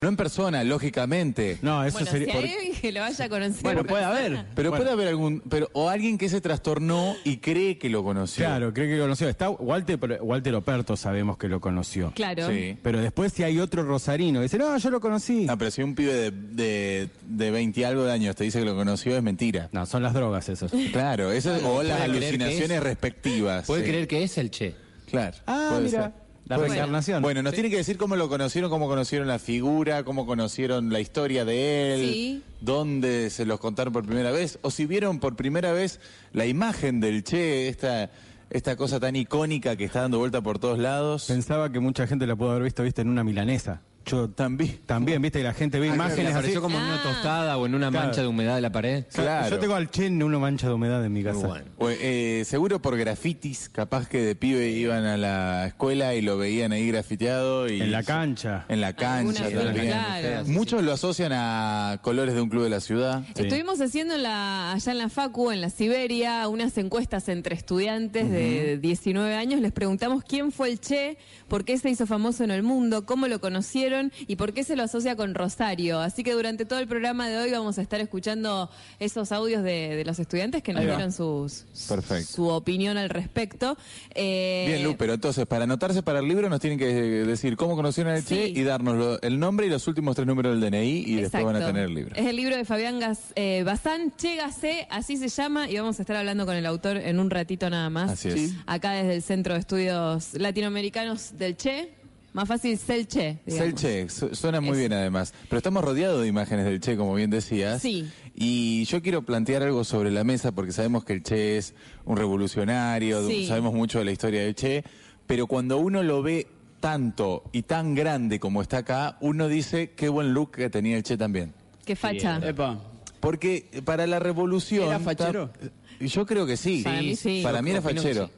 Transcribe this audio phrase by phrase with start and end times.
[0.00, 1.58] No en persona, lógicamente.
[1.60, 2.30] No, eso Bueno, sería.
[2.32, 3.62] si hay alguien que lo vaya conociendo.
[3.64, 4.44] Bueno, puede haber.
[4.54, 4.84] Pero Bueno.
[4.84, 5.40] puede haber algún.
[5.50, 8.44] pero O alguien que se trastornó y cree que lo conoció.
[8.44, 9.28] Claro, creo que lo conoció.
[9.28, 12.12] Está Walter, pero Walter Operto sabemos que lo conoció.
[12.14, 12.48] Claro.
[12.48, 12.78] Sí.
[12.80, 15.46] Pero después si hay otro rosarino que dice, no, yo lo conocí.
[15.46, 18.60] No, pero si un pibe de, de, de 20 y algo de años te dice
[18.60, 19.68] que lo conoció, es mentira.
[19.72, 20.70] No, son las drogas esos.
[20.92, 23.66] Claro, eso es- o las alucinaciones es- respectivas.
[23.66, 23.88] Puede sí.
[23.90, 24.76] creer que es el Che.
[25.10, 25.36] Claro.
[25.48, 26.02] Ah, puede mira.
[26.04, 26.27] ser.
[26.48, 27.22] La reencarnación.
[27.22, 31.00] Bueno, nos tiene que decir cómo lo conocieron, cómo conocieron la figura, cómo conocieron la
[31.00, 32.42] historia de él, Sí.
[32.60, 36.00] dónde se los contaron por primera vez, o si vieron por primera vez
[36.32, 38.10] la imagen del Che, esta,
[38.50, 41.26] esta cosa tan icónica que está dando vuelta por todos lados.
[41.26, 43.82] Pensaba que mucha gente la pudo haber visto, viste, en una milanesa.
[44.08, 44.78] Yo También.
[44.86, 46.32] también, viste, que la gente ve ¿Le imágenes así.
[46.34, 47.02] apareció como en una Ah.
[47.02, 48.06] tostada o en una Claro.
[48.06, 49.04] mancha de humedad de la pared?
[49.12, 49.50] Claro.
[49.50, 51.38] Yo tengo al Che en una mancha de humedad en mi casa.
[51.40, 51.64] Muy bueno.
[51.78, 56.36] O, eh, seguro por grafitis, capaz que de pibe iban a la escuela y lo
[56.38, 57.68] veían ahí grafiteado.
[57.68, 58.64] Y En la cancha.
[58.68, 59.86] En la cancha Alguna también.
[59.88, 60.44] claro.
[60.46, 63.22] Muchos lo asocian a colores de un club de la ciudad.
[63.34, 63.42] Sí.
[63.42, 68.30] Estuvimos haciendo en la- allá en la Facu, en la Siberia, unas encuestas entre estudiantes
[68.30, 69.60] de 19 años.
[69.60, 73.26] Les preguntamos quién fue el Che, por qué se hizo famoso en el mundo, cómo
[73.26, 76.00] lo conocieron y por qué se lo asocia con Rosario.
[76.00, 79.96] Así que durante todo el programa de hoy vamos a estar escuchando esos audios de,
[79.96, 82.32] de los estudiantes que nos dieron sus, Perfecto.
[82.32, 83.76] su opinión al respecto.
[84.14, 87.76] Eh, Bien, Lu, pero entonces, para anotarse para el libro, nos tienen que decir cómo
[87.76, 91.04] conocieron al Che y darnos lo- el nombre y los últimos tres números del DNI
[91.06, 91.74] y después van a Exacto.
[91.74, 92.14] tener el libro.
[92.16, 95.98] Es el libro de Fabián Gas, eh, Bazán, Che Gasé, así se llama, y vamos
[95.98, 98.10] a estar hablando con el autor en un ratito nada más.
[98.10, 98.52] Así es.
[98.66, 101.90] Acá desde el Centro de Estudios Latinoamericanos del Che.
[102.32, 103.38] Más fácil, Cel Che.
[103.46, 103.74] Digamos.
[103.80, 105.32] Che, su- suena muy Es- bien además.
[105.48, 107.80] Pero estamos rodeados de imágenes del Che, como bien decías.
[107.82, 108.08] Sí.
[108.34, 112.16] Y yo quiero plantear algo sobre la mesa porque sabemos que el Che es un
[112.16, 113.46] revolucionario, Sí.
[113.46, 114.84] sabemos mucho de la historia del Che,
[115.26, 116.46] pero cuando uno lo ve
[116.80, 121.02] tanto y tan grande como está acá, uno dice qué buen look que tenía el
[121.02, 121.52] Che también.
[121.84, 122.38] Qué facha.
[122.46, 122.78] Epa.
[123.20, 124.86] Porque para la revolución...
[124.88, 125.48] ¿Era fachero?
[125.50, 126.82] ta- Yo creo que sí.
[126.84, 127.40] Para mí sí.
[127.42, 128.30] Para mí era fachero.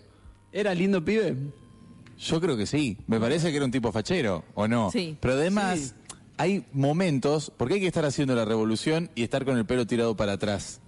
[0.53, 1.37] ¿Era lindo pibe?
[2.21, 2.99] Yo creo que sí.
[3.07, 4.91] Me parece que era un tipo fachero, ¿o no?
[4.91, 5.17] Sí.
[5.21, 5.93] Pero además, Sí.
[6.37, 10.15] hay momentos, porque hay que estar haciendo la revolución y estar con el pelo tirado
[10.17, 10.81] para atrás.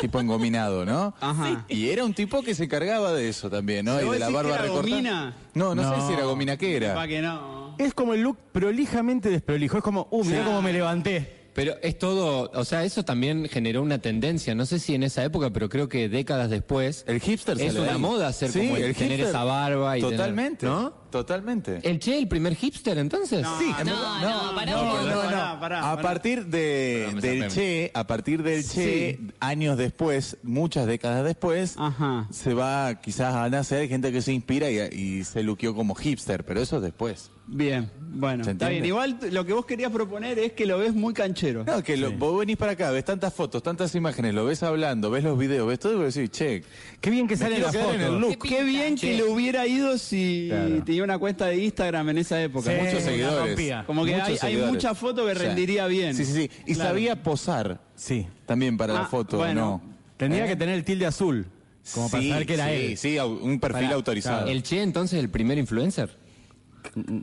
[0.00, 1.14] Tipo engominado, ¿no?
[1.20, 1.64] Ajá.
[1.68, 3.96] Y era un tipo que se encargaba de eso también, ¿no?
[3.96, 4.76] ¿Pero Y de la barba recortada.
[4.82, 5.36] gomina?
[5.54, 6.06] No, no, sé No.
[6.06, 6.94] si era gomina que era.
[6.94, 7.74] Pa' que no.
[7.78, 9.78] Es como el look prolijamente desprolijo.
[9.78, 10.44] Es como, uh, mirá Sí.
[10.44, 11.35] cómo me levanté.
[11.56, 15.24] Pero es todo, o sea, eso también generó una tendencia, no sé si en esa
[15.24, 17.02] época, pero creo que décadas después.
[17.08, 17.98] El hipster Es una ahí.
[17.98, 19.28] moda ser Sí, como el, el tener hipster.
[19.30, 20.66] esa barba y tener- Totalmente.
[20.66, 20.90] ¿no?
[21.10, 21.80] Totalmente.
[21.82, 23.40] ¿El Che, el primer hipster entonces?
[23.40, 27.48] No, Sí, no, no, no, pará no, Pará, A partir de, del.
[27.50, 32.28] Che, a partir del Che, años después, muchas décadas después, Ajá.
[32.30, 36.44] se va quizás a nacer gente que se inspira y, y se luqueó como hipster,
[36.44, 37.30] pero eso es después.
[37.48, 38.84] Bien, bueno, ¿Se está bien.
[38.84, 41.62] Igual lo que vos querías proponer es que lo ves muy canchero.
[41.64, 45.10] No, que lo- vos venís para acá, ves tantas fotos, tantas imágenes, lo ves hablando,
[45.12, 46.64] ves los videos, ves todo y vos decís, che,
[47.00, 48.18] Qué bien que sale la en el foto.
[48.18, 48.30] look.
[48.42, 48.64] Qué Qué pinta.
[48.64, 50.82] bien que le hubiera ido si Claro.
[50.84, 52.70] tenía una cuenta de Instagram en esa época.
[52.72, 52.82] Sí.
[52.84, 53.48] muchos seguidores.
[53.50, 53.84] rompía.
[53.86, 56.16] Como que Muchos hay, hay mucha foto que O sea, rendiría bien.
[56.16, 56.50] Sí, sí, sí.
[56.66, 56.90] Y Claro.
[56.90, 58.26] sabía posar Sí.
[58.44, 59.80] también para la Ah, foto, bueno.
[59.84, 59.94] ¿no?
[60.16, 61.46] Tendría que tener el tilde azul.
[61.94, 62.96] Como para Sí, saber que era sí, él.
[62.98, 64.36] Sí, un perfil Para- autorizado.
[64.38, 64.50] claro.
[64.50, 66.25] ¿El Che entonces el primer influencer?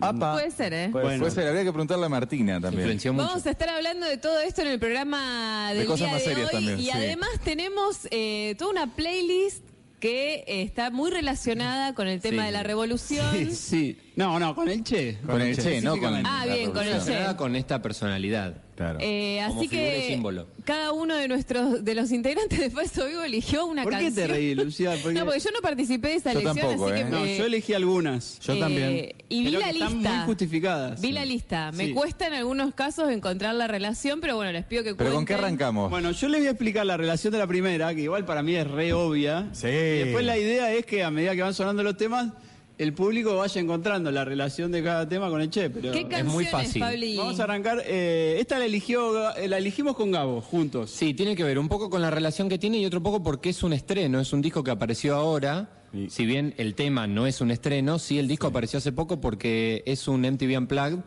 [0.01, 0.33] Apa.
[0.33, 0.89] Puede ser, ¿eh?
[0.91, 1.19] Puede, Bueno.
[1.21, 2.81] puede ser, habría que preguntarle a Martina también.
[2.81, 3.27] Influenció mucho.
[3.27, 6.23] Vamos a estar hablando de todo esto en el programa De del cosas día más
[6.23, 6.89] de serias hoy también, y sí.
[6.91, 9.63] además tenemos eh, toda una playlist
[9.99, 12.45] que eh, está muy relacionada con el tema Sí.
[12.47, 13.25] de la revolución.
[13.33, 13.97] Sí, sí.
[14.15, 15.17] No, no, con el Che.
[15.25, 16.23] Con el Che, no con.
[16.25, 17.01] Ah, bien, con el.
[17.03, 17.35] Che.
[17.35, 18.55] Con esta personalidad.
[18.75, 18.97] Claro.
[19.03, 20.47] Eh, Como así figura y que símbolo.
[20.65, 24.27] cada uno de nuestros de los integrantes de Falso Vivo eligió una ¿Por qué canción.
[24.27, 24.95] te reí, Lucía?
[25.03, 27.03] Porque- No, porque yo no participé de esa Yo elección, tampoco, así ¿eh?
[27.05, 28.39] que No, eh, yo elegí algunas.
[28.39, 29.13] Yo eh, también.
[29.29, 30.17] Y vi Pero la que están lista.
[30.17, 31.01] muy justificadas.
[31.01, 31.13] Vi Sí.
[31.13, 31.71] la lista.
[31.71, 31.93] Me Sí.
[31.93, 35.33] cuesta en algunos casos encontrar la relación, pero bueno, les pido que Pero ¿con qué
[35.33, 35.45] cuenten.
[35.45, 35.91] arrancamos?
[35.91, 38.55] Bueno, yo les voy a explicar la relación de la primera, que igual para mí
[38.55, 39.49] es re obvia.
[39.53, 39.67] Sí.
[39.67, 39.69] Y
[39.99, 42.31] después la idea es que a medida que van sonando los temas,
[42.77, 45.69] el público vaya encontrando la relación de cada tema con el Che.
[45.69, 46.81] Pero ¿Qué Es muy fácil.
[46.81, 47.17] Pabli?
[47.17, 47.83] Vamos a arrancar.
[47.85, 50.89] eh, esta la eligió, eh, la elegimos con Gabo, juntos.
[50.91, 53.49] Sí, tiene que ver un poco con la relación que tiene y otro poco porque
[53.49, 55.69] es un estreno, es un disco que apareció ahora.
[55.93, 59.21] Y- Si bien el tema no es un estreno, sí el disco apareció hace poco
[59.21, 60.99] porque es un MTV Unplugged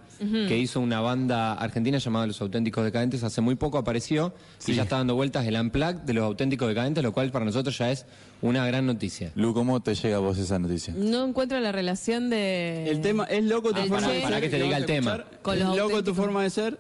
[0.48, 3.22] que hizo una banda argentina llamada Los Auténticos Decadentes.
[3.24, 4.32] Hace muy poco apareció
[4.66, 7.76] y ya está dando vueltas el Unplugged de Los Auténticos Decadentes, lo cual para nosotros
[7.76, 8.06] ya es
[8.42, 9.32] una gran noticia.
[9.34, 10.94] Lu, ¿cómo te llega a vos esa noticia?
[10.96, 12.88] No encuentro la relación de...
[12.88, 14.22] El tema es loco tu Ah, forma pará, de ser.
[14.22, 15.24] pará que te diga el tema.
[15.42, 16.78] Con Es loco tu forma de ser.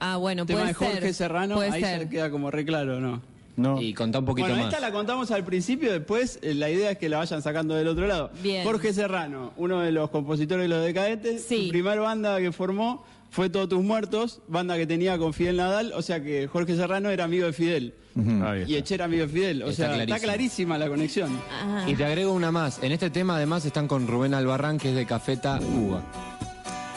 [0.00, 1.14] Ah, bueno, tema puede de Jorge ser.
[1.14, 1.56] Serrano.
[1.56, 2.00] Puede ahí ser.
[2.02, 3.20] se queda como re claro, ¿no?
[3.58, 3.82] No.
[3.82, 4.72] Y contá un poquito bueno, más.
[4.72, 7.88] esta la contamos al principio, después eh, la idea es que la vayan sacando del
[7.88, 8.30] otro lado.
[8.42, 8.64] Bien.
[8.64, 11.64] Jorge Serrano, uno de los compositores de Los Decadentes, Sí.
[11.64, 15.92] su primer banda que formó, Fue Todos tus muertos, banda que tenía con Fidel Nadal,
[15.94, 17.94] o sea que Jorge Serrano era amigo de Fidel.
[18.66, 18.74] Y.
[18.74, 21.38] Eche era amigo de Fidel, o Está sea, está clarísima la conexión.
[21.62, 21.84] Ah.
[21.86, 22.82] Y te agrego una más.
[22.82, 26.02] En este tema además están con Rubén Albarrán, que es de Cafeta Cuba.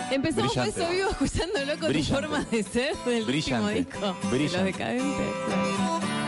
[0.09, 0.81] Empezamos Brillante.
[0.81, 1.99] eso vivo escuchándolo con Brillante.
[1.99, 3.73] tu forma de ser del último Brillante.
[3.73, 4.15] disco.
[4.31, 6.20] De los decadentes.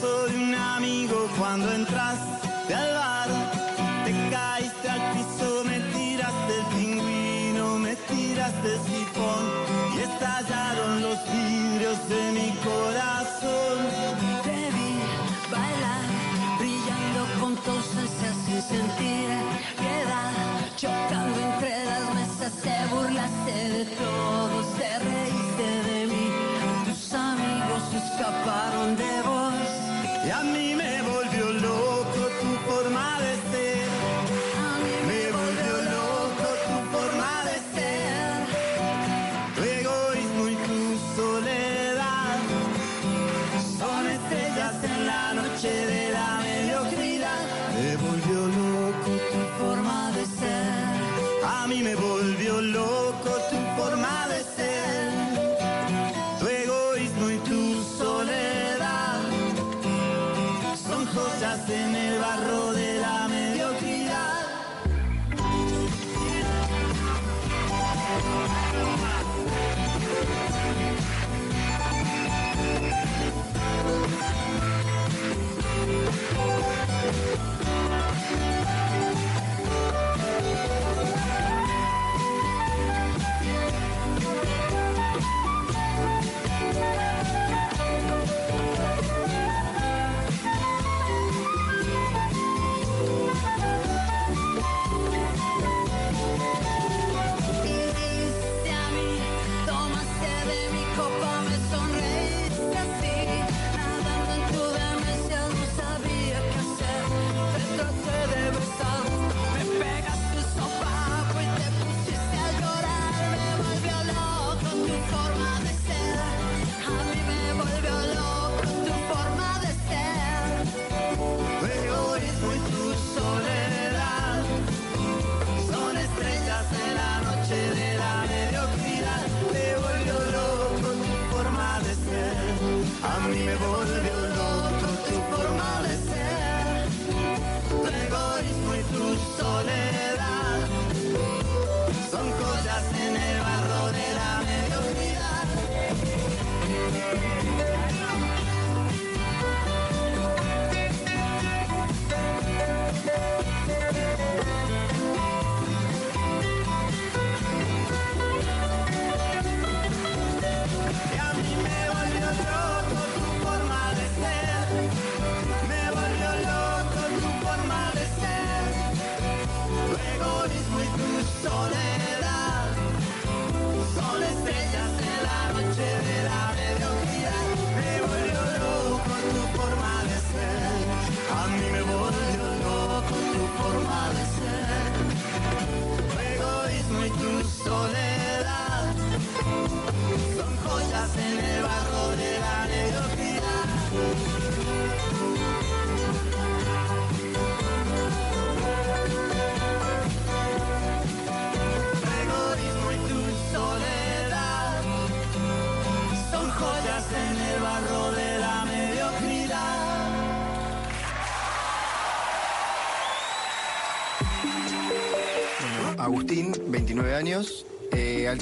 [0.00, 3.28] Brazo de un amigo cuando entraste al bar.
[4.04, 9.44] Te caíste al piso, me tiraste el pingüino, me tiraste el sifón
[9.94, 13.78] y estallaron los vidrios de mi corazón.
[14.44, 14.92] Te vi
[15.50, 16.04] bailar,
[16.58, 19.28] brillando con tu ausencia sin sentir
[19.78, 20.32] piedad,
[20.76, 24.59] chocando entre las mesas, te burlaste de todos,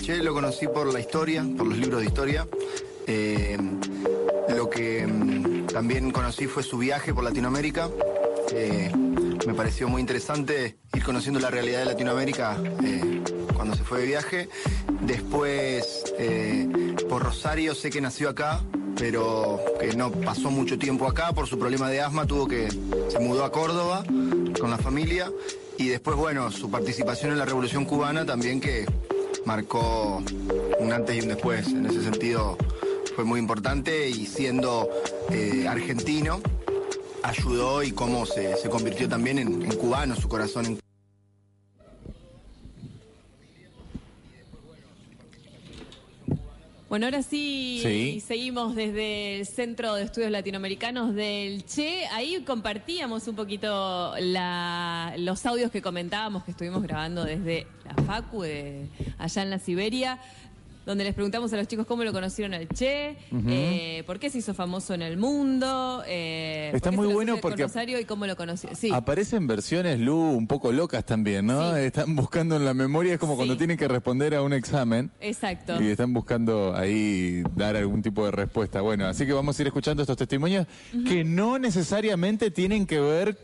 [0.08, 2.48] Che lo conocí por la historia, por los libros de historia.
[3.06, 3.58] Eh,
[4.56, 7.90] lo que mm, también conocí fue su viaje por Latinoamérica.
[8.50, 8.90] Eh,
[9.46, 13.22] me pareció muy interesante ir conociendo la realidad de Latinoamérica eh,
[13.54, 14.48] cuando se fue de viaje.
[15.02, 16.14] Después,
[17.06, 18.62] por Rosario, sé que nació acá,
[18.96, 23.18] pero que no pasó mucho tiempo acá por su problema de asma, tuvo que se
[23.18, 24.04] mudó a Córdoba
[24.58, 25.30] con la familia
[25.76, 28.86] y después, bueno, su participación en la Revolución Cubana también que
[29.48, 30.22] marcó
[30.78, 31.68] un antes y un después.
[31.68, 32.58] En ese sentido
[33.16, 34.90] fue muy importante y siendo
[35.30, 36.42] eh, argentino
[37.22, 40.78] ayudó y cómo se, se convirtió también en, en cubano, su corazón
[46.98, 48.20] Bueno, ahora sí, Sí.
[48.26, 52.08] seguimos desde el Centro de Estudios Latinoamericanos del Che.
[52.08, 58.42] Ahí compartíamos un poquito la- los audios que comentábamos que estuvimos grabando desde la Facu,
[58.42, 60.18] de- allá en la Siberia,
[60.88, 64.38] donde les preguntamos a los chicos cómo lo conocieron al Che, eh, por qué se
[64.38, 68.70] hizo famoso en el mundo, eh, Está muy bueno porque- Rosario y cómo lo conoció.
[68.74, 68.90] Sí.
[68.90, 71.74] Aparecen versiones, Lu, un poco locas también, ¿no?
[71.74, 71.80] Sí.
[71.82, 75.10] Están buscando en la memoria, es como cuando tienen que responder a un examen.
[75.20, 75.78] Exacto.
[75.82, 78.80] Y están buscando ahí dar algún tipo de respuesta.
[78.80, 80.66] Bueno, así que vamos a ir escuchando estos testimonios
[81.06, 83.36] que no necesariamente tienen que ver,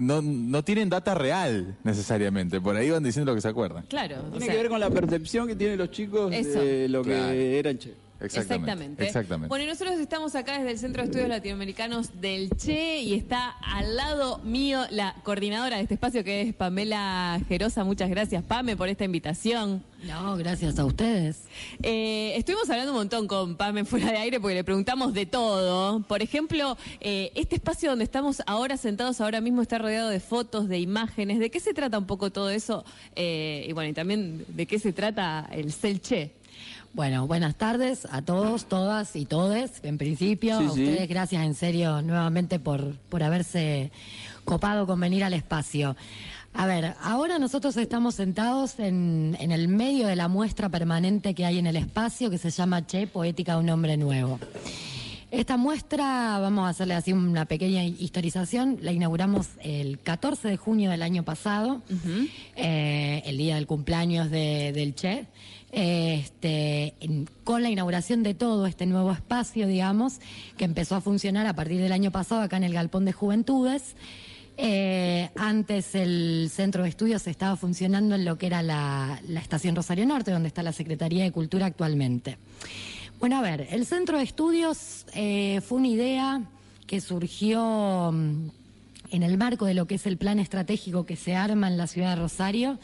[0.00, 2.60] no, no tienen data real necesariamente.
[2.60, 3.84] Por ahí van diciendo lo que se acuerdan.
[3.88, 4.16] Claro.
[4.26, 6.60] o Tiene sea, que ver con la percepción que tienen los chicos Eso.
[6.60, 8.03] de lo que era el Che.
[8.24, 9.04] Exactamente.
[9.04, 9.48] Exactamente.
[9.48, 13.50] Bueno, y nosotros estamos acá desde el Centro de Estudios Latinoamericanos del Che y está
[13.50, 17.84] al lado mío la coordinadora de este espacio que es Pamela Gerosa.
[17.84, 19.82] Muchas gracias, Pame, por esta invitación.
[20.06, 21.44] No, gracias a ustedes.
[21.82, 26.00] Eh, estuvimos hablando un montón con Pame fuera de aire porque le preguntamos de todo.
[26.00, 30.68] Por ejemplo, eh, este espacio donde estamos ahora sentados ahora mismo está rodeado de fotos,
[30.68, 31.38] de imágenes.
[31.38, 32.84] ¿De qué se trata un poco todo eso?
[33.16, 36.32] Eh, y bueno, y también de qué se trata el Celche.
[36.94, 39.80] Bueno, buenas tardes a todos, todas y todes.
[39.82, 40.82] En principio, Sí, a sí.
[40.84, 43.90] ustedes gracias en serio nuevamente por, por haberse
[44.44, 45.96] copado con venir al espacio.
[46.52, 51.44] A ver, ahora nosotros estamos sentados en, en el medio de la muestra permanente que
[51.44, 54.38] hay en el espacio que se llama Che, Poética de un Hombre Nuevo.
[55.32, 60.92] Esta muestra, vamos a hacerle así una pequeña historización, la inauguramos el 14 de junio
[60.92, 61.82] del año pasado,
[62.54, 65.26] eh, el día del cumpleaños de- del Che,
[65.74, 66.94] este,
[67.42, 70.20] con la inauguración de todo este nuevo espacio, digamos,
[70.56, 73.96] que empezó a funcionar a partir del año pasado acá en el Galpón de Juventudes.
[74.56, 79.74] Eh, antes el centro de estudios estaba funcionando en lo que era la, la estación
[79.74, 82.38] Rosario Norte, donde está la Secretaría de Cultura actualmente.
[83.18, 86.42] Bueno, a ver, el centro de estudios eh, fue una idea
[86.86, 88.48] que surgió mm,
[89.10, 91.86] en el marco de lo que es el plan estratégico que se arma en la
[91.86, 92.78] ciudad de Rosario,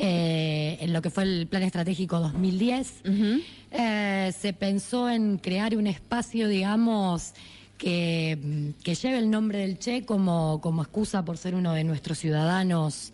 [0.00, 3.02] eh, en lo que fue el plan estratégico 2010.
[3.72, 7.34] Eh, se pensó en crear un espacio, digamos,
[7.76, 11.82] que, mm, que lleve el nombre del Che como, como excusa por ser uno de
[11.82, 13.12] nuestros ciudadanos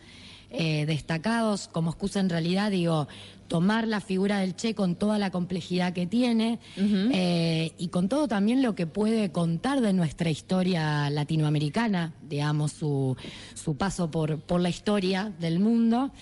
[0.51, 3.09] eh, destacados, como excusa en realidad, digo,
[3.49, 8.29] tomar la figura del Che con toda la complejidad que tiene eh, y con todo
[8.29, 13.17] también lo que puede contar de nuestra historia latinoamericana, digamos, su,
[13.55, 16.13] su paso por, por la historia del mundo.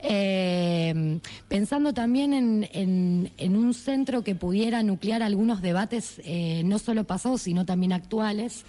[0.00, 7.04] Eh, pensando también en, en- un centro que pudiera nuclear algunos debates eh, no solo
[7.04, 8.64] pasados, sino también actuales.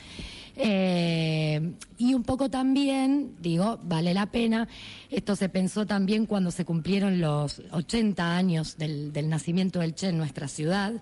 [0.61, 4.67] Eh, y un poco también, digo, vale la pena,
[5.09, 10.09] esto se pensó también cuando se cumplieron los 80 años del, del nacimiento del Che
[10.09, 11.01] en nuestra ciudad.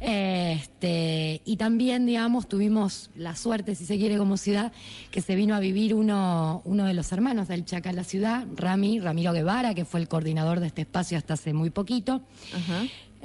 [0.00, 4.72] Este, y también, digamos, tuvimos la suerte, si se quiere, como ciudad,
[5.10, 8.04] que se vino a vivir uno, uno de los hermanos del Che acá en la
[8.04, 12.22] ciudad, Rami, Ramiro Guevara, que fue el coordinador de este espacio hasta hace muy poquito.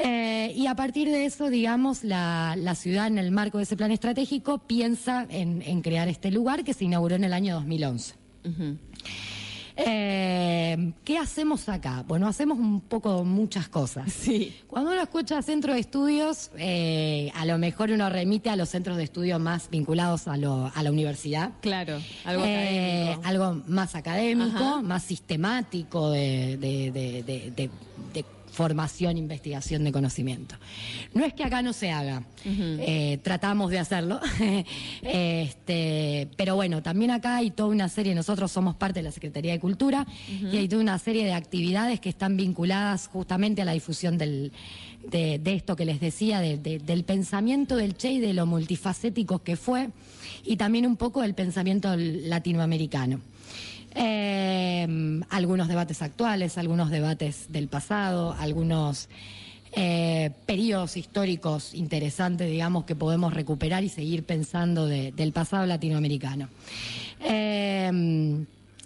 [0.04, 3.78] Eh, y a partir de eso, digamos, la, la ciudad en el marco de ese
[3.78, 8.16] plan estratégico piensa en, en crear este lugar que se inauguró en el año 2011.
[9.78, 12.04] Eh, ¿Qué hacemos acá?
[12.08, 14.12] Bueno, hacemos un poco muchas cosas.
[14.12, 14.54] Sí.
[14.68, 18.98] Cuando uno escucha centro de estudios, eh, a lo mejor uno remite a los centros
[18.98, 21.52] de estudios más vinculados a, lo- a la universidad.
[21.62, 23.22] Claro, algo Eh, académico.
[23.28, 24.82] algo más académico, Ajá.
[24.82, 27.70] más sistemático de, de- de- de- de-
[28.14, 30.56] de formación, investigación de conocimiento.
[31.14, 34.20] No es que acá no se haga, eh, tratamos de hacerlo,
[35.02, 39.54] este, pero bueno, también acá hay toda una serie, nosotros somos parte de la Secretaría
[39.54, 40.06] de Cultura
[40.52, 44.52] y hay toda una serie de actividades que están vinculadas justamente a la difusión del,
[45.10, 48.46] de, de esto que les decía, de- de- del pensamiento del Che y de lo
[48.46, 49.90] multifacético que fue,
[50.44, 53.22] y también un poco del pensamiento latinoamericano.
[53.96, 59.10] Eh, algunos debates actuales, algunos debates del pasado, algunos
[59.74, 66.50] eh, periodos históricos interesantes, digamos, que podemos recuperar y seguir pensando de- del pasado latinoamericano.
[67.22, 68.44] Eh,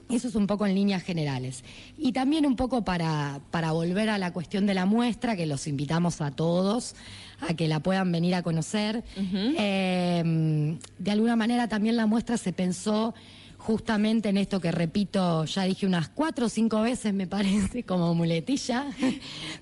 [0.07, 1.63] eso es un poco en líneas generales.
[1.97, 5.65] Y también un poco para, para volver a la cuestión de la muestra, que los
[5.65, 6.93] invitamos a todos
[7.41, 9.03] a que la puedan venir a conocer.
[9.17, 13.15] Eh, de alguna manera también la muestra se pensó
[13.65, 18.13] justamente en esto que repito, ya dije unas cuatro o cinco veces, me parece, como
[18.13, 18.85] muletilla,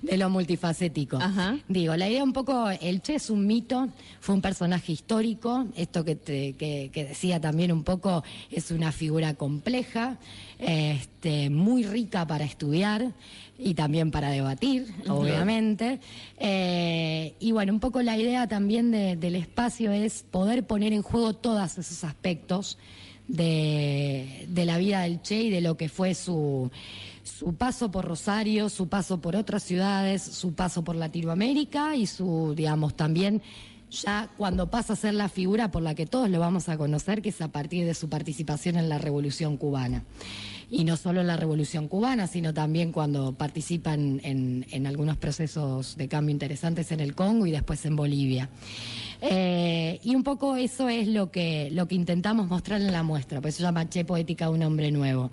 [0.02, 1.16] de lo multifacético.
[1.16, 1.56] Ajá.
[1.68, 3.88] Digo, la idea un poco, el Che es un mito,
[4.20, 8.92] fue un personaje histórico, esto que, te- que- que decía también un poco, es una
[8.92, 10.18] figura compleja,
[10.58, 13.12] este, muy rica para estudiar
[13.58, 16.00] y también para debatir, obviamente.
[16.38, 21.02] Eh, y bueno, un poco la idea también de- del espacio es poder poner en
[21.02, 22.78] juego todos esos aspectos
[23.28, 26.70] de, de la vida del Che y de lo que fue su,
[27.22, 32.54] su paso por Rosario, su paso por otras ciudades, su paso por Latinoamérica y su,
[32.56, 33.42] digamos, también
[33.90, 37.22] ya cuando pasa a ser la figura por la que todos lo vamos a conocer,
[37.22, 40.04] que es a partir de su participación en la Revolución Cubana.
[40.70, 45.96] Y no solo en la Revolución Cubana, sino también cuando participan en, en algunos procesos
[45.96, 48.48] de cambio interesantes en el Congo y después en Bolivia.
[49.20, 53.40] Eh, y un poco eso es lo que, lo que intentamos mostrar en la muestra,
[53.40, 55.30] por eso llama Che Poética un hombre nuevo.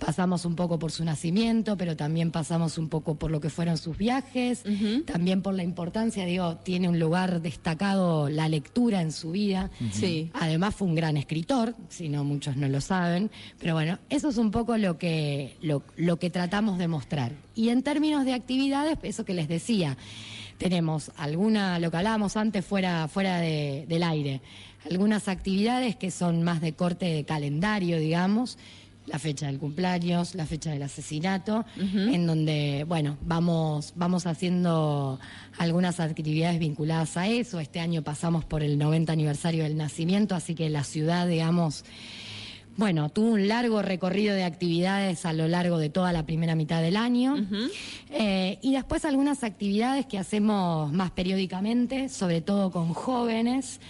[0.00, 3.76] Pasamos un poco por su nacimiento, pero también pasamos un poco por lo que fueron
[3.76, 4.64] sus viajes,
[5.06, 9.70] también por la importancia, digo, tiene un lugar destacado la lectura en su vida.
[9.92, 10.30] Sí.
[10.32, 14.38] Además fue un gran escritor, si no muchos no lo saben, pero bueno, eso es
[14.38, 17.32] un poco lo que, lo, lo que tratamos de mostrar.
[17.54, 19.96] Y en términos de actividades, eso que les decía,
[20.58, 24.40] tenemos alguna, lo que hablábamos antes fuera, fuera de- del aire,
[24.90, 28.58] algunas actividades que son más de corte de calendario, digamos,
[29.10, 35.18] la fecha del cumpleaños, la fecha del asesinato, en donde, bueno, vamos, vamos haciendo
[35.58, 37.58] algunas actividades vinculadas a eso.
[37.58, 41.84] Este año pasamos por el 90 aniversario del nacimiento, así que la ciudad, digamos,
[42.76, 46.80] bueno, tuvo un largo recorrido de actividades a lo largo de toda la primera mitad
[46.80, 47.36] del año.
[48.10, 53.80] Eh, y después algunas actividades que hacemos más periódicamente, sobre todo con jóvenes,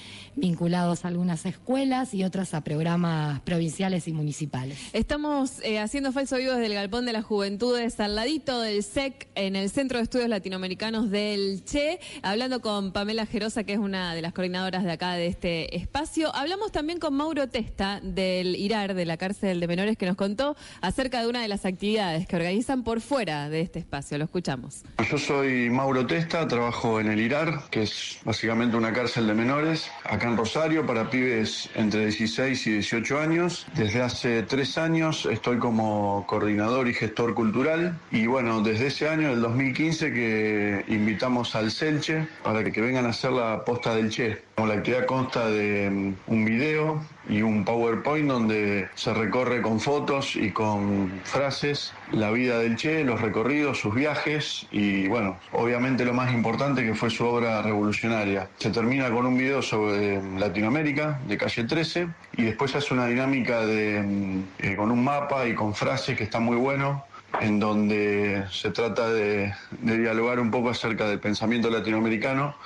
[0.40, 4.78] vinculados a algunas escuelas y otras a programas provinciales y municipales.
[4.92, 9.28] Estamos eh, haciendo falso vivo desde el Galpón de las Juventudes, al ladito del SEC,
[9.34, 14.14] en el Centro de Estudios Latinoamericanos del Che, hablando con Pamela Gerosa, que es una
[14.14, 16.34] de las coordinadoras de acá de este espacio.
[16.34, 20.56] Hablamos también con Mauro Testa, del IRAR, de la cárcel de menores, que nos contó
[20.80, 24.16] acerca de una de las actividades que organizan por fuera de este espacio.
[24.16, 24.82] Lo escuchamos.
[25.10, 29.90] Yo soy Mauro Testa, trabajo en el IRAR, que es básicamente una cárcel de menores,
[30.04, 33.66] acá en Rosario, para pibes entre 16 y 18 años.
[33.74, 37.98] Desde hace tres años estoy como coordinador y gestor cultural.
[38.10, 43.06] Y bueno, desde ese año, el 2015, que invitamos al Celche para que, que vengan
[43.06, 44.42] a hacer la posta del Che.
[44.56, 50.34] La actividad consta de mm, un video y un PowerPoint donde se recorre con fotos
[50.34, 56.12] y con frases la vida del Che, los recorridos, sus viajes y bueno, obviamente lo
[56.12, 58.48] más importante que fue su obra revolucionaria.
[58.58, 63.64] Se termina con un video sobre Latinoamérica de calle 13 y después hace una dinámica
[63.64, 67.04] de, eh, con un mapa y con frases que está muy bueno
[67.40, 72.56] en donde se trata de dialogar un poco acerca del pensamiento latinoamericano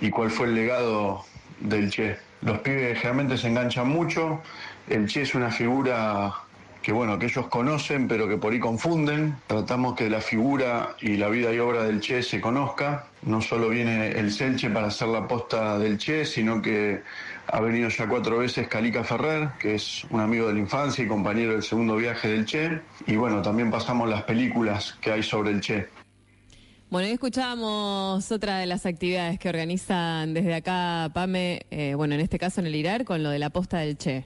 [0.00, 1.24] y cuál fue el legado
[1.60, 2.25] del Che.
[2.46, 4.40] Los pibes generalmente se enganchan mucho,
[4.88, 6.32] el Che es una figura
[6.80, 9.34] que bueno, que ellos conocen pero que por ahí confunden.
[9.48, 13.06] Tratamos que la figura y la vida y obra del Che se conozca.
[13.22, 17.02] No solo viene el Celche para hacer la posta del Che, sino que
[17.48, 21.08] ha venido ya cuatro veces Calica Ferrer, que es un amigo de la infancia y
[21.08, 22.80] compañero del segundo viaje del Che.
[23.08, 25.95] Y bueno, también pasamos las películas que hay sobre el Che.
[26.88, 32.20] Bueno, y escuchábamos otra de las actividades que organizan desde acá, Pame, eh, bueno, en
[32.20, 34.24] este caso en el IRAR, con lo de la posta del Che.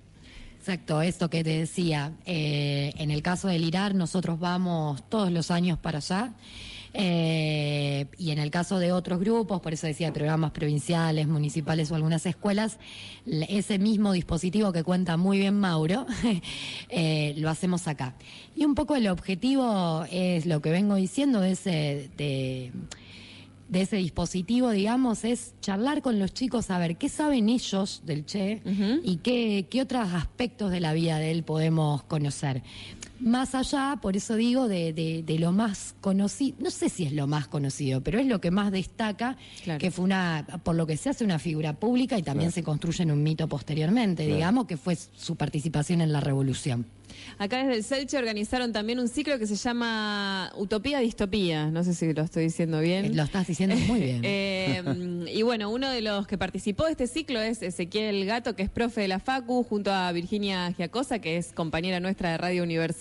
[0.59, 2.13] Exacto, esto que te decía.
[2.27, 6.35] eh, en el caso del IRAR, nosotros vamos todos los años para allá.
[6.93, 11.95] Eh, y en el caso de otros grupos, por eso decía programas provinciales, municipales o
[11.95, 12.79] algunas escuelas,
[13.27, 16.07] ese mismo dispositivo que cuenta muy bien Mauro,
[16.89, 18.15] eh, lo hacemos acá.
[18.57, 22.11] Y un poco el objetivo es lo que vengo diciendo de ese.
[22.17, 22.73] De,
[23.69, 28.27] de ese dispositivo, digamos, es charlar con los chicos a ver qué saben ellos del
[28.27, 28.61] Che
[29.05, 32.65] y qué, qué otros aspectos de la vida de él podemos conocer.
[33.21, 37.13] Más allá, por eso digo, de, de- de lo más conocido, no sé si es
[37.13, 39.79] lo más conocido, pero es lo que más destaca, Claro.
[39.79, 43.03] que fue una, por lo que se hace una figura pública y también se construye
[43.03, 46.87] en un mito posteriormente, digamos, que fue su participación en la revolución.
[47.39, 51.67] Acá desde el Celche organizaron también un ciclo que se llama Utopía Distopía.
[51.67, 53.05] No sé si lo estoy diciendo bien.
[53.07, 54.23] Eh, Lo estás diciendo muy bien.
[54.33, 54.83] Eh,
[55.35, 58.71] y bueno, uno de los que participó de este ciclo es Ezequiel Gato, que es
[58.71, 63.01] profe de la FACU, junto a Virginia Giacosa, que es compañera nuestra de Radio Universidad,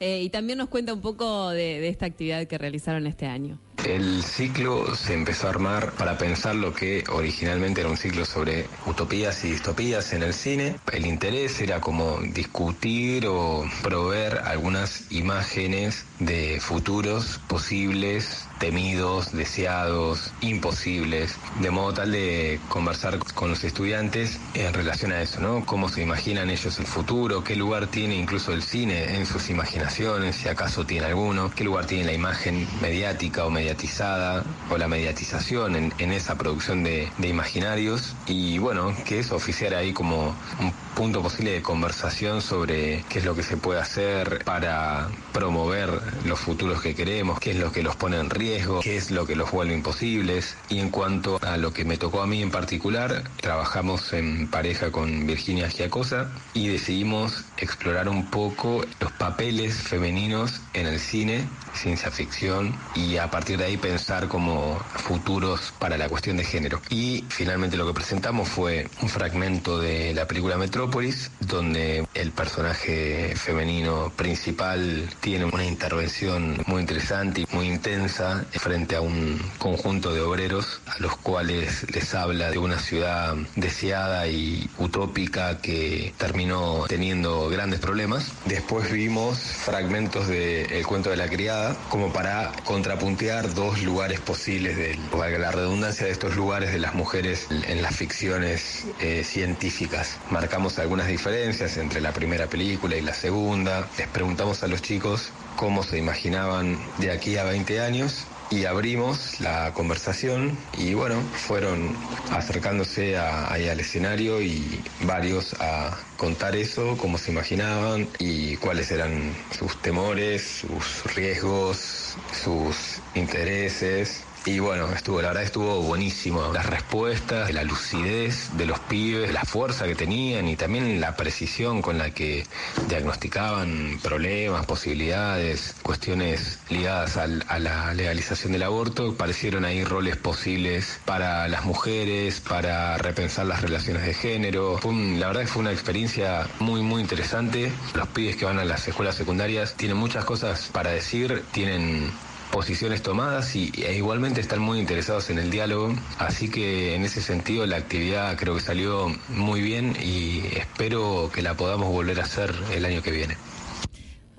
[0.00, 3.58] eh, y también nos cuenta un poco de esta actividad que realizaron este año.
[3.84, 8.66] El ciclo se empezó a armar para pensar lo que originalmente era un ciclo sobre
[8.86, 10.76] utopías y distopías en el cine.
[10.92, 21.38] El interés era como discutir o proveer algunas imágenes de futuros posibles, temidos, deseados, imposibles,
[21.60, 25.64] de modo tal de conversar con los estudiantes en relación a eso, ¿no?
[25.64, 30.36] Cómo se imaginan ellos el futuro, qué lugar tiene incluso el cine en sus imaginaciones,
[30.36, 35.76] si acaso tiene alguno, qué lugar tiene la imagen mediática o mediatizada o la mediatización
[35.76, 40.72] en, en esa producción de, de imaginarios y bueno, que eso oficiara ahí como un
[40.94, 45.90] punto posible de conversación sobre qué es lo que se puede hacer para promover
[46.24, 49.26] los futuros que queremos, qué es lo que los pone en riesgo, qué es lo
[49.26, 50.56] que los vuelve imposibles.
[50.70, 54.90] Y en cuanto a lo que me tocó a mí en particular, trabajamos en pareja
[54.90, 62.10] con Virginia Giacosa y decidimos explorar un poco los papeles femeninos en el cine, ciencia
[62.10, 66.80] ficción y a partir de ahí pensar como futuros para la cuestión de género.
[66.88, 73.34] Y finalmente lo que presentamos fue un fragmento de la película Metrópolis, donde el personaje
[73.36, 80.20] femenino principal tiene una intervención muy interesante y muy intensa frente a un conjunto de
[80.20, 87.48] obreros a los cuales les habla de una ciudad deseada y utópica que terminó teniendo
[87.48, 88.32] grandes problemas.
[88.46, 94.98] Después vimos fragmentos del cuento de la criada como para contrapuntear dos lugares posibles de
[95.12, 100.18] valga la redundancia de estos lugares de las mujeres en las ficciones eh, científicas.
[100.30, 103.88] Marcamos algunas diferencias entre la primera película y la segunda.
[103.98, 109.40] Les preguntamos a los chicos cómo se imaginaban de aquí a 20 años y abrimos
[109.40, 111.98] la conversación y bueno, fueron
[112.30, 118.90] acercándose a- ahí al escenario y varios a contar eso, cómo se imaginaban y cuáles
[118.90, 124.27] eran sus temores, sus riesgos, sus intereses.
[124.48, 126.50] Y bueno, estuvo, la verdad estuvo buenísimo.
[126.54, 131.82] Las respuestas, la lucidez de los pibes, la fuerza que tenían y también la precisión
[131.82, 132.46] con la que
[132.88, 139.16] diagnosticaban problemas, posibilidades, cuestiones ligadas al- a la legalización del aborto.
[139.18, 144.78] Parecieron ahí roles posibles para las mujeres, para repensar las relaciones de género.
[144.78, 147.70] Fue un- la verdad que fue una experiencia muy, muy interesante.
[147.92, 152.10] Los pibes que van a las escuelas secundarias tienen muchas cosas para decir, tienen
[152.52, 157.20] posiciones tomadas y e igualmente están muy interesados en el diálogo, así que en ese
[157.20, 162.24] sentido la actividad creo que salió muy bien y espero que la podamos volver a
[162.24, 163.36] hacer el año que viene.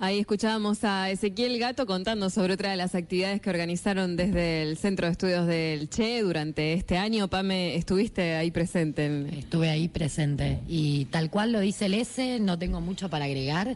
[0.02, 4.78] Ahí escuchábamos a Ezequiel Gato contando sobre otra de las actividades que organizaron desde el
[4.78, 7.28] Centro de Estudios del Che durante este año.
[7.28, 9.04] Pame, estuviste ahí presente.
[9.04, 13.26] en- Estuve ahí presente y tal cual lo dice el S, no tengo mucho para
[13.26, 13.74] agregar.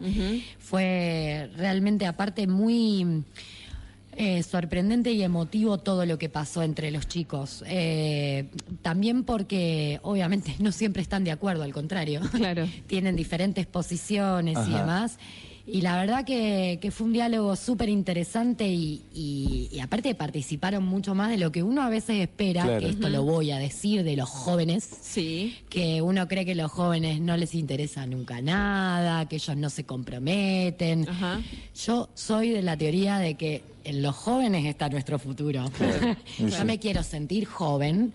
[0.57, 3.23] Fue realmente aparte muy
[4.17, 7.63] eh, sorprendente y emotivo todo lo que pasó entre los chicos.
[7.67, 8.49] Eh,
[8.81, 12.21] también porque obviamente no siempre están de acuerdo, al contrario.
[12.31, 12.67] Claro.
[12.87, 15.17] Tienen diferentes posiciones y demás.
[15.67, 20.85] Y la verdad que, que fue un diálogo súper interesante y, y- y aparte participaron
[20.85, 22.79] mucho más de lo que uno a veces espera, Claro.
[22.81, 25.55] que esto lo voy a decir de los jóvenes, Sí.
[25.69, 29.85] que uno cree que los jóvenes no les interesa nunca nada, que ellos no se
[29.85, 31.09] comprometen.
[31.09, 31.41] Ajá.
[31.85, 35.65] Yo soy de la teoría de que en los jóvenes está nuestro futuro.
[36.39, 38.13] yo me quiero sentir joven,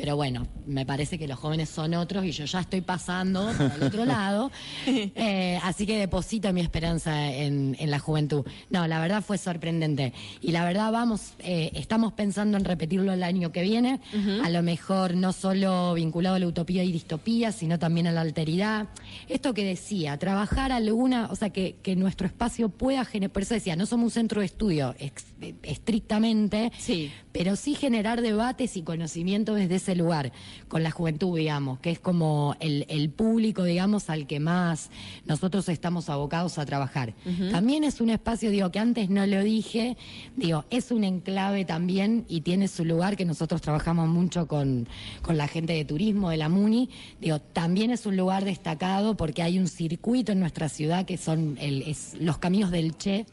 [0.00, 3.82] pero bueno, me parece que los jóvenes son otros y yo ya estoy pasando el
[3.82, 4.50] otro lado.
[4.86, 8.46] Eh, así que deposito mi esperanza en, en la juventud.
[8.70, 10.14] No, la verdad fue sorprendente.
[10.40, 14.00] Y la verdad vamos, eh, estamos pensando en repetirlo el año que viene.
[14.42, 18.22] A lo mejor no solo vinculado a la utopía y distopía, sino también a la
[18.22, 18.88] alteridad.
[19.28, 23.52] Esto que decía, trabajar alguna, o sea, que, que nuestro espacio pueda generar, por eso
[23.52, 25.26] decía, no somos un centro de estudio ex-
[25.62, 27.10] estrictamente, Sí.
[27.32, 30.32] pero sí generar debates y conocimiento desde ese lugar,
[30.68, 34.90] con la juventud, digamos, que es como el, el público, digamos, al que más
[35.26, 37.14] nosotros estamos abocados a trabajar.
[37.50, 39.96] También es un espacio, digo, que antes no lo dije,
[40.36, 44.88] digo, es un enclave también y tiene su lugar, que nosotros trabajamos mucho con,
[45.22, 46.88] con la gente de turismo, de la MUNI,
[47.20, 51.56] digo, también es un lugar destacado porque hay un circuito en nuestra ciudad que son
[51.60, 53.26] el- es los caminos del Che,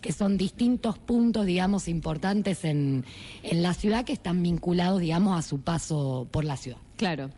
[0.00, 3.04] que son distintos puntos, digamos, importantes en,
[3.42, 6.78] en la ciudad que están vinculados, digamos, a su paso por la ciudad.
[6.96, 7.30] Claro.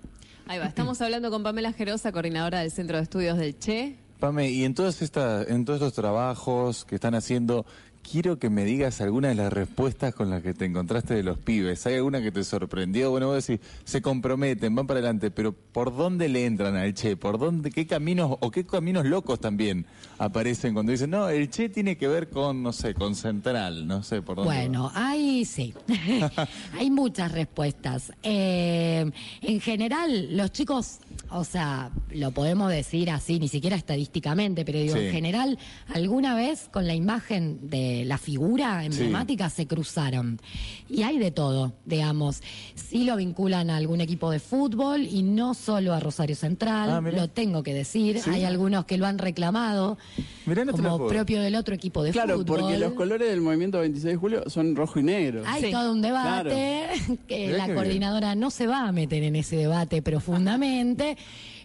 [0.47, 0.67] Ahí va.
[0.67, 3.97] Estamos hablando con Pamela Gerosa, coordinadora del Centro de Estudios del Che.
[4.19, 7.65] Pame, y en todas estas, en todos estos trabajos que están haciendo,
[8.11, 11.39] quiero que me digas algunas de las respuestas con las que te encontraste de los
[11.39, 11.87] pibes.
[11.87, 13.11] ¿Hay alguna que te sorprendió?
[13.11, 17.17] Bueno, vos decís, se comprometen, van para adelante, pero ¿por dónde le entran al Che?
[17.17, 19.87] ¿Por dónde, qué caminos, o qué caminos locos también
[20.19, 24.03] aparecen cuando dicen, no, el Che tiene que ver con, no sé, con Central, no
[24.03, 24.49] sé, por dónde.
[24.49, 24.57] va"?
[24.57, 25.73] Bueno, hay sí,
[26.79, 28.13] hay muchas respuestas.
[28.23, 29.11] Eh,
[29.43, 30.99] en general, los chicos,
[31.33, 35.07] o sea, lo podemos decir así, ni siquiera estadísticamente, pero digo, Sí.
[35.07, 35.59] en general,
[35.95, 40.41] alguna vez con la imagen de la figura emblemática se cruzaron.
[40.89, 42.43] Y hay de todo, digamos.
[42.75, 47.01] Sí lo vinculan a algún equipo de fútbol y no solo a Rosario Central, Ah,
[47.01, 48.21] lo tengo que decir.
[48.21, 48.31] Sí.
[48.31, 49.99] Hay algunos que lo han reclamado
[50.47, 52.61] no como propio del otro equipo de Claro, fútbol.
[52.61, 55.43] porque los colores del movimiento 26 de julio son rojo y negro.
[55.47, 56.87] Hay todo un debate
[57.29, 61.17] que Mirá la coordinadora no se va a meter en ese debate profundamente.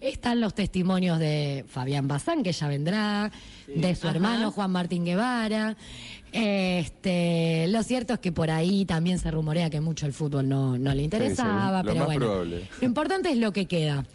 [0.02, 3.32] Están los testimonios de Fabián Bazán, que ya vendrá,
[3.68, 4.16] de su Ajá.
[4.16, 5.76] hermano Juan Martín Guevara.
[6.32, 10.78] Este, lo cierto es que por ahí también se rumorea que mucho el fútbol no,
[10.78, 12.26] no le interesaba, lo pero más bueno.
[12.26, 12.68] probable.
[12.82, 14.06] Lo importante es lo que queda.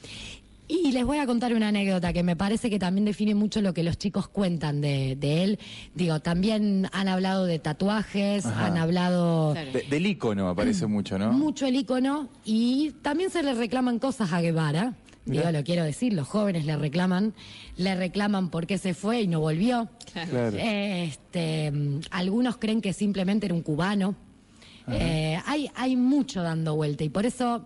[0.68, 3.74] Y les voy a contar una anécdota que me parece que también define mucho lo
[3.74, 5.58] que los chicos cuentan de, de él.
[5.96, 8.66] Digo, también han hablado de tatuajes, Ajá.
[8.66, 11.32] han hablado De- del ícono aparece mucho, ¿no?
[11.32, 14.92] mucho el icono y también se le reclaman cosas a Guevara.
[15.24, 15.42] Mirá.
[15.42, 17.34] Digo, lo quiero decir, los jóvenes le reclaman,
[17.76, 19.88] le reclaman por qué se fue y no volvió.
[20.12, 20.56] Claro.
[20.58, 21.72] Este,
[22.10, 24.16] algunos creen que simplemente era un cubano.
[24.88, 27.64] Eh, hay, hay mucho dando vuelta y por eso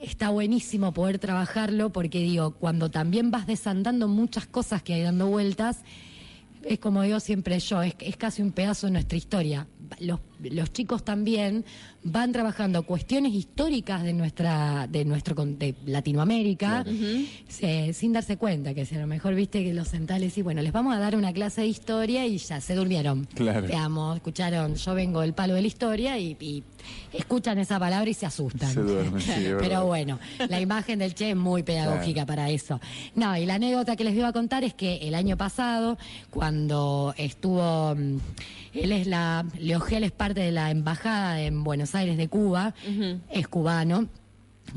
[0.00, 5.26] está buenísimo poder trabajarlo porque digo, cuando también vas desandando muchas cosas que hay dando
[5.26, 5.80] vueltas,
[6.64, 9.66] es como digo siempre yo, es, es casi un pedazo de nuestra historia.
[10.00, 11.64] Los, los chicos también
[12.04, 16.84] van trabajando cuestiones históricas de nuestra, de nuestro de Latinoamérica,
[17.92, 20.72] sin darse cuenta que si a lo mejor viste que los centrales y bueno, les
[20.72, 23.26] vamos a dar una clase de historia y ya se durmieron.
[23.34, 23.66] Claro.
[23.66, 26.62] Digamos, escucharon, yo vengo del palo de la historia y, y
[27.12, 28.72] escuchan esa palabra y se asustan.
[28.72, 29.32] Se duermen, sí.
[29.58, 32.80] Pero bueno, la imagen del Che es muy pedagógica para eso.
[33.14, 35.98] No, y la anécdota que les iba a contar es que el año pasado,
[36.30, 38.16] cuando estuvo, mm,
[38.74, 42.72] él es la, Leogel es parte de la embajada en Buenos Aires de Cuba,
[43.30, 44.08] es cubano.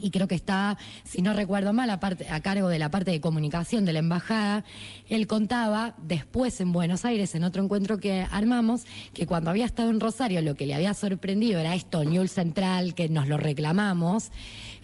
[0.02, 3.12] Y creo que está, si no recuerdo mal, a, parte- a cargo de la parte
[3.12, 4.66] de comunicación de la embajada.
[5.08, 9.92] Él contaba después en Buenos Aires, en otro encuentro que armamos, que cuando había estado
[9.92, 14.32] en Rosario lo que le había sorprendido era esto, Newell Central, que nos lo reclamamos.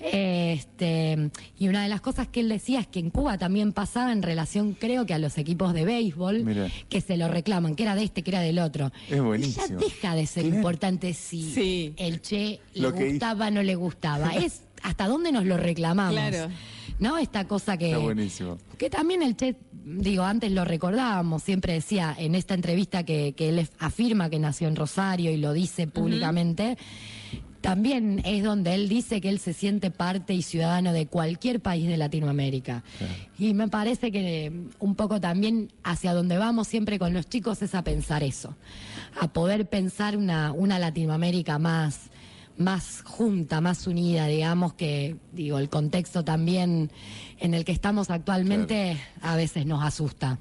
[0.03, 4.11] Este, y una de las cosas que él decía es que en Cuba también pasaba
[4.11, 7.95] en relación, creo que a los equipos de béisbol, que se lo reclaman, que era
[7.95, 8.91] de este, que era del otro.
[9.09, 9.65] Es buenísimo.
[9.65, 14.31] Y ya deja de ser importante si el Che le Lo gustaba no le gustaba.
[14.41, 16.13] Es hasta dónde nos lo reclamamos.
[16.13, 16.51] Claro.
[16.99, 17.17] ¿No?
[17.17, 18.57] Esta cosa que, Está buenísimo.
[18.77, 23.49] que también el Che, digo, antes lo recordábamos, siempre decía en esta entrevista que, que
[23.49, 26.77] él afirma que nació en Rosario y lo dice públicamente.
[27.61, 31.87] También es donde él dice que él se siente parte y ciudadano de cualquier país
[31.87, 32.83] de Latinoamérica.
[33.37, 37.75] Y me parece que un poco también hacia donde vamos siempre con los chicos es
[37.75, 38.55] a pensar eso,
[39.19, 42.09] a poder pensar una, una Latinoamérica más,
[42.57, 46.91] más junta, más unida, digamos que, digo, el contexto también
[47.39, 50.39] en el que estamos actualmente a veces nos asusta.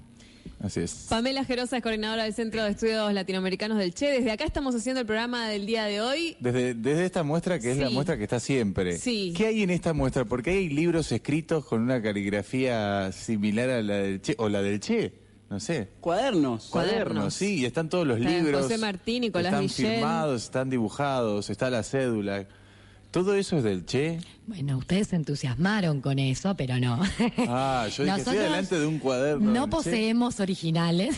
[0.62, 1.06] Así es.
[1.08, 4.10] Pamela Gerosa es coordinadora del Centro de Estudios Latinoamericanos del Che.
[4.10, 6.36] Desde acá estamos haciendo el programa del día de hoy.
[6.38, 8.98] Desde, desde esta muestra, que es la muestra que está siempre.
[8.98, 9.32] Sí.
[9.34, 10.26] ¿Qué hay en esta muestra?
[10.26, 14.80] Porque hay libros escritos con una caligrafía similar a la del Che, o la del
[14.80, 15.14] Che,
[15.48, 15.88] no sé.
[16.00, 16.66] Cuadernos.
[16.66, 18.62] Cuadernos, sí, y están todos los Está libros.
[18.64, 22.46] José Martín, Nicolás Están firmados, están dibujados, está la cédula.
[23.10, 24.20] ¿Todo eso es del Che?
[24.46, 27.00] Bueno, ustedes se entusiasmaron con eso, pero no.
[27.48, 29.50] Ah, yo dije, estoy delante de un cuaderno.
[29.50, 29.70] No Che.
[29.70, 31.16] poseemos originales.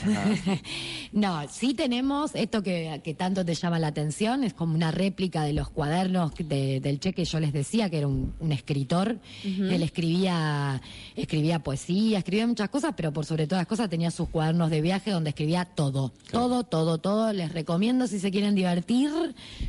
[1.13, 5.43] no, sí tenemos esto que, que tanto te llama la atención, es como una réplica
[5.45, 9.19] de los cuadernos de- del Che que yo les decía, que era un, un escritor.
[9.45, 10.81] Él escribía,
[11.17, 14.81] escribía poesía, escribía muchas cosas, pero por sobre todas las cosas tenía sus cuadernos de
[14.81, 17.33] viaje donde escribía todo, todo, todo, todo.
[17.33, 19.11] Les recomiendo si se quieren divertir,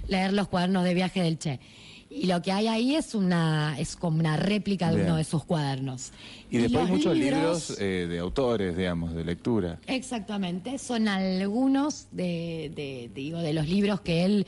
[0.08, 1.60] leer los cuadernos de viaje del Che.
[2.16, 5.08] Y lo que hay ahí es una, es como una réplica de Bien.
[5.08, 6.12] uno de sus cuadernos.
[6.52, 9.80] Y después muchos libros eh, de autores, digamos, de lectura.
[9.88, 14.46] Exactamente, son algunos de, de- digo, de los libros que él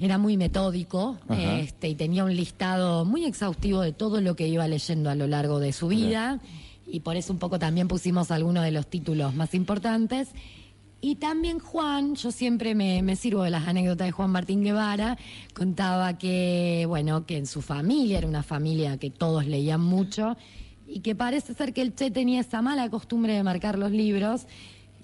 [0.00, 1.58] era muy metódico Ajá.
[1.60, 5.26] este, y tenía un listado muy exhaustivo de todo lo que iba leyendo a lo
[5.28, 6.40] largo de su vida
[6.88, 10.28] y por eso un poco también pusimos algunos de los títulos más importantes.
[11.00, 15.18] Y también Juan, yo siempre me, me sirvo de las anécdotas de Juan Martín Guevara,
[15.54, 20.36] contaba que, bueno, que en su familia, era una familia que todos leían mucho,
[20.86, 24.46] y que parece ser que el Che tenía esa mala costumbre de marcar los libros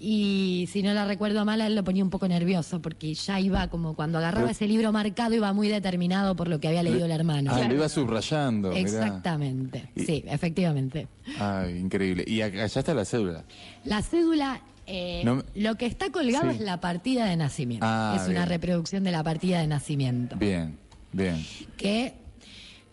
[0.05, 3.69] y si no la recuerdo mal, él lo ponía un poco nervioso porque ya iba
[3.69, 7.11] como cuando agarraba ese libro marcado iba muy determinado por lo que había leído el
[7.11, 7.51] hermano.
[7.53, 8.69] Ah, lo iba subrayando.
[8.69, 8.81] mirá.
[8.81, 11.07] Exactamente, sí, efectivamente.
[11.39, 12.25] Ay, increíble.
[12.27, 13.45] Y allá está la cédula.
[13.85, 16.57] La cédula, eh, No lo que está colgado Sí.
[16.57, 17.85] es la partida de nacimiento.
[17.87, 20.35] Ah, es una reproducción de la partida de nacimiento.
[20.35, 20.77] Bien,
[21.11, 21.45] bien.
[21.77, 22.13] Que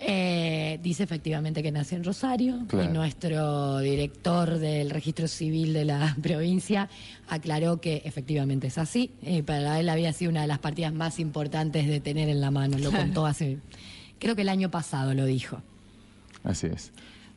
[0.03, 2.64] eh, dice efectivamente que nació en Rosario.
[2.68, 2.88] Claro.
[2.90, 6.88] Y nuestro director del registro civil de la provincia
[7.29, 9.11] aclaró que efectivamente es así.
[9.22, 12.50] Y para él había sido una de las partidas más importantes de tener en la
[12.50, 12.79] mano.
[12.79, 13.59] Lo contó hace.
[14.18, 15.61] Creo que el año pasado lo dijo.
[16.44, 16.92] Así es.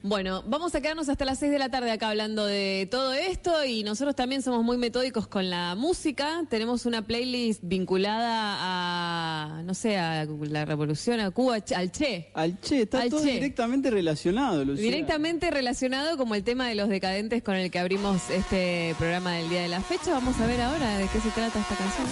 [0.06, 3.64] Bueno, vamos a quedarnos hasta las 6 de la tarde acá hablando de todo esto
[3.64, 6.44] y nosotros también somos muy metódicos con la música.
[6.50, 12.32] Tenemos una playlist vinculada a, no sé, a la revolución, a Cuba, al Che.
[12.34, 13.32] Al Che, está Al todo Che.
[13.32, 14.84] directamente relacionado, Lucía.
[14.84, 19.48] Directamente relacionado como el tema de los decadentes con el que abrimos este programa del
[19.50, 20.12] día de la fecha.
[20.12, 22.08] Vamos a ver ahora de qué se trata esta canción.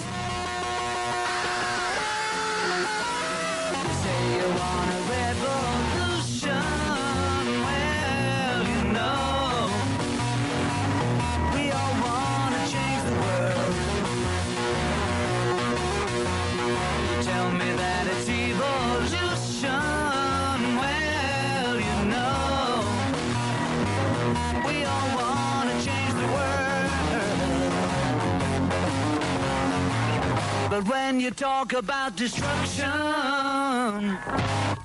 [30.82, 32.90] But when you talk about destruction,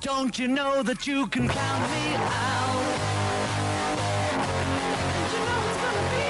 [0.00, 2.84] don't you know that you can count me out?
[5.18, 6.26] Don't you know it's gonna be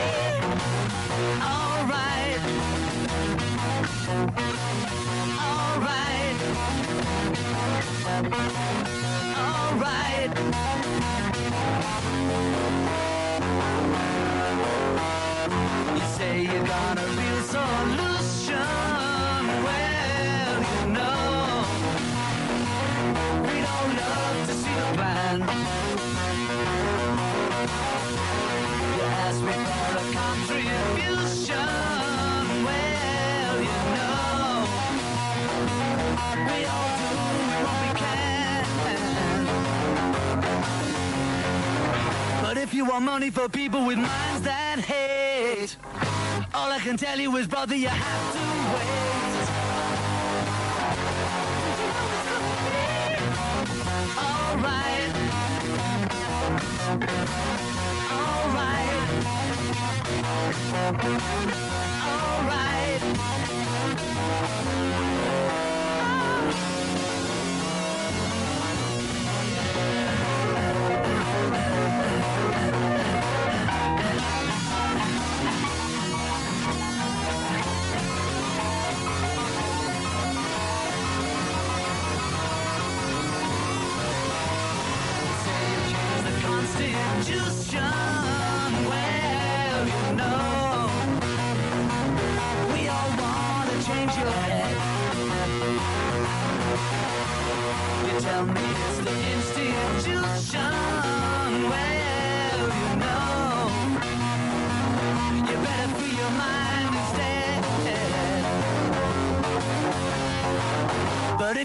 [1.43, 2.41] alright?
[5.83, 6.19] Alright.
[8.23, 8.68] Alright.
[42.69, 45.75] If you want money for people with minds that hate,
[46.53, 48.41] all I can tell you is, brother, you have to
[48.75, 49.09] wait.
[54.19, 55.15] Alright.
[60.93, 61.88] Alright.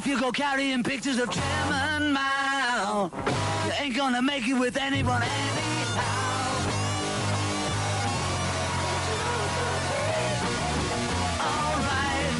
[0.03, 3.09] If you go carrying pictures of Chairman Mao,
[3.65, 6.03] you ain't gonna make it with anyone anyhow.
[11.39, 12.33] Alright.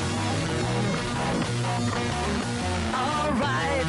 [2.94, 3.88] Alright.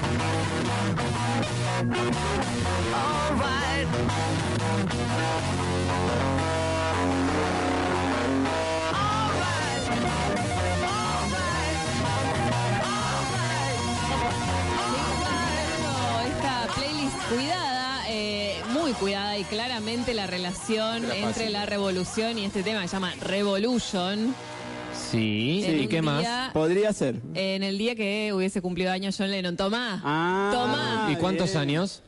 [17.30, 21.52] Cuidada, eh, muy cuidada y claramente la relación Era entre fácil.
[21.52, 24.34] la revolución y este tema que se llama Revolution.
[24.94, 26.52] Sí, En ¿y un qué más?
[26.52, 27.16] Podría ser.
[27.34, 29.56] En el día que hubiese cumplido años John Lennon.
[29.56, 30.00] Tomá.
[30.04, 31.12] Ah, Tomá.
[31.12, 31.58] ¿Y cuántos bien.
[31.62, 32.02] años?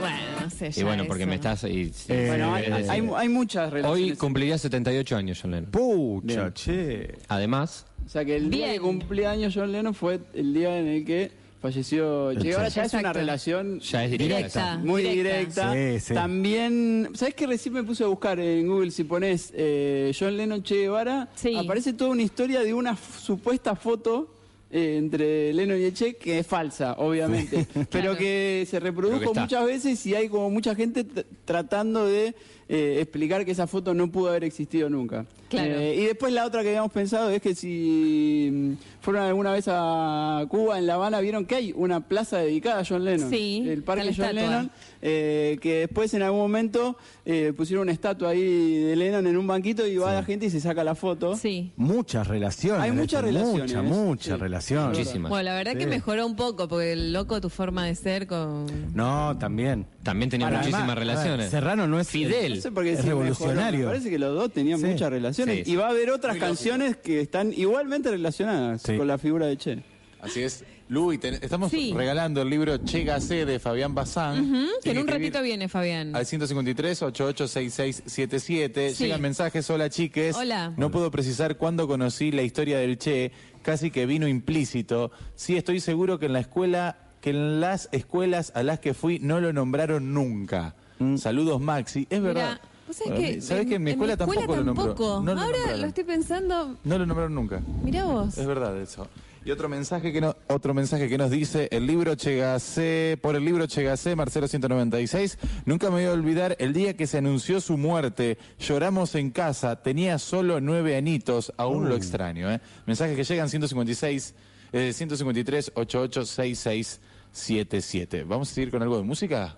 [0.00, 0.68] Bueno, no sé.
[0.68, 1.28] Y ya bueno, porque eso.
[1.30, 1.64] me estás...
[1.64, 4.10] y- sí, Eh, Bueno, hay, eh, hay- hay muchas relaciones.
[4.12, 5.70] Hoy cumpliría 78 años John Lennon.
[5.70, 6.52] Pucha, Bien.
[6.54, 7.14] che.
[7.28, 8.76] Además, O sea que el día Bien.
[8.78, 11.30] que cumplía años John Lennon fue el día en el que
[11.62, 12.68] falleció Che Guevara.
[12.68, 13.18] Ya es una Exacto.
[13.20, 14.36] relación ya es directa.
[14.36, 14.78] Directa.
[14.78, 15.72] muy Directa.
[15.72, 15.98] directa.
[16.00, 16.14] Sí, sí.
[16.14, 17.46] También, ¿sabes qué?
[17.46, 21.56] Recién me puse a buscar en Google si pones eh, John Lennon Che Guevara, Sí.
[21.56, 24.28] aparece toda una historia de una f- supuesta foto
[24.70, 29.42] eh, entre Lennon y el Che, que es falsa, obviamente, pero que se reprodujo está.
[29.42, 32.34] muchas veces y hay como mucha gente t- tratando de
[32.74, 35.26] eh, explicar que esa foto no pudo haber existido nunca.
[35.50, 35.74] Claro.
[35.78, 39.66] Eh, y después la otra que habíamos pensado es que si mm, fueron alguna vez
[39.68, 43.28] a Cuba, en La Habana, vieron que hay una plaza dedicada a John Lennon.
[43.28, 44.32] Sí, El parque John estatua.
[44.32, 44.70] Lennon,
[45.02, 49.46] eh, que después en algún momento eh, pusieron una estatua ahí de Lennon en un
[49.46, 51.36] banquito y va la gente y se saca la foto.
[51.36, 51.72] Sí.
[51.76, 52.82] Muchas relaciones.
[52.82, 53.82] Hay muchas Mucha, relaciones, ¿eh?
[53.82, 54.40] mucha Sí.
[54.40, 54.88] relación.
[54.90, 55.28] Muchísimas.
[55.30, 55.86] Bueno, la verdad que Sí.
[55.90, 58.66] mejoró un poco, porque el loco tu forma de ser con...
[58.94, 59.86] No, también.
[60.02, 61.50] También tenía Para- muchísimas además, relaciones.
[61.50, 62.54] Serrano no es Fidel.
[62.56, 63.80] No sé por qué Es revolucionario.
[63.80, 64.86] Me parece que los dos tenían Sí.
[64.86, 65.64] muchas relaciones.
[65.66, 68.96] Sí, Y va a haber otras canciones que están igualmente relacionadas Sí.
[68.96, 69.82] con la figura de Che.
[70.22, 70.64] Así es.
[70.88, 71.92] Lu, y ten- estamos Sí.
[71.94, 74.68] regalando el libro Chégase de Fabián Bazán.
[74.82, 76.14] Que en un que ratito viene, Fabián.
[76.14, 78.94] Al 153-886677.
[78.94, 79.04] Sí.
[79.04, 79.68] Llegan mensajes.
[79.70, 80.36] Hola, chiques.
[80.36, 80.72] Hola.
[80.76, 83.32] No puedo precisar cuándo conocí la historia del Che.
[83.62, 85.10] Casi que vino implícito.
[85.34, 89.18] Sí, estoy seguro que en la escuela, que en las escuelas a las que fui
[89.18, 90.74] no lo nombraron nunca.
[91.16, 92.06] Saludos, Maxi.
[92.10, 92.60] Es verdad.
[92.60, 94.84] Mira, ¿vos sabés Bueno, que ¿Sabés que en mi escuela, tampoco, lo nombró?
[94.94, 95.20] tampoco.
[95.20, 95.80] No lo Ahora nombraron.
[95.80, 97.60] lo estoy pensando, No lo nombraron nunca.
[97.82, 98.38] mirá vos.
[98.38, 99.08] Es verdad eso.
[99.44, 103.44] Y otro mensaje que no, otro mensaje que nos dice el libro Chegase, por el
[103.44, 107.76] libro Chegase, Marcelo 196, nunca me voy a olvidar el día que se anunció su
[107.76, 112.60] muerte, lloramos en casa, tenía solo nueve anitos, aún lo extraño, ¿eh?
[112.86, 114.34] Mensajes que llegan 156,
[114.72, 118.24] eh, 153 886677.
[118.24, 119.56] ¿Vamos a seguir con algo de música?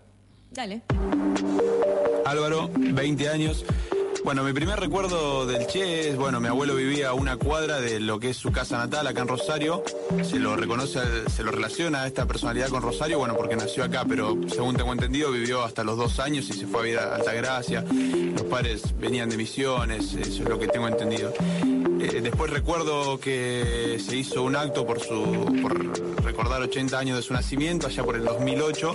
[0.50, 0.80] Dale.
[2.24, 3.66] Álvaro, 20 años.
[4.24, 8.00] Bueno, mi primer recuerdo del Che es, bueno, mi abuelo vivía a una cuadra de
[8.00, 9.84] lo que es su casa natal acá en Rosario.
[10.22, 14.34] Se lo reconoce, se lo relaciona esta personalidad con Rosario, bueno, porque nació acá, pero
[14.48, 17.84] según tengo entendido vivió hasta los dos años y se fue a vivir a Altagracia.
[17.84, 21.30] Los padres venían de misiones, eso es lo que tengo entendido.
[22.00, 27.22] Eh, después recuerdo que se hizo un acto por su por recordar 80 años de
[27.22, 28.94] su nacimiento, allá por el 2008.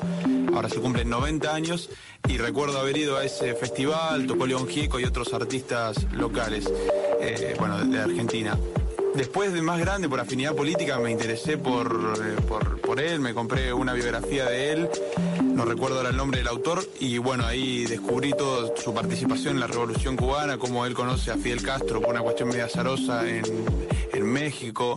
[0.54, 1.90] Ahora se cumplen 90 años
[2.28, 6.72] y recuerdo haber ido a ese festival, tocó León y otros artistas locales,
[7.22, 8.58] eh, bueno, de, Argentina.
[9.16, 13.34] Después de más grande, por afinidad política, me interesé por, eh, por, por él, me
[13.34, 14.90] compré una biografía de él,
[15.42, 19.60] no recuerdo ahora el nombre del autor, y bueno, ahí descubrí toda su participación en
[19.60, 23.44] la Revolución Cubana, cómo él conoce a Fidel Castro por una cuestión media azarosa en,
[24.14, 24.96] en México,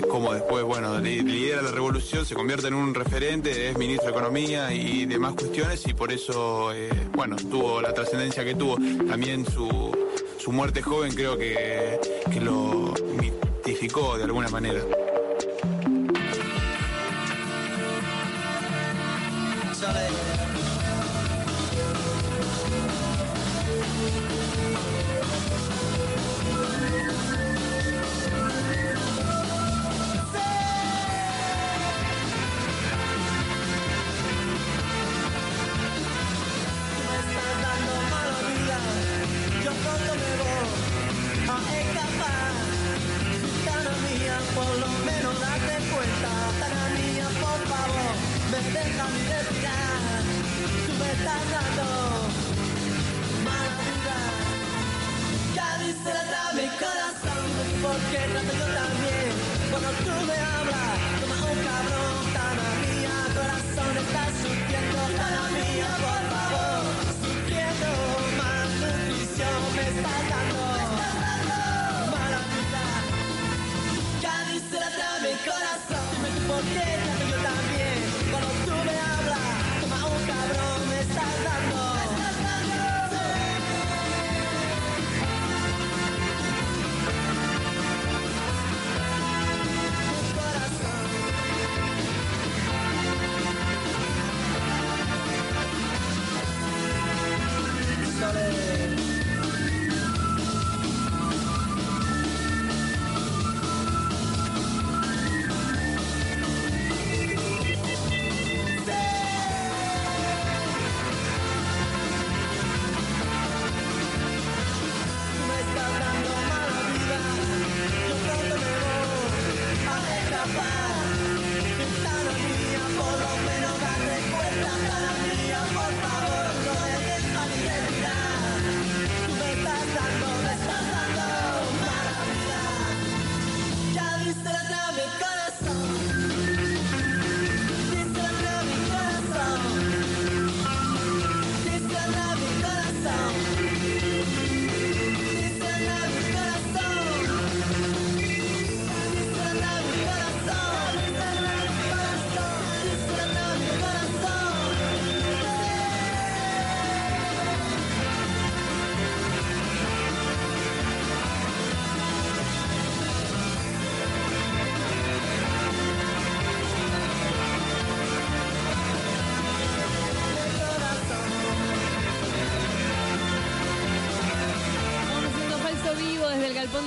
[0.00, 4.12] cómo después, bueno, li- lidera la revolución, se convierte en un referente, es ministro de
[4.12, 8.76] Economía y demás cuestiones, y por eso, eh, bueno, tuvo la trascendencia que tuvo.
[9.08, 9.96] También su,
[10.38, 11.98] su muerte joven creo que,
[12.32, 14.80] que lo mitificó de alguna manera.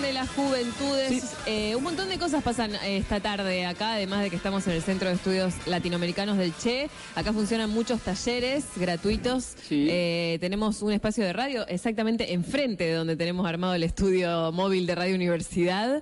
[0.02, 1.36] De las Juventudes.
[1.46, 4.74] Eh, un montón de cosas pasan eh, esta tarde acá, además de que estamos en
[4.74, 6.90] el Centro de Estudios Latinoamericanos del Che.
[7.16, 9.56] Acá funcionan muchos talleres gratuitos.
[9.70, 14.88] Eh, tenemos un espacio de radio exactamente enfrente de donde tenemos armado el estudio móvil
[14.88, 16.00] de Radio Universidad.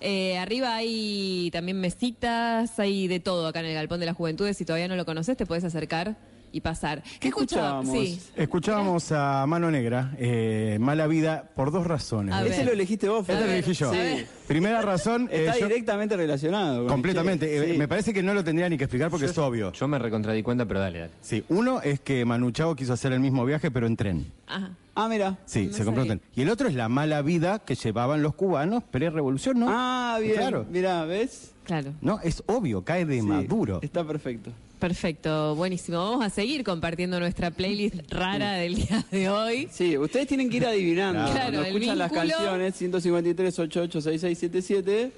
[0.00, 4.56] Eh, arriba hay también mesitas, hay de todo acá en el Galpón de las Juventudes.
[4.56, 6.16] Si todavía no lo conoces, te puedes acercar
[6.54, 7.02] y pasar.
[7.18, 7.92] ¿Qué escuchábamos?
[7.92, 8.20] Sí.
[8.36, 12.32] Escuchábamos a Mano Negra, eh, Mala Vida, por dos razones.
[12.34, 12.66] A Ese ver.
[12.66, 13.92] lo elegiste vos, Este lo elegí yo.
[13.92, 14.24] Sí.
[14.46, 16.78] Primera razón, eh, Está yo- directamente relacionado.
[16.80, 17.56] con completamente.
[17.56, 17.68] el Che.
[17.70, 17.78] eh, Sí.
[17.78, 19.72] Me parece que no lo tendría ni que explicar porque es obvio.
[19.72, 21.12] Yo me recontradí cuenta, pero dale, dale.
[21.20, 24.26] Sí, uno es que Manu Chao quiso hacer el mismo viaje, pero en tren.
[24.46, 24.70] Ajá.
[24.94, 25.38] Ah, mira.
[25.46, 26.20] Sí, No se compró un sabía.
[26.22, 26.30] tren.
[26.36, 29.66] Y el otro es la mala vida que llevaban los cubanos pre-revolución, ¿no?
[29.68, 30.36] Ah, bien.
[30.36, 30.64] Claro.
[30.70, 31.50] Mira, ¿ves?
[31.64, 31.92] Claro.
[32.00, 33.80] No, es obvio, cae de Sí, maduro.
[33.82, 34.52] Está perfecto.
[34.88, 35.96] Perfecto, buenísimo.
[35.96, 39.66] Vamos a seguir compartiendo nuestra playlist rara del día de hoy.
[39.72, 41.24] Sí, ustedes tienen que ir adivinando.
[41.32, 41.40] Claro.
[41.40, 42.32] Cuando el escuchan las vínculo.
[42.34, 45.12] canciones 153 88 6677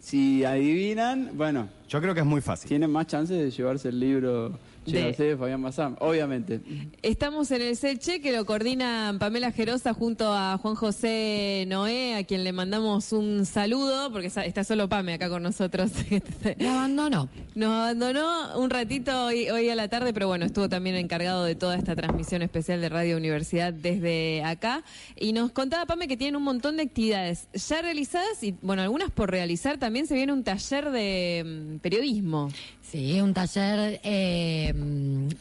[0.00, 2.68] si adivinan, bueno, Yo creo que es muy fácil.
[2.68, 4.56] tienen más chances de llevarse el libro
[4.92, 6.60] De- de Fabián Bazán, obviamente.
[7.02, 12.24] Estamos en el Selche que lo coordina Pamela Gerosa junto a Juan José Noé, a
[12.24, 15.90] quien le mandamos un saludo, porque está solo Pame acá con nosotros.
[16.58, 17.28] Me abandonó.
[17.54, 21.54] Nos abandonó un ratito hoy, hoy a la tarde, pero bueno, estuvo también encargado de
[21.54, 24.82] toda esta transmisión especial de Radio Universidad desde acá.
[25.16, 29.10] Y nos contaba Pame que tienen un montón de actividades ya realizadas y, bueno, algunas
[29.10, 29.78] por realizar.
[29.78, 32.48] También se viene un taller de mm, periodismo.
[32.90, 34.72] Sí, un taller eh,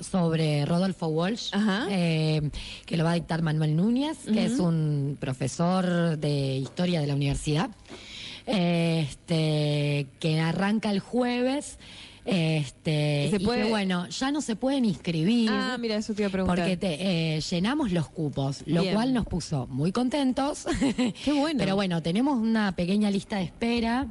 [0.01, 1.51] sobre Rodolfo Walsh,
[1.89, 2.41] eh,
[2.85, 7.15] que lo va a dictar Manuel Núñez, que es un profesor de historia de la
[7.15, 7.69] universidad,
[8.45, 11.77] este, que arranca el jueves.
[12.25, 15.49] Este, ¿Y se y puede- que, bueno, ya no se pueden inscribir.
[15.49, 16.57] Ah, mira, eso te iba a preguntar.
[16.57, 18.93] Porque te, eh, llenamos los cupos, lo Bien.
[18.93, 20.65] cual nos puso muy contentos.
[21.23, 21.57] Qué bueno.
[21.63, 24.07] Pero bueno, tenemos una pequeña lista de espera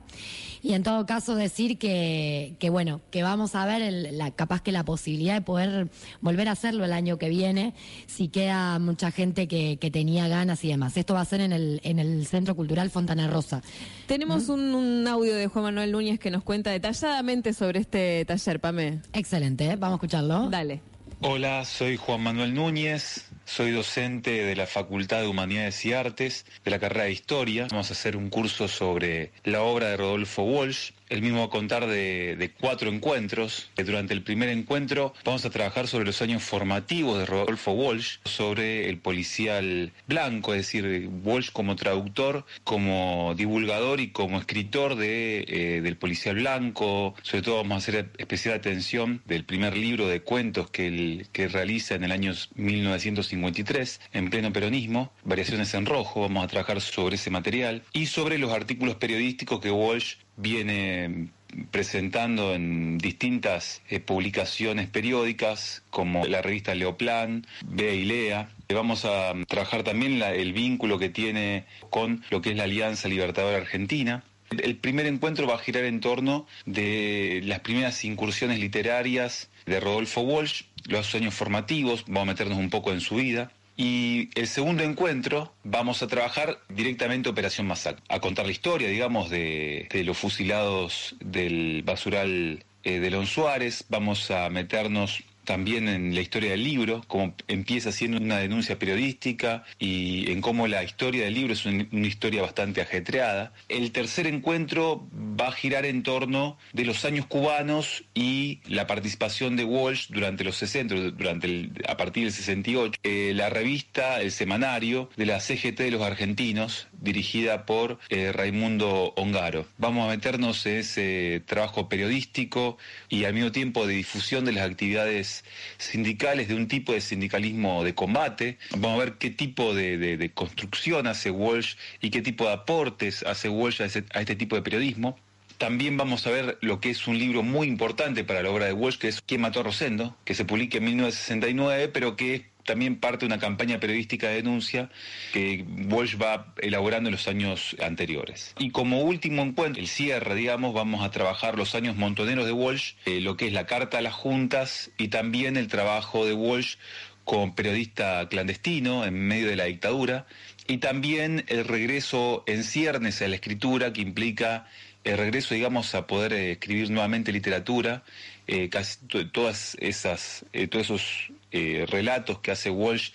[0.66, 4.62] y en todo caso decir que, que bueno, que vamos a ver el- la, capaz
[4.62, 5.88] que la posibilidad de poder
[6.20, 7.72] volver a hacerlo el año que viene
[8.06, 10.96] si queda mucha gente que, que tenía ganas y demás.
[10.96, 13.62] Esto va a ser en el, en el Centro Cultural Fontana Rosa.
[14.08, 18.58] Tenemos un, un audio de Juan Manuel Núñez que nos cuenta detalladamente sobre este taller,
[18.60, 19.00] Pame.
[19.12, 19.76] Excelente, ¿eh?
[19.76, 20.50] vamos a escucharlo.
[20.50, 20.80] Dale.
[21.20, 26.70] Hola, soy Juan Manuel Núñez, soy docente de la Facultad de Humanidades y Artes de
[26.70, 27.68] la carrera de Historia.
[27.70, 30.90] Vamos a hacer un curso sobre la obra de Rodolfo Walsh.
[31.08, 33.70] El mismo contar de, cuatro encuentros.
[33.76, 38.88] Durante el primer encuentro vamos a trabajar sobre los años formativos de Rodolfo Walsh, sobre
[38.88, 45.80] el policial blanco, es decir, Walsh como traductor, como divulgador y como escritor de, eh,
[45.80, 47.14] del policial blanco.
[47.22, 51.94] Sobre todo vamos a hacer especial atención del primer libro de cuentos que, que realiza
[51.94, 56.22] en el año 1953, en pleno peronismo, Variaciones en Rojo.
[56.22, 61.28] Vamos a trabajar sobre ese material y sobre los artículos periodísticos que Walsh viene
[61.70, 68.50] presentando en distintas eh, publicaciones periódicas como la revista Leoplan, Bea y Lea.
[68.68, 72.64] Eh, Vamos a mm, trabajar también el vínculo que tiene con lo que es la
[72.64, 74.22] Alianza Libertadora Argentina.
[74.50, 80.20] El- primer encuentro va a girar en torno de las primeras incursiones literarias de Rodolfo
[80.20, 83.50] Walsh, los años formativos, vamos a meternos un poco en su vida.
[83.76, 89.28] Y el segundo encuentro vamos a trabajar directamente Operación Masacre, a contar la historia, digamos,
[89.28, 96.20] de, los fusilados del basural eh, de Lon Suárez, vamos a meternos también en la
[96.20, 101.32] historia del libro, cómo empieza siendo una denuncia periodística y en cómo la historia del
[101.34, 103.54] libro es un- una historia bastante ajetreada.
[103.70, 105.08] El tercer encuentro
[105.40, 110.44] va a girar en torno de los años cubanos y la participación de Walsh durante
[110.44, 115.40] los 60, durante el- a partir del 68, eh, la revista, el semanario de la
[115.40, 119.66] CGT de los argentinos, dirigida por eh, Raimundo Ongaro.
[119.78, 122.76] Vamos a meternos en ese trabajo periodístico
[123.08, 125.44] y al mismo tiempo de difusión de las actividades
[125.78, 128.58] sindicales, de un tipo de sindicalismo de combate.
[128.72, 133.48] Vamos a ver qué tipo de, construcción hace Walsh y qué tipo de aportes hace
[133.48, 135.16] Walsh a, a este tipo de periodismo.
[135.58, 138.74] También vamos a ver lo que es un libro muy importante para la obra de
[138.74, 142.96] Walsh, que es ¿Quién mató a Rosendo?, que se publica en 1969, pero que también
[142.96, 144.90] parte de una campaña periodística de denuncia
[145.32, 148.54] que Walsh va elaborando en los años anteriores.
[148.58, 152.92] Y como último encuentro, el cierre, digamos, vamos a trabajar los años montoneros de Walsh,
[153.06, 156.76] eh, lo que es la carta a las juntas y también el trabajo de Walsh
[157.24, 160.26] como periodista clandestino en medio de la dictadura
[160.68, 164.66] y también el regreso en ciernes a la escritura que implica
[165.04, 168.02] el regreso, digamos, a poder eh, escribir nuevamente literatura,
[168.48, 173.12] eh, casi to- todas esas, todos esos eh, relatos que hace Walsh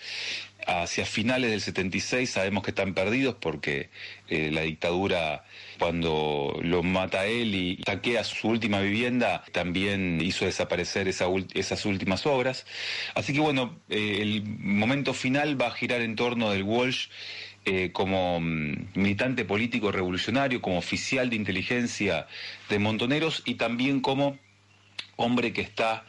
[0.66, 3.88] hacia finales del 76 sabemos que están perdidos porque
[4.28, 5.44] eh, la dictadura
[5.78, 12.66] cuando lo mata él y saquea su última vivienda también hizo desaparecer esas últimas obras.
[13.14, 17.08] Así que bueno, eh, el momento final va a girar en torno del Walsh
[17.92, 22.26] como mm, militante político revolucionario, como oficial de inteligencia
[22.68, 24.36] de Montoneros y también como
[25.16, 26.04] hombre que está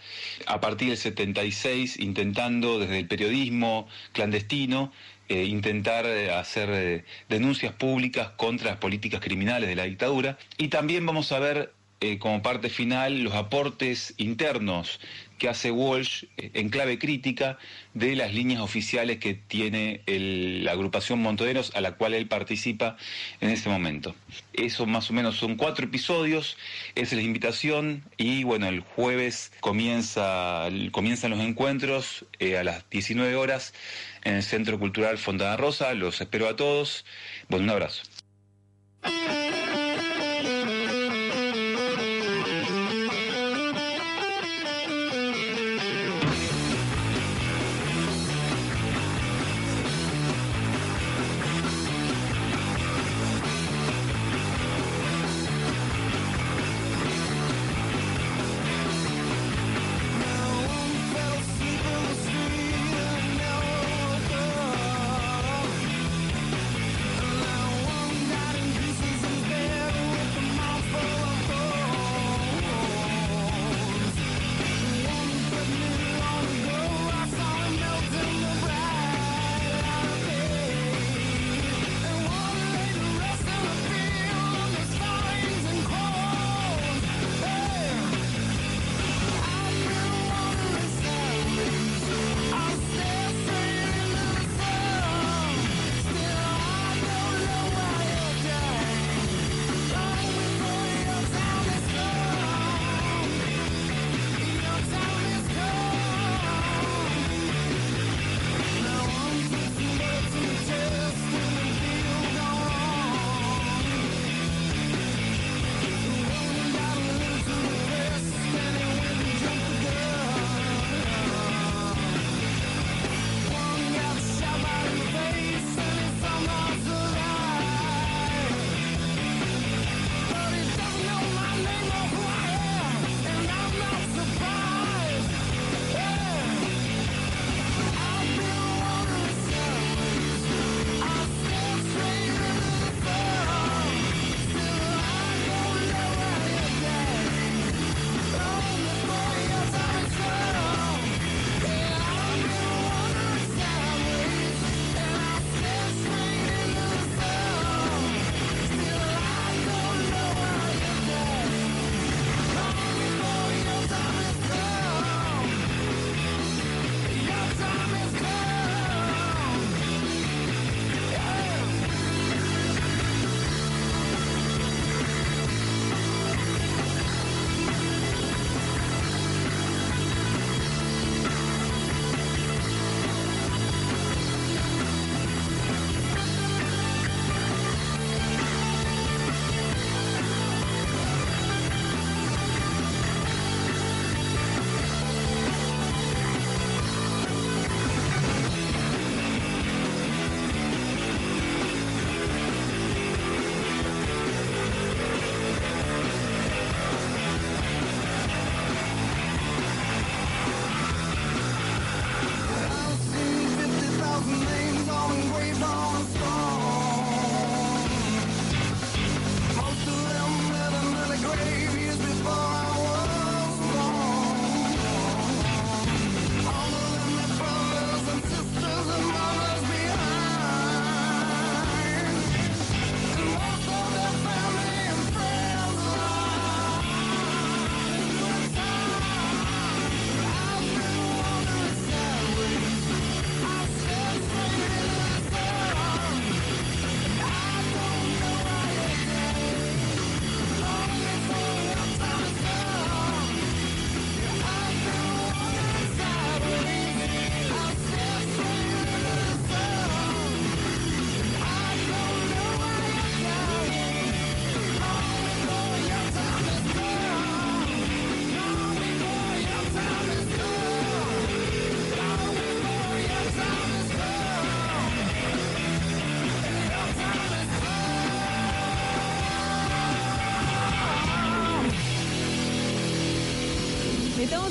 [0.46, 4.92] a partir del 76 intentando desde el periodismo clandestino
[5.30, 10.38] eh, intentar eh, hacer eh, denuncias públicas contra las políticas criminales de la dictadura.
[10.58, 11.74] Y también vamos a ver
[12.20, 15.00] como parte final los aportes internos
[15.44, 17.58] que hace Walsh eh, en clave crítica
[17.94, 22.96] de las líneas oficiales que tiene la agrupación Montoneros a la cual él participa
[23.42, 24.16] en ese momento.
[24.54, 26.56] Eso más o menos son cuatro episodios,
[26.96, 32.90] esa es la invitación y bueno, el jueves comienza, comienzan los encuentros eh, a las
[32.90, 33.74] 19 horas
[34.24, 37.04] en el Centro Cultural Fontana Rosa, los espero a todos,
[37.50, 38.04] bueno, un abrazo.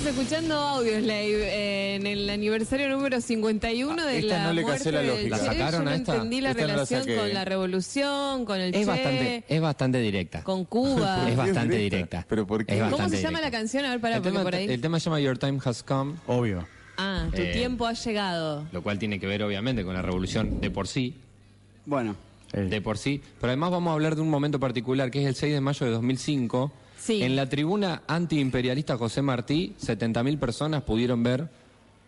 [0.05, 4.79] Estamos escuchando Audioslave eh, en el aniversario número 51 de esta la no le muerte
[4.81, 5.23] casé la del lógica.
[5.23, 5.31] Che.
[5.31, 6.15] ¿La sacaron Yo no a esta?
[6.15, 7.17] entendí la Esta no la relación saqué.
[7.17, 10.43] con la revolución, con el Es Che, bastante, es bastante directa.
[10.43, 11.25] con Cuba.
[11.31, 11.97] Es bastante directa.
[11.97, 12.27] directa.
[12.29, 12.73] ¿Pero por qué?
[12.75, 13.59] Es ¿Cómo bastante se llama la directa.
[13.59, 13.85] canción?
[13.85, 14.65] A ver, para el, porque tema, por ahí.
[14.69, 16.67] el tema se llama Your Time Has Come, Obvio.
[16.99, 18.67] Ah, tu Eh, tiempo ha llegado.
[18.73, 21.15] lo cual tiene que ver obviamente con la revolución de por sí,
[21.87, 22.17] Bueno,
[22.53, 23.23] de por sí.
[23.41, 25.87] Pero además vamos a hablar de un momento particular, que es el 6 de mayo
[25.87, 26.73] de 2005.
[27.03, 27.23] Sí.
[27.23, 31.49] En la tribuna antiimperialista José Martí, 70.000 personas pudieron ver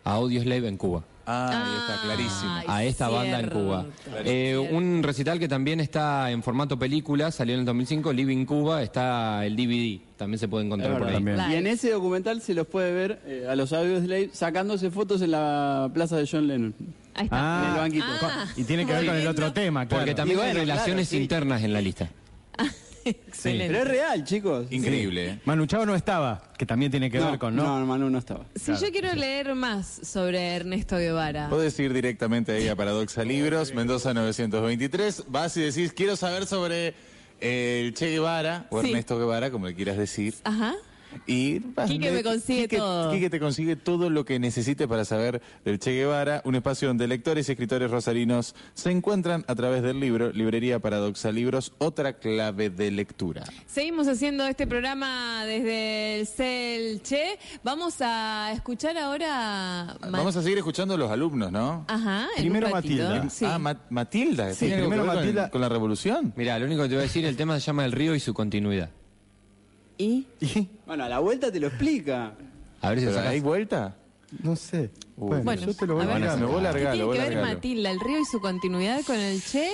[0.05, 1.03] a Audioslave en Cuba.
[1.25, 2.61] Ah, ahí está, clarísimo.
[2.67, 3.49] A esta banda en.
[3.49, 3.85] Cuba.
[4.23, 8.83] Eh, un recital que también está en formato película, salió en el 2005, Living Cuba,
[8.83, 11.15] está el DVD, también se puede encontrar por ahí.
[11.15, 11.39] También.
[11.51, 15.21] y en ese documental se los puede ver eh, a los audios Slave sacándose fotos
[15.23, 16.73] en la plaza de John Lennon.
[17.15, 17.63] Ahí está.
[17.63, 18.05] En el banquito.
[18.21, 20.01] Ah, Y tiene que ver con el otro tema, claro.
[20.01, 21.17] Porque también hay relaciones claro, sí.
[21.17, 22.09] internas en la lista.
[23.05, 23.67] Excelente.
[23.67, 24.67] Pero es real, chicos.
[24.71, 25.39] Increíble, ¿eh?
[25.45, 27.79] Manu Chao no estaba, que también tiene que no, ver con, ¿no?
[27.79, 28.45] no, Manu no estaba.
[28.55, 31.49] Si yo quiero leer más sobre Ernesto Guevara.
[31.49, 35.25] Podés ir directamente ahí a Paradoxa Libros, Mendoza 923.
[35.27, 36.93] Vas y decís, quiero saber sobre
[37.41, 38.87] eh, el Che Guevara, o Sí.
[38.89, 40.33] Ernesto Guevara, como le quieras decir.
[40.43, 40.73] Ajá.
[41.27, 43.11] Y vas- Quique me consigue Quique- todo.
[43.11, 47.07] Quique te consigue todo lo que necesite para saber del Che Guevara, un espacio donde
[47.07, 52.69] lectores y escritores rosarinos se encuentran a través del libro, Librería Paradoxa Libros, otra clave
[52.69, 53.43] de lectura.
[53.65, 57.37] Seguimos haciendo este programa desde el CEL Che.
[57.63, 59.97] Vamos a escuchar ahora.
[60.09, 61.85] Vamos a seguir escuchando a los alumnos, ¿no?
[61.87, 62.69] Ajá, en Primero.
[62.69, 63.29] Matilda.
[63.29, 63.45] Sí.
[63.45, 64.53] Ah, Ma- Matilda.
[64.53, 65.49] Sí, ¿tiene algo primero ver con- Matilda.
[65.49, 66.33] con la revolución?
[66.35, 68.19] Mira, lo único que te voy a decir, el tema se llama El río y
[68.19, 68.89] su continuidad.
[69.97, 70.25] ¿Y?
[70.85, 72.33] Bueno, a la vuelta te lo explica.
[72.81, 73.31] A ver si lo ¿Pero sacas.
[73.31, 73.95] ¿Hay vuelta?
[74.43, 74.91] No sé.
[75.17, 76.39] Uy, Bueno, Bueno, yo te lo voy a a ver, mandar.
[76.39, 77.41] me voy a ¿Qué largar, tiene que ver.
[77.41, 79.69] Matilda, el río y su continuidad con el Che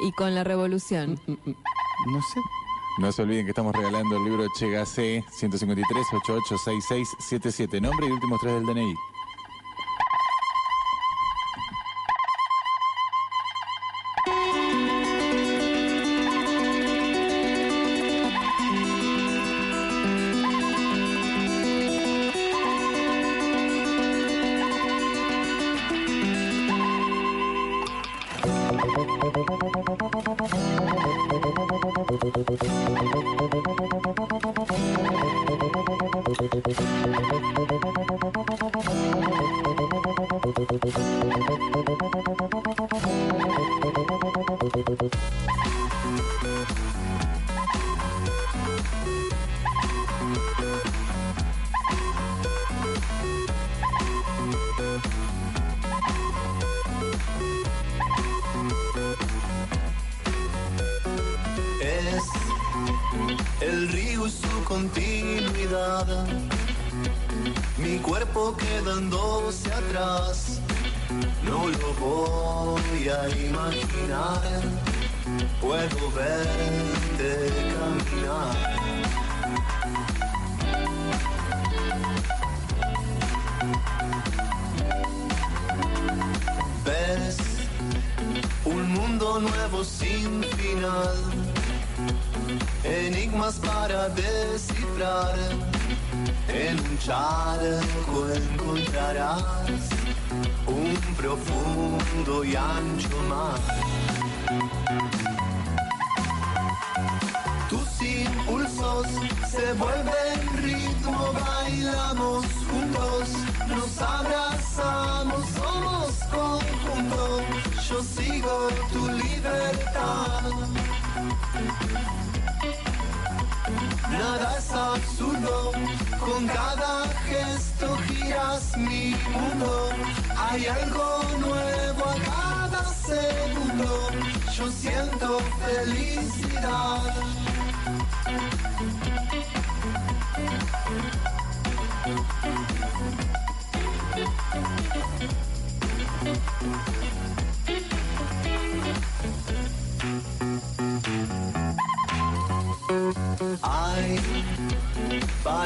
[0.00, 1.18] y con la revolución?
[1.26, 2.40] No sé.
[2.98, 8.10] No se olviden que estamos regalando el libro Che Gasé 153 8866 77 nombre y
[8.10, 8.94] últimos tres del DNI.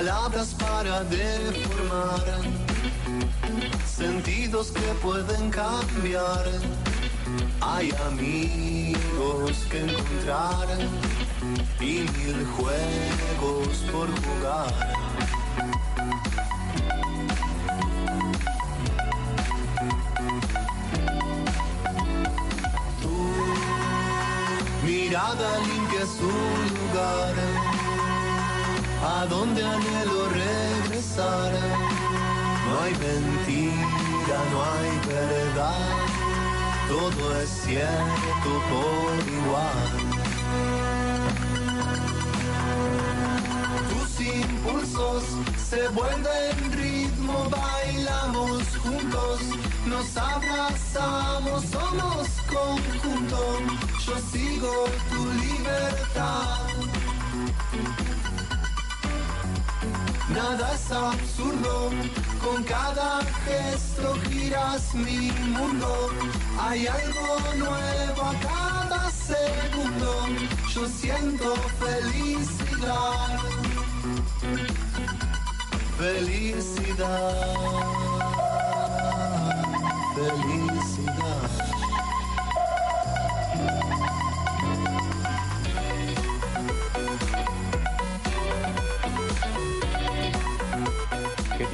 [0.01, 2.25] Palabras para deformar,
[3.87, 6.47] sentidos que pueden cambiar.
[7.61, 10.69] Hay amigos que encontrar
[11.81, 14.75] y mil juegos por jugar.
[23.03, 23.17] Tu
[24.87, 27.80] mirada limpia es un lugar
[29.03, 31.53] a donde anhelo regresar.
[32.67, 35.97] No hay mentira, no hay verdad.
[36.89, 39.91] Todo es cierto por igual.
[43.91, 45.25] Tus impulsos
[45.69, 49.41] se vuelven ritmo, bailamos juntos,
[49.87, 53.61] nos abrazamos, somos conjunto.
[54.05, 56.89] Yo sigo tu libertad.
[60.35, 61.91] Nada es absurdo,
[62.45, 66.11] con cada gesto giras mi mundo.
[66.61, 70.28] Hay algo nuevo a cada segundo.
[70.72, 73.41] Yo siento felicidad.
[75.99, 77.35] Felicidad.
[80.14, 81.80] Felicidad.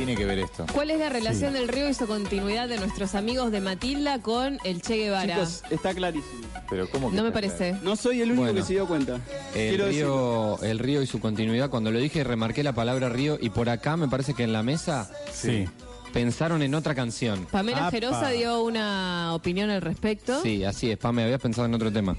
[0.07, 0.67] Tiene que ver esto?
[0.73, 4.59] ¿Cuál es la relación del río y su continuidad de nuestros amigos de Matilda con
[4.65, 5.35] el Che Guevara?
[5.35, 6.47] Chicos, está clarísimo.
[6.71, 7.75] Pero ¿cómo que no me parece.
[7.83, 8.61] No soy el único Bueno.
[8.61, 9.17] que se dio cuenta.
[9.55, 10.59] El Quiero decirlo.
[10.61, 13.69] río, el río y su continuidad, cuando lo dije remarqué la palabra río y por
[13.69, 15.67] acá me parece que en la mesa Sí.
[16.13, 17.47] pensaron en otra canción.
[17.51, 17.91] Pamela Apa.
[17.91, 20.41] Gerosa dio una opinión al respecto.
[20.43, 22.17] Sí, así es, Pame, habías pensado en otro tema.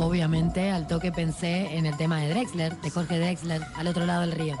[0.00, 4.20] Obviamente al toque pensé en el tema de Drexler, de Jorge Drexler, al otro lado
[4.22, 4.56] del río.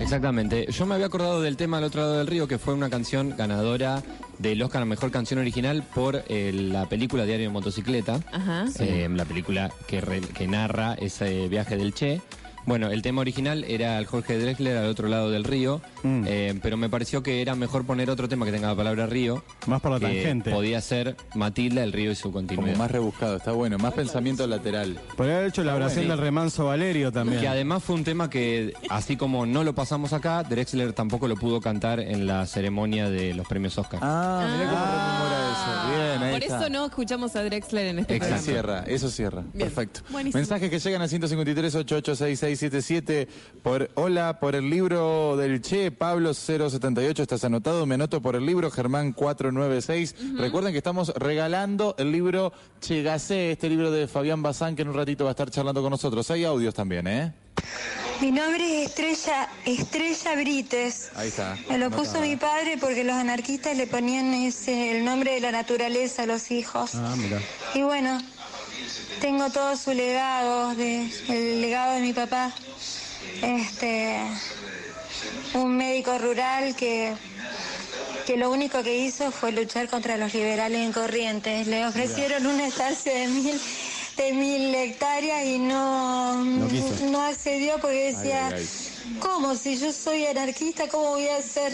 [0.00, 0.66] Exactamente.
[0.70, 3.34] Yo me había acordado del tema al otro lado del río, que fue una canción
[3.36, 4.02] ganadora
[4.38, 8.20] del Oscar a Mejor Canción Original por eh, la película Diario de Motocicleta.
[8.32, 8.64] Ajá.
[8.80, 12.20] Eh, la película que, re- que narra ese viaje del Che.
[12.64, 16.24] Bueno, el tema original era el Jorge Drexler al otro lado del río, Mm.
[16.26, 19.42] eh, pero me pareció que era mejor poner otro tema que tenga la palabra río.
[19.66, 20.50] Más por la que tangente.
[20.50, 22.76] Podía ser Matilda, el río y su Como continuidad.
[22.76, 24.98] más rebuscado, está bueno, más pensamiento lateral.
[25.16, 26.08] Podría haber hecho la oración Sí.
[26.10, 27.40] del remanso Valerio también.
[27.40, 31.36] Que además fue un tema que, así como no lo pasamos acá, Drexler tampoco lo
[31.36, 34.00] pudo cantar en la ceremonia de los premios Oscar.
[34.02, 35.88] Ah, mira cómo rememora eso.
[35.94, 36.58] Bien, ahí Por está.
[36.60, 38.44] eso no escuchamos a Drexler en este Eso Exacto.
[38.52, 38.82] programa.
[38.82, 39.42] cierra, eso cierra.
[39.52, 39.68] Bien.
[39.68, 40.00] Perfecto.
[40.10, 40.38] Buenísimo.
[40.38, 41.74] Mensajes que llegan a 153
[42.52, 43.28] 886677
[43.62, 48.44] por hola por el libro del Che Pablo 078 estás anotado, me anoto por el
[48.44, 50.14] libro Germán 496.
[50.36, 54.88] Recuerden que estamos regalando el libro Che Gacé, este libro de Fabián Bazán que en
[54.88, 56.30] un ratito va a estar charlando con nosotros.
[56.30, 57.32] Hay audios también, ¿eh?
[58.20, 61.10] Mi nombre es Estrella, Estrella Brites.
[61.16, 61.56] Ahí está.
[61.68, 65.50] Me lo puso mi padre porque los anarquistas le ponían ese, el nombre de la
[65.50, 66.94] naturaleza a los hijos.
[66.94, 67.40] Ah, mira.
[67.74, 68.20] Y bueno,
[69.20, 72.52] tengo todo su legado, de, el legado de mi papá.
[73.42, 74.20] Este,
[75.54, 77.14] un médico rural que,
[78.26, 81.66] que lo único que hizo fue luchar contra los liberales en Corrientes.
[81.66, 83.60] Le ofrecieron una estancia de mil,
[84.16, 89.54] de mil hectáreas y no, No accedió porque decía, Ay, ay, ¿cómo?
[89.54, 91.72] Si yo soy anarquista, ¿cómo voy a ser...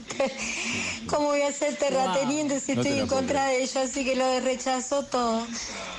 [1.06, 3.76] ¿Cómo voy a ser terrateniente si No estoy en contra de ellos?
[3.76, 5.46] Así que lo rechazó todo.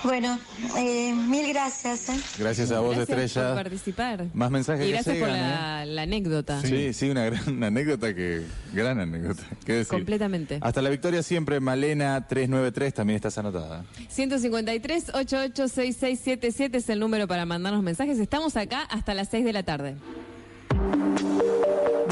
[0.04, 0.39] Bueno,
[0.78, 2.10] eh, mil gracias.
[2.10, 2.20] ¿eh?
[2.39, 3.54] Gracias a vos, Gracias Estrella.
[3.54, 4.26] por participar.
[4.34, 6.62] Más mensajes Y que gracias por llegan, la, la anécdota.
[6.62, 8.44] Sí, sí, una gran anécdota que.
[8.74, 9.44] Gran anécdota.
[9.66, 9.88] ¿Qué decir?
[9.89, 10.58] Completamente.
[10.62, 13.86] Hasta la victoria siempre, Malena 393, también estás anotada.
[14.10, 18.20] 153 886677 es el número para mandarnos mensajes.
[18.20, 19.96] Estamos acá hasta las 6 de la tarde.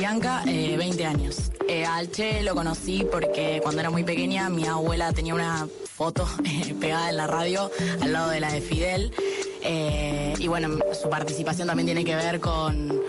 [0.02, 1.52] Bianca, eh, 20 años.
[1.68, 6.28] Eh, al Che lo conocí porque cuando era muy pequeña mi abuela tenía una foto
[6.43, 7.70] eh, pegada en la radio
[8.02, 9.14] al lado de la de Fidel.
[9.62, 12.99] Eh, y bueno, su participación también tiene que ver con,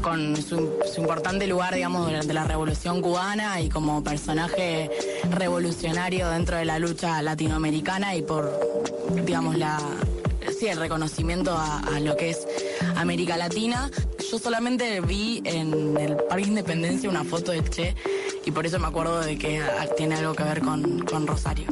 [0.00, 4.90] con su, su importante lugar, digamos, durante la revolución cubana y como personaje
[5.32, 8.58] revolucionario dentro de la lucha latinoamericana y por,
[9.22, 9.78] digamos, la,
[10.58, 12.46] sí, el reconocimiento a, lo que es
[12.96, 13.90] América Latina.
[14.30, 17.94] Yo solamente vi en el Parque Independencia una foto del Che
[18.44, 19.62] y por eso me acuerdo de que
[19.96, 21.66] tiene algo que ver con, con Rosario.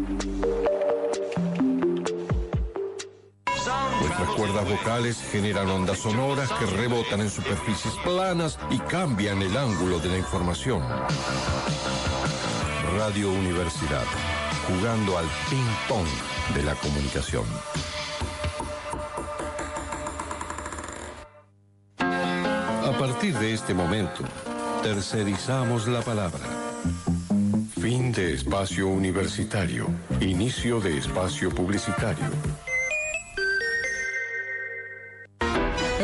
[4.00, 9.98] Nuestras cuerdas vocales generan ondas sonoras que rebotan en superficies planas y cambian el ángulo
[9.98, 10.82] de la información.
[12.96, 14.04] Radio Universidad,
[14.68, 16.06] jugando al ping-pong
[16.54, 17.44] de la comunicación.
[22.94, 24.22] A partir de este momento,
[24.84, 26.38] tercerizamos la palabra.
[27.80, 29.88] Fin de espacio universitario.
[30.20, 32.30] Inicio de espacio publicitario.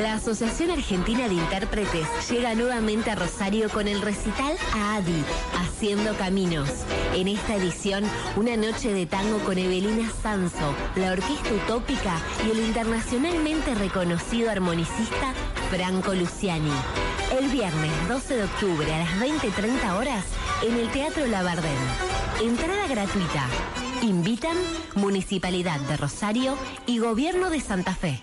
[0.02, 5.24] Las Asociación Argentina de Intérpretes llega nuevamente a Rosario con el recital ADI,
[5.58, 6.70] Haciendo Caminos.
[7.14, 8.04] En esta edición,
[8.36, 15.34] una noche de tango con Evelina Sanso, la Orquesta Utópica y el internacionalmente reconocido armonicista
[15.70, 16.72] Franco Luciani.
[17.38, 20.24] El viernes 12 de octubre a las 20.30 horas
[20.62, 21.78] en el Teatro Labardén.
[22.42, 23.46] Entrada gratuita.
[24.02, 24.56] Invitan
[24.94, 28.22] Municipalidad de Rosario y Gobierno de Santa Fe.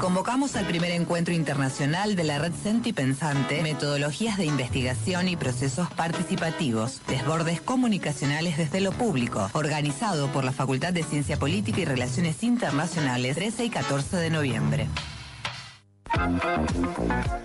[0.00, 5.88] Convocamos al primer encuentro internacional de la Red Senti Pensante, Metodologías de Investigación y Procesos
[5.90, 12.42] Participativos, Desbordes Comunicacionales desde lo Público, organizado por la Facultad de Ciencia Política y Relaciones
[12.42, 14.86] Internacionales, 13 y 14 de noviembre.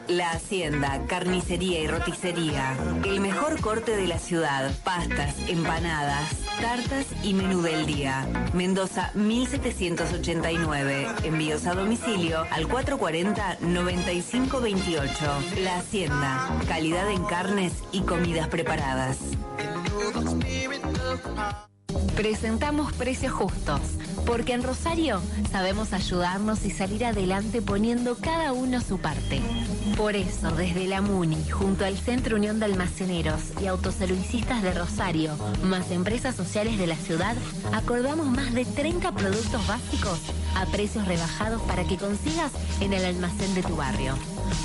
[0.07, 2.75] La Hacienda, carnicería y roticería.
[3.03, 4.71] El mejor corte de la ciudad.
[4.83, 8.27] Pastas, empanadas, tartas y menú del día.
[8.53, 11.07] Mendoza 1789.
[11.23, 15.61] Envíos a domicilio al 440-9528.
[15.63, 16.49] La Hacienda.
[16.67, 19.17] Calidad en carnes y comidas preparadas.
[22.15, 23.81] Presentamos precios justos,
[24.25, 25.21] porque en Rosario
[25.51, 29.41] sabemos ayudarnos y salir adelante poniendo cada uno su parte.
[29.97, 35.35] Por eso, desde la MUNI, junto al Centro Unión de Almaceneros y Autoservicistas de Rosario,
[35.63, 37.35] más empresas sociales de la ciudad,
[37.73, 40.19] acordamos más de 30 productos básicos
[40.55, 44.15] a precios rebajados para que consigas en el almacén de tu barrio.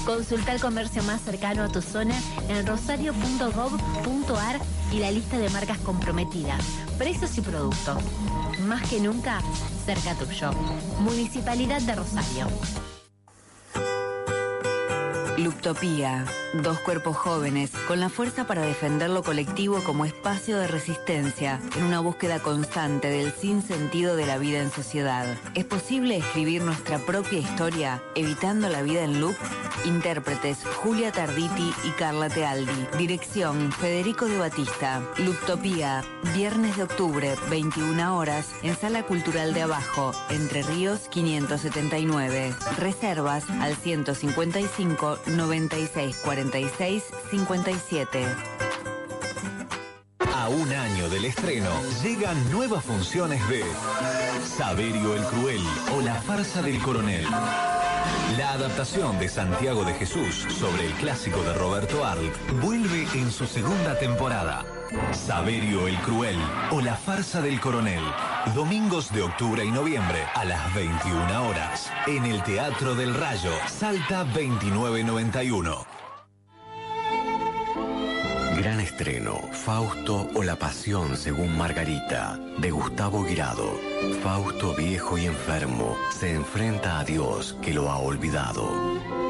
[0.05, 2.14] Consulta el comercio más cercano a tu zona
[2.49, 4.61] en rosario.gov.ar
[4.93, 6.64] y la lista de marcas comprometidas,
[6.99, 7.99] precios y productos.
[8.66, 9.41] Más que nunca,
[9.84, 10.53] cerca tuyo.
[11.01, 12.47] Municipalidad de Rosario.
[15.37, 16.24] Luptopía.
[16.62, 21.84] Dos cuerpos jóvenes con la fuerza para defender lo colectivo como espacio de resistencia en
[21.84, 25.26] una búsqueda constante del sinsentido de la vida en sociedad.
[25.55, 29.37] ¿Es posible escribir nuestra propia historia evitando la vida en loop?
[29.84, 32.87] Intérpretes Julia Tarditi y Carla Tealdi.
[32.97, 35.03] Dirección Federico de Batista.
[35.18, 36.03] Luptopía.
[36.34, 42.55] Viernes de octubre, 21 horas, en Sala Cultural de Abajo, Entre Ríos 579.
[42.78, 48.27] Reservas al 155 96 46 57.
[50.35, 51.70] A un año del estreno
[52.03, 53.64] llegan nuevas funciones de
[54.45, 55.62] Saberio el Cruel
[55.97, 57.24] o La Farsa del Coronel.
[58.39, 63.47] La adaptación de Santiago de Jesús sobre el clásico de Roberto Arlt vuelve en su
[63.47, 64.64] segunda temporada.
[65.12, 66.39] Saberio el Cruel
[66.70, 68.03] o La Farsa del Coronel.
[68.55, 71.91] Domingos de octubre y noviembre a las 21 horas.
[72.07, 75.87] En el Teatro del Rayo, Salta 2991.
[78.57, 83.78] Gran estreno, Fausto o la Pasión según Margarita, de Gustavo Guirado.
[84.22, 88.70] Fausto viejo y enfermo se enfrenta a Dios que lo ha olvidado.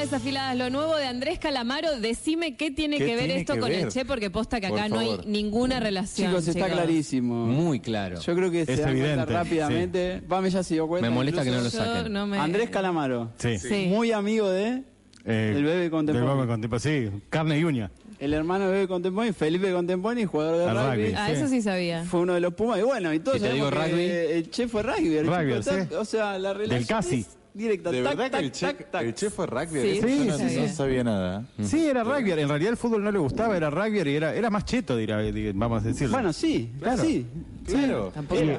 [0.04, 1.97] Verdades afiladas, lo nuevo de Andrés Calamaro.
[1.99, 3.80] Decime qué tiene ¿Qué que ver tiene esto que con ver?
[3.86, 6.28] el Che, porque posta que Por acá no hay ninguna relación.
[6.30, 6.72] Chicos, está chicos.
[6.78, 7.45] clarísimo.
[7.47, 8.20] Muy claro.
[8.20, 10.22] Yo creo que Es se dan cuenta evidente, rápidamente.
[10.28, 11.10] Pame ya se dio cuenta.
[11.10, 12.04] Me molesta que no lo saquen.
[12.04, 13.32] Yo no me- Andrés Calamaro.
[13.38, 13.58] Sí.
[13.58, 13.86] Sí.
[13.89, 14.84] Muy amigo de
[15.26, 16.36] Eh, El bebé del contemporáneo.
[16.36, 17.22] bebé contemporáneo, sí.
[17.30, 17.89] Carne y uña.
[18.20, 21.04] el hermano de Bebe Contemporáneo, Felipe Contemporáneo, jugador de Al rugby.
[21.06, 21.14] rugby.
[21.18, 21.34] Ah, Sí.
[21.34, 22.04] eso sí sabía.
[22.04, 22.80] Fue uno de los Pumas.
[22.80, 24.04] Y bueno, y todos Si te sabemos digo que rugby.
[24.38, 25.16] el Che fue rugby.
[25.16, 25.95] el Rugby, sí.
[25.95, 27.20] O sea, la relación casi.
[27.22, 27.91] es directa.
[27.91, 29.01] De tac, verdad que tac, el che, tac, tac.
[29.04, 29.82] el che fue rugby.
[29.82, 31.45] Sí, eso sí, yo no, sí, no sabía nada.
[31.64, 32.32] Sí, era rugby.
[32.32, 35.20] En realidad el fútbol no le gustaba, era rugby y era, era más cheto, dirá,
[35.22, 36.14] di- vamos a decirlo.
[36.14, 37.04] Bueno, sí, Claro.
[37.04, 37.26] sí.
[37.66, 38.12] Claro.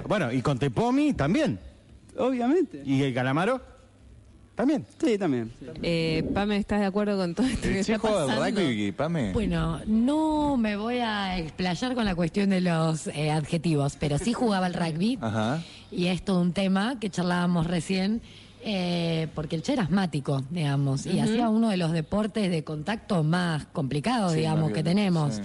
[0.08, 1.58] Bueno, y con Tepomi también.
[2.16, 2.82] Obviamente.
[2.84, 3.60] Y el Calamaro
[4.54, 4.86] también.
[5.02, 5.50] Sí, también.
[5.82, 8.60] Eh, Pame, ¿estás de acuerdo con todo esto que El che está juega al pasando?
[8.60, 9.32] rugby, Pame.
[9.32, 14.32] Bueno, no me voy a explayar con la cuestión de los eh, adjetivos, pero sí
[14.32, 15.60] jugaba al rugby Ajá.
[15.90, 18.22] y es todo un tema que charlábamos recién,
[18.64, 23.22] eh, porque el Che era asmático, digamos, y hacía uno de los deportes de contacto
[23.22, 25.36] más complicados, Sí, digamos, que tenemos.
[25.36, 25.42] sí.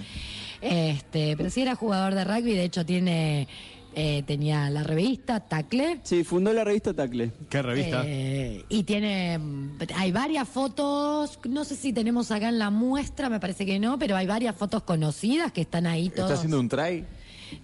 [0.62, 3.48] Este, pero sí era jugador de rugby, de hecho tiene
[3.94, 6.00] eh, tenía la revista Tacle.
[6.04, 7.32] Sí, fundó la revista Tacle.
[7.48, 8.02] ¿Qué revista?
[8.06, 13.28] Eh, y tiene, mm, hay varias fotos, no sé si tenemos acá en la muestra,
[13.28, 16.30] me parece que no, pero hay varias fotos conocidas que están ahí todos.
[16.30, 17.04] ¿Está haciendo un try?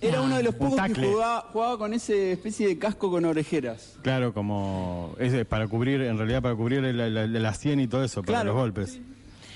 [0.00, 0.22] Era Ah.
[0.22, 1.08] uno de los Un pocos que tacle.
[1.08, 3.96] jugaba, jugaba con ese especie de casco con orejeras.
[4.02, 8.02] Claro, como ese para cubrir, en realidad para cubrir la, la, la sien y todo
[8.04, 8.52] eso, para Claro.
[8.52, 8.98] los golpes.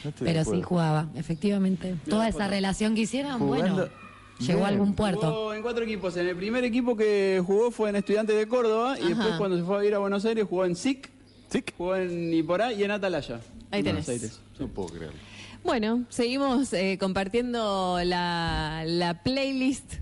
[0.05, 0.67] No estoy de Pero sí acuerdo.
[0.69, 1.95] jugaba, efectivamente.
[2.09, 3.91] Toda esa relación que hicieron, bueno, Jugando-
[4.39, 5.21] llegó a algún puerto.
[5.31, 6.17] Jugó en cuatro equipos.
[6.17, 9.09] En el primer equipo que jugó fue en Estudiantes de Córdoba y Ajá.
[9.09, 11.11] después cuando se fue a ir a Buenos Aires jugó en SIC,
[11.51, 11.65] ¿Sí?
[11.77, 13.41] jugó en Iporá y en Atalaya.
[13.71, 14.07] Ahí en tenés.
[14.07, 14.41] Buenos Aires.
[14.59, 15.19] No puedo creerlo.
[15.63, 19.97] Bueno, seguimos eh, compartiendo la, la playlist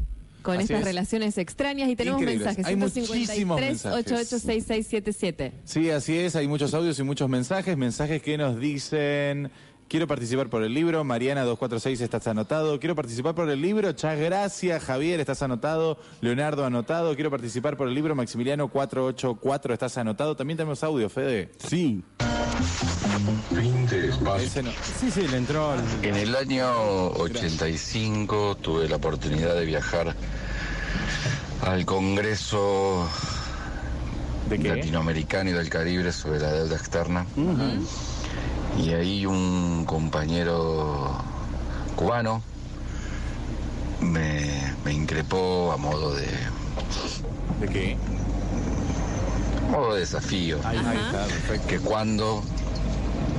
[0.49, 0.85] con Así estas es.
[0.87, 2.47] relaciones extrañas y tenemos Increíbles.
[2.47, 2.67] mensajes.
[2.67, 4.07] Hay muchísimos mensajes.
[4.07, 5.53] 886677.
[5.65, 9.51] Sí, así es, hay muchos audios y muchos mensajes, mensajes que nos dicen,
[9.89, 14.19] quiero participar por el libro, Mariana 246 estás anotado, quiero participar por el libro, Chas
[14.19, 20.37] gracias, Javier estás anotado, Leonardo anotado, quiero participar por el libro, Maximiliano 484 estás anotado,
[20.37, 21.51] también tenemos audio, Fede.
[21.67, 22.03] Sí.
[24.41, 24.71] Ese no.
[25.01, 26.69] Sí, sí, le entró al- En el año
[27.13, 30.15] 85 tuve la oportunidad de viajar
[31.63, 33.09] al Congreso
[34.49, 34.69] ¿De qué?
[34.77, 37.27] Latinoamericano y del Caribe sobre la deuda externa.
[38.77, 41.17] Y ahí un compañero
[41.97, 42.43] cubano
[44.01, 46.27] me, me increpó a modo de,
[47.61, 47.97] ¿De qué?
[49.71, 50.59] modo de desafío.
[50.65, 51.67] Ahí, ahí está, perfecto.
[51.69, 52.43] que cuando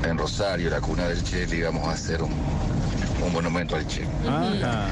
[0.03, 2.31] en Rosario, la cuna del Che, le íbamos a hacer un,
[3.25, 4.03] un monumento al Che.
[4.27, 4.87] Ajá.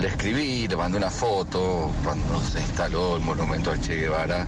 [0.00, 4.46] Le escribí, le mandé una foto, cuando se instaló el monumento al Che Guevara,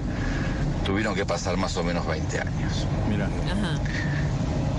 [0.84, 2.86] tuvieron que pasar más o menos 20 años.
[3.08, 3.26] Mira.
[3.26, 3.78] Ajá.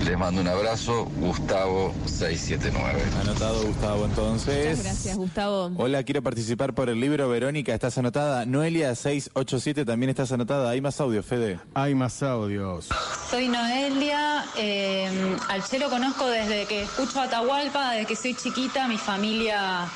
[0.06, 3.02] Les mando un abrazo, Gustavo 679.
[3.22, 4.68] Anotado Gustavo entonces.
[4.68, 5.72] Muchas gracias, Gustavo.
[5.76, 10.80] Hola, quiero participar por el libro, Verónica, estás anotada, Noelia 687 también estás anotada, hay
[10.80, 11.58] más audio, Fede.
[11.74, 12.88] Hay más audios.
[13.28, 15.10] Soy Noelia, eh,
[15.48, 19.88] al Che lo conozco desde que escucho Atahualpa, desde que soy chiquita, mi familia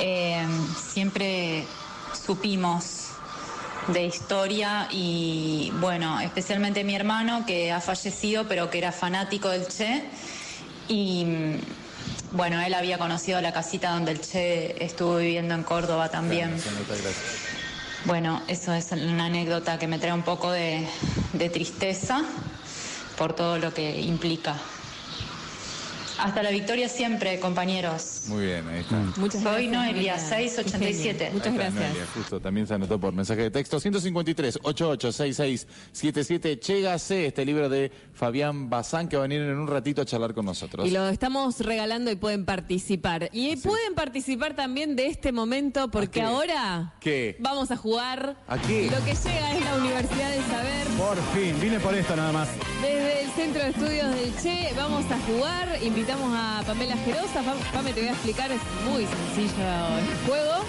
[0.00, 0.44] eh,
[0.76, 1.64] siempre
[2.26, 3.01] supimos
[3.88, 9.66] de historia y bueno, especialmente mi hermano que ha fallecido pero que era fanático del
[9.66, 10.04] Che
[10.88, 11.58] y mm,
[12.32, 16.56] bueno, él había conocido la casita donde el Che estuvo viviendo en Córdoba también.
[18.04, 20.86] Bueno, eso es una anécdota que me trae un poco de,
[21.32, 22.22] de tristeza
[23.16, 24.56] por todo lo que implica.
[26.18, 28.22] Hasta la victoria siempre, compañeros.
[28.28, 28.96] Muy bien, ahí está.
[29.16, 30.18] Muchas Soy gracias, Noelia, Noelia.
[30.18, 31.30] 687.
[31.32, 31.74] Muchas gracias.
[31.74, 33.80] Noelia, justo, también se anotó por mensaje de texto.
[33.80, 40.02] 153 886677 Chégase, este libro de Fabián Bazán que va a venir en un ratito
[40.02, 40.86] a charlar con nosotros.
[40.86, 43.28] Y lo estamos regalando y pueden participar.
[43.32, 46.22] Y pueden participar también de este momento porque qué?
[46.22, 47.36] ahora ¿Qué?
[47.40, 48.36] vamos a jugar.
[48.48, 48.90] ¿A qué?
[48.90, 50.86] Lo que llega es la Universidad del Saber.
[50.98, 52.48] Por fin, vine por esto nada más.
[52.82, 55.78] Desde el Centro de Estudios del Che vamos a jugar.
[56.02, 57.42] Invitamos a Pamela Gerosa.
[57.44, 58.60] Pam- Pame, te voy a explicar, es
[58.90, 60.64] muy sencillo el juego.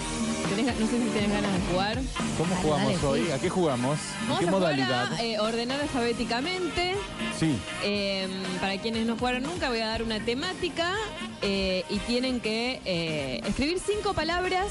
[0.48, 1.98] ¿Tenés ga- no sé si tenés ganas de jugar.
[2.38, 3.24] ¿Cómo jugamos dale, hoy?
[3.26, 3.32] sí.
[3.32, 3.98] ¿A qué jugamos?
[4.28, 5.06] Vamos ¿En qué a modalidad?
[5.08, 6.94] jugar a eh, ordenar alfabéticamente.
[7.36, 7.56] Sí.
[7.82, 8.28] Eh,
[8.60, 10.94] para quienes no jugaron nunca, voy a dar una temática
[11.42, 14.68] eh, y tienen que eh, escribir cinco palabras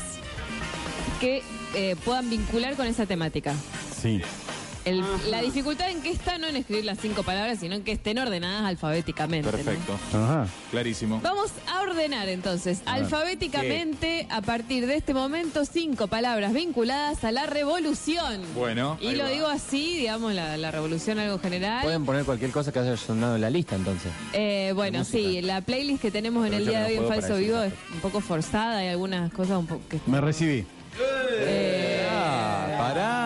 [1.19, 1.43] que
[1.75, 3.53] eh, puedan vincular con esa temática.
[4.01, 4.21] Sí.
[4.85, 7.93] El- la dificultad en que está no en escribir las cinco palabras, sino en que
[7.93, 9.49] estén ordenadas alfabéticamente.
[9.49, 9.57] ¿no?
[9.57, 9.99] Perfecto.
[10.13, 10.47] Ajá.
[10.71, 11.19] Clarísimo.
[11.23, 17.31] Vamos a ordenar entonces A alfabéticamente a partir de este momento cinco palabras vinculadas a
[17.31, 18.41] la revolución.
[18.55, 18.97] Bueno.
[19.01, 19.29] Y lo va.
[19.29, 21.83] digo así, digamos, la, la revolución algo general.
[21.83, 24.11] Pueden poner cualquier cosa que haya sonado en la lista entonces.
[24.33, 27.61] Eh, bueno, sí, la playlist que tenemos en el día de hoy en Falso Vivo
[27.61, 29.99] es un poco forzada, hay algunas cosas un poco que...
[30.07, 30.65] Me recibí.
[31.39, 33.22] Eh, Ah, pará.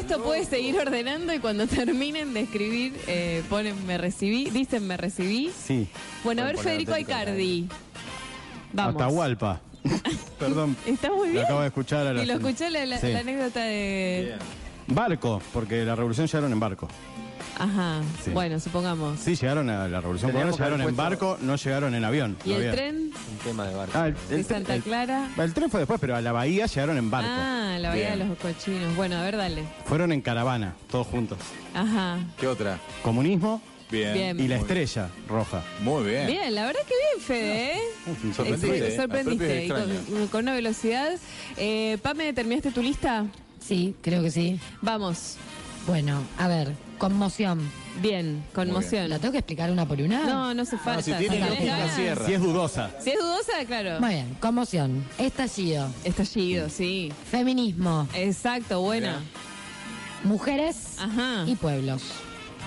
[0.00, 4.86] El resto puede seguir ordenando y cuando terminen de escribir eh, ponen me recibí, dicen
[4.86, 5.50] me recibí.
[5.56, 5.88] Sí.
[6.24, 7.68] Bueno, a ver Federico Aicardi.
[8.72, 8.94] Vamos.
[8.96, 9.60] Atahualpa.
[10.38, 10.76] Perdón.
[10.86, 11.44] Está muy Lo bien.
[11.44, 13.08] acabo de escuchar a la Y lo escuché la, la- Sí.
[13.12, 14.34] la anécdota de...
[14.88, 16.88] Barco, porque la revolución llegaron en barco.
[17.58, 18.30] Ajá, Sí.
[18.30, 19.18] bueno, supongamos.
[19.20, 22.36] Sí, llegaron a la revolución cubana, llegaron en barco, no llegaron en avión.
[22.44, 22.96] ¿Y no el había- tren
[23.32, 23.92] Un tema de barco.
[23.98, 25.28] Ah, el, de el- Santa el- Clara?
[25.36, 27.28] el tren fue después, pero a la bahía llegaron en barco.
[27.30, 28.18] Ah, la bahía Bien.
[28.20, 28.96] de los cochinos.
[28.96, 29.62] Bueno, a ver, dale.
[29.86, 31.38] Fueron en caravana, todos juntos.
[31.74, 32.18] Ajá.
[32.38, 32.78] ¿Qué otra?
[33.02, 33.60] Comunismo
[33.90, 34.12] Bien.
[34.14, 34.40] Bien.
[34.40, 35.62] y la estrella roja.
[35.82, 36.26] Muy bien.
[36.28, 37.80] Bien, la verdad que bien, Fede, ¿eh?
[38.34, 38.96] Sorprendiste, ¿eh?
[38.96, 39.66] Sorprendiste.
[39.66, 41.10] Y con una velocidad.
[41.56, 43.26] Eh, Pame, ¿terminaste tu lista?
[43.60, 44.58] Sí, creo que sí.
[44.80, 45.36] Vamos.
[45.86, 47.60] Bueno, a ver, conmoción.
[48.00, 49.08] Bien, conmoción.
[49.08, 50.24] ¿La tengo que explicar una por una?
[50.24, 51.02] No, no hace falta.
[51.02, 51.56] si tiene
[51.94, 52.26] cierra.
[52.26, 52.90] Si es dudosa.
[53.00, 54.00] Si es dudosa, claro.
[54.00, 55.04] Muy bien, conmoción.
[55.18, 55.88] Estallido.
[56.04, 57.12] Estallido, sí.
[57.30, 58.06] Feminismo.
[58.14, 59.20] Exacto, buena.
[60.24, 61.44] Mujeres Ajá.
[61.46, 62.02] y pueblos.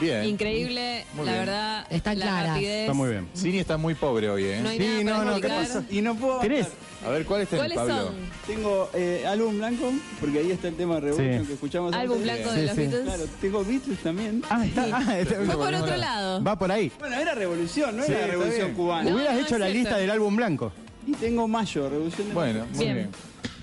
[0.02, 0.26] Bien.
[0.26, 1.46] Increíble, Muy la bien.
[1.46, 1.88] verdad.
[1.90, 2.50] Están la claras.
[2.50, 2.82] rapidez.
[2.82, 3.28] Está muy bien.
[3.36, 4.60] Cini está muy pobre hoy, ¿eh?
[4.62, 5.68] No hay Sí, nada no, para no, ¿qué explicar.
[5.84, 5.84] pasa?
[5.96, 6.40] Y no puedo.
[6.40, 6.68] ¿Querés?
[7.06, 7.96] A ver, ¿cuál en ¿Cuáles Pablo?
[7.98, 8.16] son?
[8.48, 11.48] Tengo eh, álbum blanco, porque ahí está el tema de Revolution Sí.
[11.48, 11.94] que escuchamos.
[11.94, 12.34] Álbum antes.
[12.34, 12.82] blanco Sí, de los sí.
[12.82, 13.04] Beatles.
[13.04, 14.44] Claro, tengo Beatles también.
[14.50, 14.86] Ah, está.
[14.94, 16.44] ah, está- Fue por otro lado.
[16.44, 16.92] Va por ahí.
[17.00, 18.76] Bueno, era Revolución, no Sí, era está Revolución bien.
[18.76, 19.10] cubana.
[19.10, 19.80] No, Hubieras no, hecho es la cierto.
[19.84, 20.72] lista del álbum blanco.
[21.06, 22.96] Y tengo Mayo, Revolución de Bueno, muy Bien.
[22.96, 23.10] bien.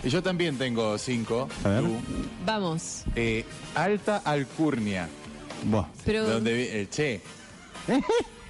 [0.04, 1.48] Y yo también tengo cinco.
[1.64, 1.80] A ver.
[1.82, 1.96] Tú.
[2.46, 3.04] Vamos.
[3.16, 3.44] Eh,
[3.74, 5.08] alta alcurnia.
[5.64, 5.86] Buah.
[6.04, 6.24] Pero.
[6.28, 7.20] Donde vi- el che.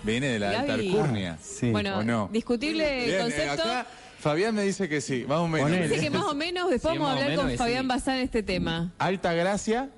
[0.02, 0.88] Viene de la alta Gaby.
[0.90, 1.38] alcurnia.
[1.42, 1.70] Sí.
[1.70, 2.28] Bueno, ¿O no?
[2.32, 3.62] discutible Bien, eh, concepto.
[3.62, 3.86] acá
[4.18, 5.24] Fabián me dice que sí.
[5.28, 5.68] Más o menos.
[5.68, 5.88] Ponele.
[5.88, 7.58] Dice que más o menos, después Sí, vamos a más o hablar menos con es
[7.58, 7.88] Fabián sí.
[7.88, 8.92] Bazán este tema.
[8.98, 9.90] Alta gracia.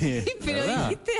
[0.00, 0.88] Sí, pero ¿Verdad?
[0.88, 1.12] dijiste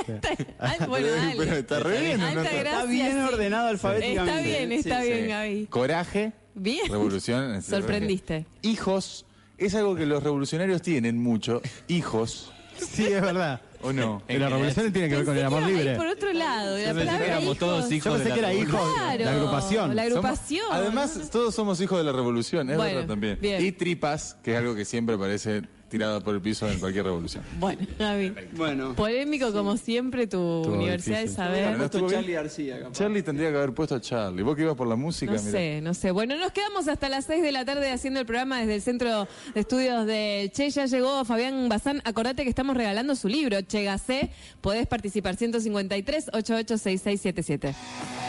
[0.59, 0.85] hasta.
[0.87, 1.35] Bueno, Pero- dale.
[1.37, 2.53] pero está re bien, ¿o no Alta está?
[2.59, 3.33] gracia, Está bien sí.
[3.33, 4.39] ordenado alfabéticamente.
[4.39, 5.27] Está bien, está Sí, bien, sí.
[5.27, 5.65] Gaby.
[5.67, 6.31] Coraje.
[6.55, 6.89] Bien.
[6.89, 7.61] Revolución.
[7.63, 8.45] Sorprendiste.
[8.61, 9.25] Hijos.
[9.57, 11.61] Es algo que los revolucionarios tienen mucho.
[11.89, 12.51] Hijos.
[12.77, 13.61] Sí, es verdad.
[13.81, 14.21] ¿O no?
[14.27, 15.95] En la revolución tiene que ver con el amor libre.
[15.95, 16.77] por otro lado.
[16.77, 17.57] La palabra que éramos hijos.
[17.59, 19.95] todos hijos Yo pensé de la que era hijo Claro, de la agrupación.
[19.95, 20.65] La Somos- agrupación.
[20.71, 23.37] además, todos somos hijos de la revolución, es Bueno, verdad también.
[23.41, 23.63] bien.
[23.65, 27.43] Y tripas, que es algo que siempre parece tirado por el piso en cualquier revolución.
[27.59, 28.33] Bueno, Gaby.
[28.53, 28.93] Bueno.
[28.95, 31.37] Polémico como siempre tu Universidad difícil.
[31.37, 31.71] de Hubiera Saber.
[31.71, 32.21] ¿no puesto estuvo bien?
[32.21, 32.91] Charlie García, capaz.
[32.93, 34.43] Charlie tendría que haber puesto a Charlie.
[34.43, 36.11] Vos que ibas por la música, No sé, no sé.
[36.11, 39.27] Bueno, nos quedamos hasta las 6 de la tarde haciendo el programa desde el Centro
[39.53, 40.69] de Estudios del Che.
[40.69, 42.01] Ya llegó Fabián Bazán.
[42.05, 44.29] Acordate que estamos regalando su libro, Che Gacé.
[44.61, 48.28] Podés participar 153 886677.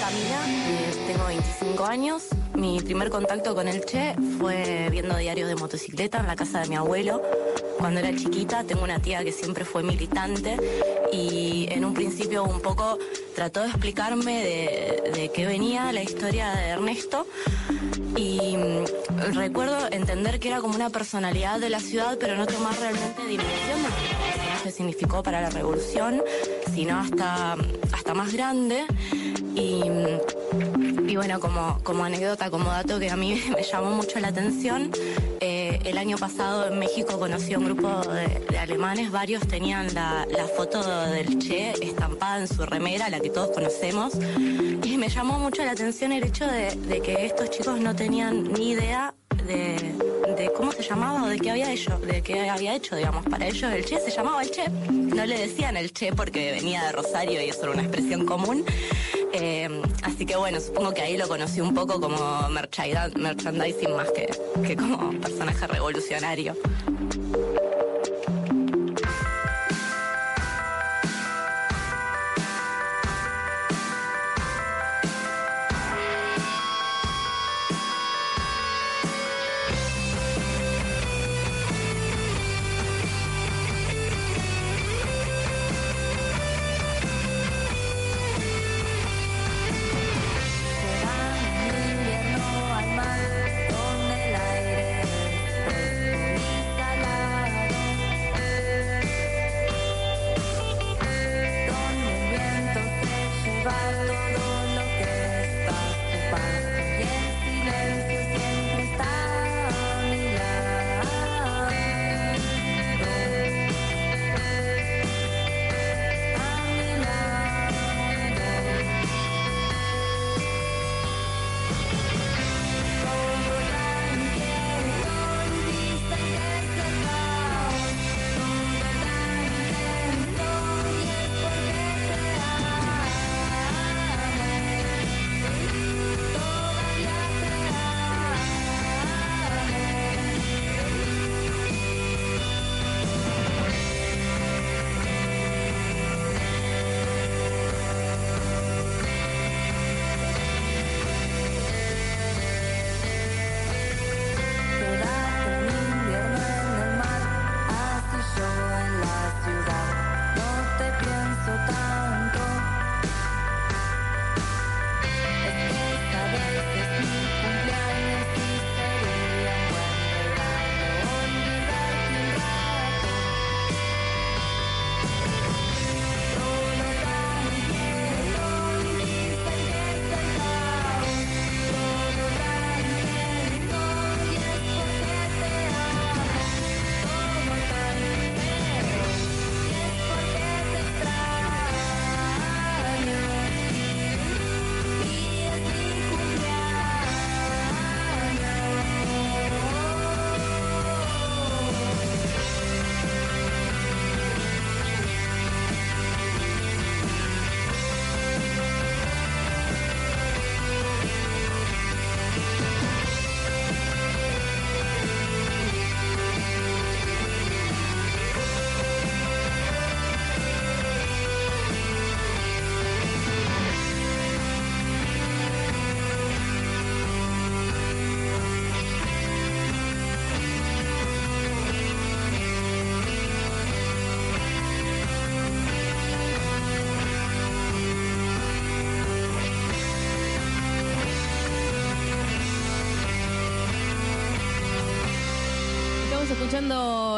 [0.00, 2.22] Camila, eh, tengo 25 años.
[2.54, 6.68] Mi primer contacto con el Che fue viendo diarios de motocicleta en la casa de
[6.68, 7.22] mi abuelo.
[7.78, 10.56] Cuando era chiquita, tengo una tía que siempre fue militante
[11.12, 12.98] y en un principio un poco
[13.34, 17.26] trató de explicarme de, qué venía la historia de Ernesto.
[18.16, 22.74] Y mm, recuerdo entender que era como una personalidad de la ciudad pero no tomar
[22.78, 26.22] realmente dimensión de lo significó para la revolución,
[26.74, 27.56] sino hasta,
[27.92, 28.84] hasta más grande.
[29.54, 29.82] Y...
[31.18, 34.92] Bueno, como, anécdota, como dato que a mí me llamó mucho la atención,
[35.40, 40.24] eh, el año pasado en México conocí a un grupo de, alemanes, varios tenían la,
[40.56, 44.14] foto del Che estampada en su remera, la que todos conocemos,
[44.84, 48.70] y me llamó mucho la atención el hecho de que estos chicos no tenían ni
[48.70, 49.12] idea
[49.48, 53.24] de, cómo se llamaba o de qué había hecho, de qué había hecho, digamos.
[53.26, 56.84] Para ellos el Che se llamaba el Che, no le decían el Che porque venía
[56.84, 58.64] de Rosario y eso era una expresión común.
[59.32, 64.76] Eh, así que bueno, supongo que ahí lo conocí un poco como merchandising, más que
[64.76, 66.54] como personaje revolucionario.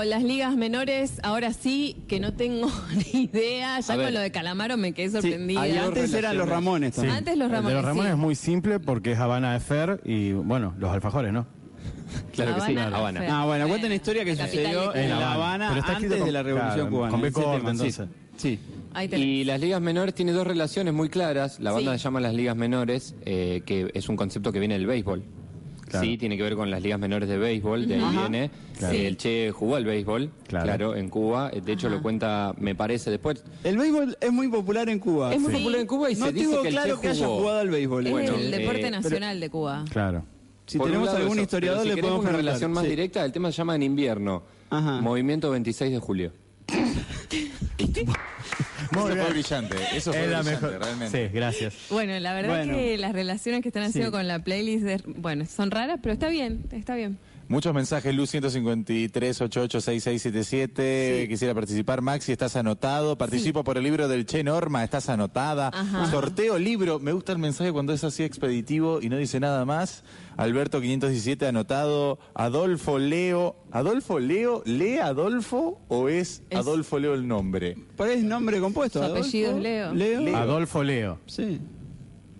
[0.05, 2.71] Las ligas menores, ahora sí, que no tengo
[3.15, 3.79] ni idea.
[3.81, 4.13] Ya A con ver.
[4.15, 5.61] lo de Calamaro me quedé sorprendida.
[5.63, 6.97] hay dos Antes eran los Ramones Sí.
[6.97, 7.17] también.
[7.19, 8.15] Antes los El de Ramones, los Ramones sí.
[8.15, 11.47] es muy simple porque es Habana de Fer y, bueno, los alfajores, ¿no?
[12.33, 13.21] Claro que sí, Habana.
[13.31, 15.11] Ah, bueno, cuenta una historia que La capital sucedió de en.
[15.11, 17.11] La Habana Pero está escrito antes de la Revolución claro, Cubana.
[17.13, 17.71] con B ese corta, tema, sí.
[17.87, 18.09] entonces.
[18.37, 18.59] Sí.
[18.95, 19.27] Ahí tenés.
[19.27, 21.61] Y las ligas menores tiene dos relaciones muy claras.
[21.61, 21.99] La banda Sí.
[21.99, 25.23] se llama las ligas menores, eh, que es un concepto que viene del béisbol.
[25.91, 26.07] Claro.
[26.07, 28.21] Sí, tiene que ver con las ligas menores de béisbol, de ahí Ajá.
[28.29, 28.51] viene.
[28.79, 28.95] Claro.
[28.95, 30.65] El Che jugó al béisbol, Claro.
[30.65, 31.51] claro, en Cuba.
[31.51, 31.97] De hecho, Ajá.
[31.97, 33.43] lo cuenta, me parece, después.
[33.65, 35.35] El béisbol es muy popular en Cuba.
[35.35, 35.59] Es muy Sí.
[35.59, 37.69] popular en Cuba y no se dice que el claro Che que haya jugado al
[37.71, 38.07] béisbol.
[38.07, 39.85] Es Bueno, el deporte eh, nacional de Cuba.
[39.91, 40.25] Claro.
[40.67, 42.91] Si Por tenemos algún eso, historiador si le podemos una relación más Sí.
[42.91, 44.45] directa, el tema se llama en invierno.
[44.71, 45.01] Ajá.
[45.01, 46.33] Movimiento 26 de julio.
[48.91, 49.27] Eso fue bien.
[49.31, 50.81] brillante, eso fue Es la brillante, mejor.
[50.85, 51.27] realmente.
[51.29, 51.75] Sí, gracias.
[51.91, 52.75] Bueno, la verdad Bueno.
[52.75, 54.13] que las relaciones que están haciendo Sí.
[54.17, 57.19] con la playlist, es- bueno, son raras, pero está bien, está bien.
[57.51, 61.27] Muchos mensajes, Luz 153 88 6677.
[61.29, 62.01] Quisiera participar.
[62.01, 63.19] Maxi, estás anotado.
[63.19, 65.73] Participo por el libro del Che Norma, estás anotada.
[65.75, 66.09] Ajá.
[66.13, 67.01] Sorteo libro.
[67.01, 70.05] Me gusta el mensaje cuando es así expeditivo y no dice nada más.
[70.37, 72.21] Alberto 517 anotado.
[72.35, 73.57] Adolfo Leo.
[73.73, 74.63] ¿Adolfo Leo?
[74.65, 77.77] ¿Lee Adolfo o es, Es- Adolfo Leo el nombre?
[77.97, 79.01] ¿Cuál es nombre compuesto?
[79.01, 79.25] Su Adolfo?
[79.25, 79.93] apellido es Leo.
[79.93, 80.37] Leo.
[80.37, 81.19] Adolfo Leo.
[81.27, 81.61] Sí.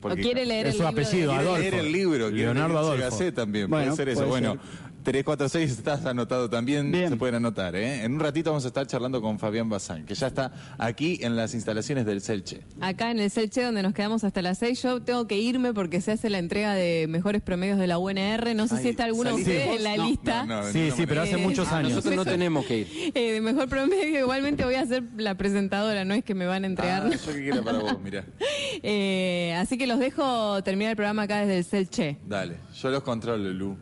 [0.01, 1.61] Porque- O quiere leer Es el su libro apellido, de- Quiere Adolfo.
[1.63, 2.27] leer el libro.
[2.29, 3.33] quiere Leonardo Adolfo.
[3.35, 4.19] También, Bueno, puede ser eso.
[4.21, 4.90] puede bueno, ser.
[5.03, 7.09] 346 estás anotado también, Bien.
[7.09, 7.75] se pueden anotar.
[7.77, 8.05] ¿eh?
[8.05, 11.37] En un ratito vamos a estar charlando con Fabián Bazán, que ya está aquí en
[11.37, 12.61] las instalaciones del Celche.
[12.81, 16.01] Acá en el Celche, donde nos quedamos hasta las 6, yo tengo que irme porque
[16.01, 18.55] se hace la entrega de mejores promedios de la UNR.
[18.55, 20.45] No sé Ay, si está alguno de ¿saliste ustedes en la No, lista.
[20.45, 21.91] no, no, de Sí, sí, pero hace muchos Ah, años.
[21.93, 22.89] Nosotros no tenemos que ir.
[23.15, 26.65] Eh, de mejor promedio, igualmente voy a ser la presentadora, no es que me van
[26.65, 27.03] a entregar.
[27.07, 28.25] Ah, yo que quiera para vos, mirá.
[28.83, 32.17] Eh, así que los dejo terminar el programa acá desde el Celche.
[32.27, 33.77] Dale, yo los controlo, Lu.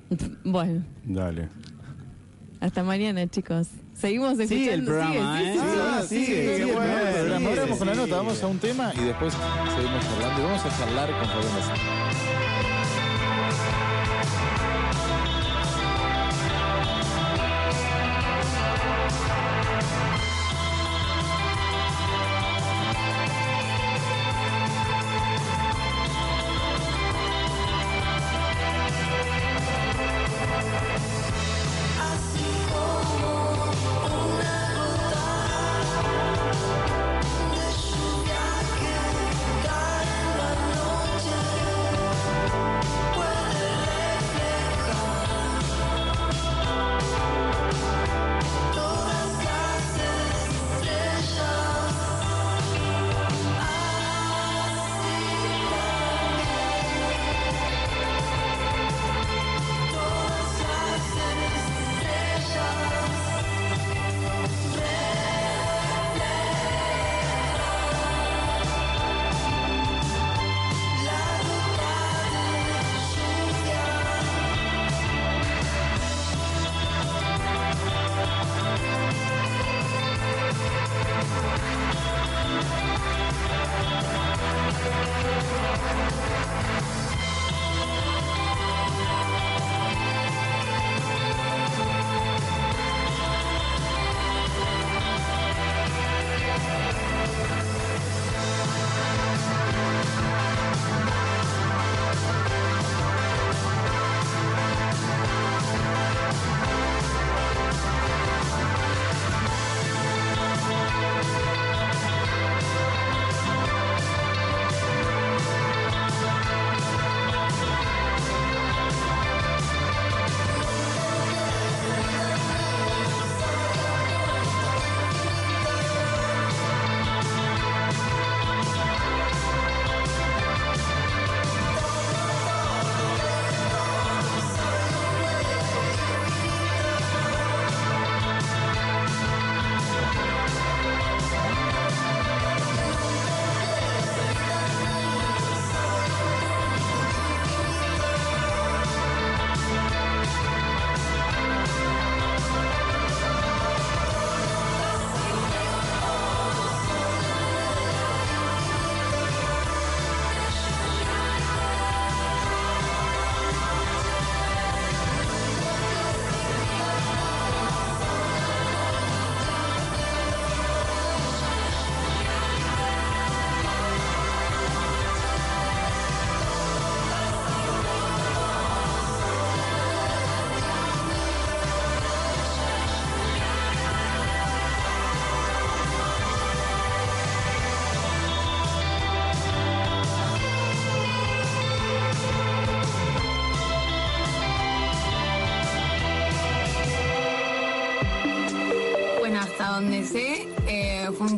[0.45, 1.49] Bueno, Dale.
[2.61, 3.69] hasta mañana, chicos.
[3.95, 4.55] Seguimos escuchando.
[4.55, 5.55] Sigue el programa, sigue, ¿eh?
[5.55, 6.25] sí, sí, Ah, sí.
[6.27, 10.05] sigue, sigue, bueno, Ahora vamos con la nota, vamos a un tema y después seguimos
[10.05, 10.41] charlando.
[10.41, 12.48] Y vamos a charlar con Fabián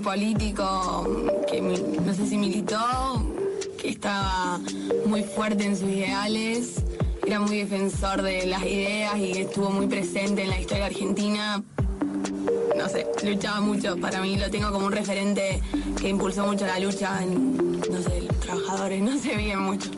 [0.01, 1.07] político
[1.51, 2.79] que no sé si militó,
[3.81, 4.61] que estaba
[5.07, 6.75] muy fuerte en sus ideales,
[7.27, 11.63] era muy defensor de las ideas y estuvo muy presente en la historia argentina.
[12.77, 13.97] No sé, luchaba mucho.
[13.99, 15.61] Para mí lo tengo como un referente
[16.01, 19.91] que impulsó mucho la lucha en, no sé, los trabajadores, no sé bien mucho.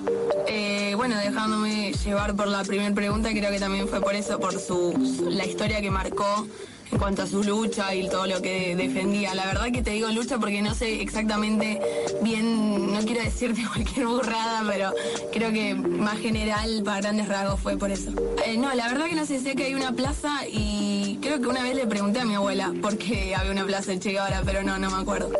[0.48, 4.58] Eh, bueno, dejándome llevar por la primera pregunta, creo que también fue por eso, por
[4.58, 4.94] su-
[5.30, 6.46] la historia que marcó
[6.92, 9.34] en cuanto a su lucha y todo lo que defendía.
[9.34, 11.80] La verdad que te digo lucha porque no sé exactamente
[12.22, 14.92] bien, no quiero decirte cualquier burrada, pero
[15.32, 18.10] creo que más general, para grandes rasgos, fue por eso.
[18.46, 21.48] Eh, no, la verdad que no sé, sé que hay una plaza y creo que
[21.48, 24.42] una vez le pregunté a mi abuela por qué había una plaza en Che Guevara,
[24.44, 25.30] pero no, no me acuerdo.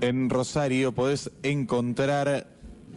[0.00, 2.46] En Rosario podés encontrar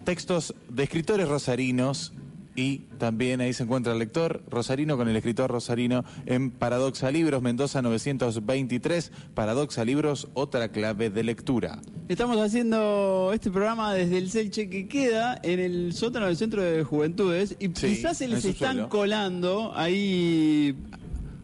[0.06, 2.14] textos de escritores rosarinos
[2.56, 7.42] y también ahí se encuentra el lector rosarino con el escritor rosarino en Paradoxa Libros,
[7.42, 9.12] Mendoza 923.
[9.34, 11.80] Paradoxa Libros, otra clave de lectura.
[12.08, 16.84] Estamos haciendo este programa desde el Selche que queda en el sótano del Centro de
[16.84, 20.76] Juventudes y Sí, quizás se les están colando ahí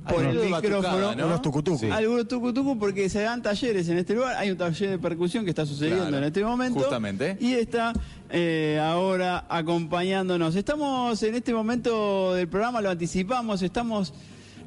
[0.09, 0.81] por el micrófono.
[0.81, 1.25] batucada, ¿no?
[1.27, 1.77] Unos tucutucu.
[1.79, 1.89] Sí.
[1.89, 4.35] Algunos tucutucu porque se dan talleres en este lugar.
[4.37, 6.79] Hay un taller de percusión que está sucediendo Claro, en este momento.
[6.79, 7.37] justamente.
[7.39, 7.93] Y está
[8.29, 10.55] eh, ahora acompañándonos.
[10.55, 14.13] Estamos en este momento del programa, lo anticipamos, estamos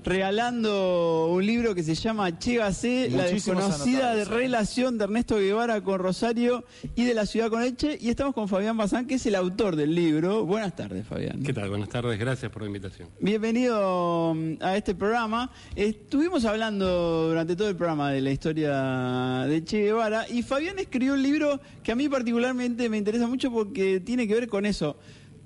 [0.05, 4.25] regalando un libro que se llama Chégase, la Muchísimos desconocida ¿eh?
[4.25, 6.65] relación de Ernesto Guevara con Rosario
[6.97, 7.99] y de la ciudad con Elche.
[8.01, 10.45] Y estamos con Fabián Bazán, que es el autor del libro.
[10.45, 11.43] Buenas tardes, Fabián.
[11.43, 11.69] ¿Qué tal?
[11.69, 13.09] Buenas tardes, gracias por la invitación.
[13.21, 15.51] Bienvenido mm, a este programa.
[15.77, 21.15] Estuvimos hablando durante todo el programa de la historia de Che Guevara y Fabián escribió
[21.15, 24.97] un libro que a mí particularmente me interesa mucho porque tiene que ver con eso.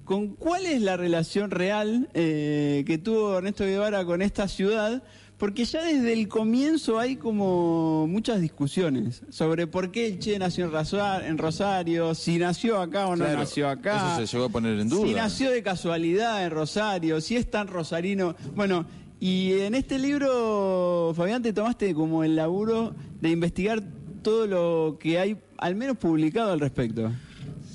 [0.07, 5.03] Con cuál es la relación real eh, que tuvo Ernesto Guevara con esta ciudad,
[5.37, 10.65] porque ya desde el comienzo hay como muchas discusiones sobre por qué el Che nació
[10.67, 14.15] en Rosa- en Rosario, si nació acá o no Claro, nació acá.
[14.17, 15.07] Eso se llegó a poner en duda.
[15.07, 18.35] Si nació de casualidad en Rosario, si es tan rosarino.
[18.55, 18.87] Bueno,
[19.21, 23.83] y en este libro, Fabián, te tomaste como el laburo de investigar
[24.23, 27.11] todo lo que hay, al menos publicado al respecto.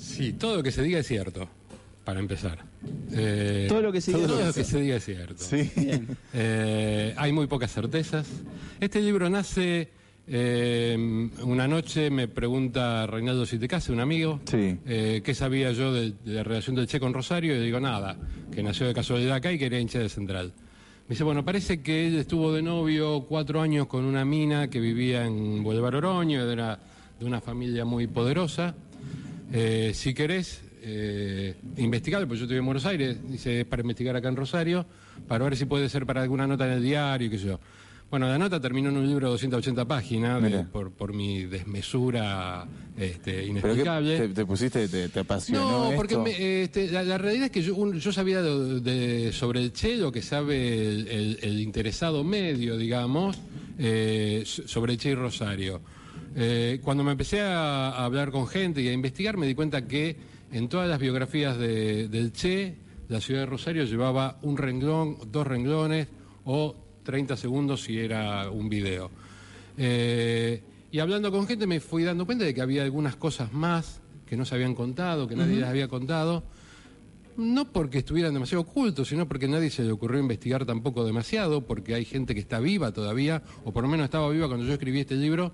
[0.00, 1.48] Sí, todo lo que se diga es cierto,
[2.04, 2.58] para empezar.
[3.12, 4.60] Eh, Todo lo que se diga todo es lo cierto.
[4.60, 5.44] que se diga es cierto.
[5.44, 5.70] Sí.
[6.34, 8.26] Eh, hay muy pocas certezas.
[8.80, 9.88] Este libro nace
[10.26, 10.96] eh,
[11.42, 16.42] una noche, me pregunta Reinaldo Sitecase, un amigo, eh, qué sabía yo de, de la
[16.42, 18.16] relación del Che con Rosario, y le digo nada,
[18.52, 20.52] que nació de casualidad acá y que era hincha de Central.
[21.08, 24.80] Me dice, bueno, parece que él estuvo de novio cuatro años con una mina que
[24.80, 26.78] vivía en Boulevard Oroño, era
[27.18, 28.74] de una familia muy poderosa.
[29.52, 34.16] Eh, si querés eh, investigar, pues yo estoy en Buenos Aires, dice, es para investigar
[34.16, 34.84] acá en Rosario,
[35.28, 37.60] para ver si puede ser para alguna nota en el diario, qué sé yo.
[38.10, 42.66] Bueno, la nota terminó en un libro de 280 páginas, de- por, por mi desmesura
[42.98, 44.18] este, ¿Pero qué, inexplicable.
[44.18, 46.22] te, te pusiste, te, te apasionó No, porque esto?
[46.24, 49.72] me- este, la, la realidad es que yo, un- yo sabía de- de- sobre el
[49.72, 53.38] Che lo que sabe el, el- el interesado medio, digamos,
[53.78, 55.80] eh, so- sobre el Che y Rosario.
[56.36, 59.86] Eh, cuando me empecé a, a hablar con gente y a investigar, me di cuenta
[59.86, 60.16] que
[60.52, 62.76] en todas las biografías de- del Che,
[63.08, 66.08] la ciudad de Rosario llevaba un renglón, dos renglones
[66.44, 69.10] o 30 segundos si era un video.
[69.76, 74.00] Eh, y hablando con gente me fui dando cuenta de que había algunas cosas más
[74.26, 75.60] que no se habían contado, que nadie Ujú.
[75.60, 76.42] las había contado.
[77.36, 81.94] No porque estuvieran demasiado ocultos, sino porque nadie se le ocurrió investigar tampoco demasiado, porque
[81.94, 85.00] hay gente que está viva todavía, o por lo menos estaba viva cuando yo escribí
[85.00, 85.52] este libro,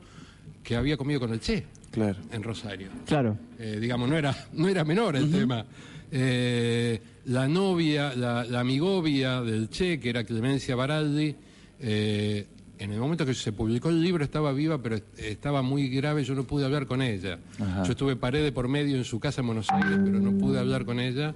[0.64, 2.18] que había comido con el Che Claro.
[2.30, 2.88] en Rosario.
[3.06, 3.36] Claro.
[3.58, 5.64] Eh, digamos, no era, no era menor el tema.
[6.10, 11.34] Eh, la novia, la, la amigovia del Che, que era Clemencia Baraldi,
[11.80, 12.46] eh,
[12.78, 16.24] en el momento que se publicó el libro estaba viva, pero est- estaba muy grave,
[16.24, 17.38] yo no pude hablar con ella.
[17.58, 17.82] Ajá.
[17.84, 20.58] Yo estuve pared de por medio en su casa en Buenos Aires, pero no pude
[20.58, 21.34] hablar con ella.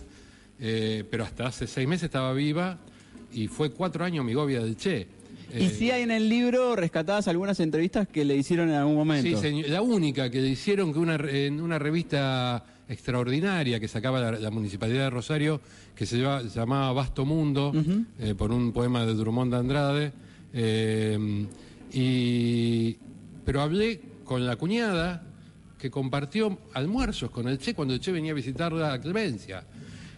[0.60, 2.78] Eh, pero hasta hace seis meses estaba viva
[3.32, 5.08] y fue cuatro años amigovia del Che.
[5.54, 8.94] Y Eh, si hay en el libro rescatadas algunas entrevistas que le hicieron en algún
[8.96, 9.28] momento.
[9.28, 9.68] Sí, señor.
[9.68, 14.50] La única que le hicieron que una, en una revista extraordinaria que sacaba la, la
[14.50, 15.60] Municipalidad de Rosario,
[15.94, 17.72] que se se llamaba Vasto Mundo,
[18.18, 20.12] eh, por un poema de Drummond de Andrade.
[20.52, 21.46] eh,
[21.94, 22.96] y,
[23.44, 25.22] pero hablé con la cuñada
[25.78, 29.64] que compartió almuerzos con el Che cuando el Che venía a visitarla a Clemencia.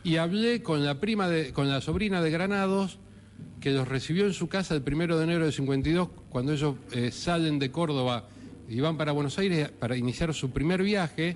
[0.04, 2.98] Y hablé con la prima de, con la sobrina de Granados,
[3.64, 7.10] que los recibió en su casa el primero de enero de 52, cuando ellos eh,
[7.10, 8.28] salen de Córdoba
[8.68, 11.34] y van para Buenos Aires para iniciar su primer viaje.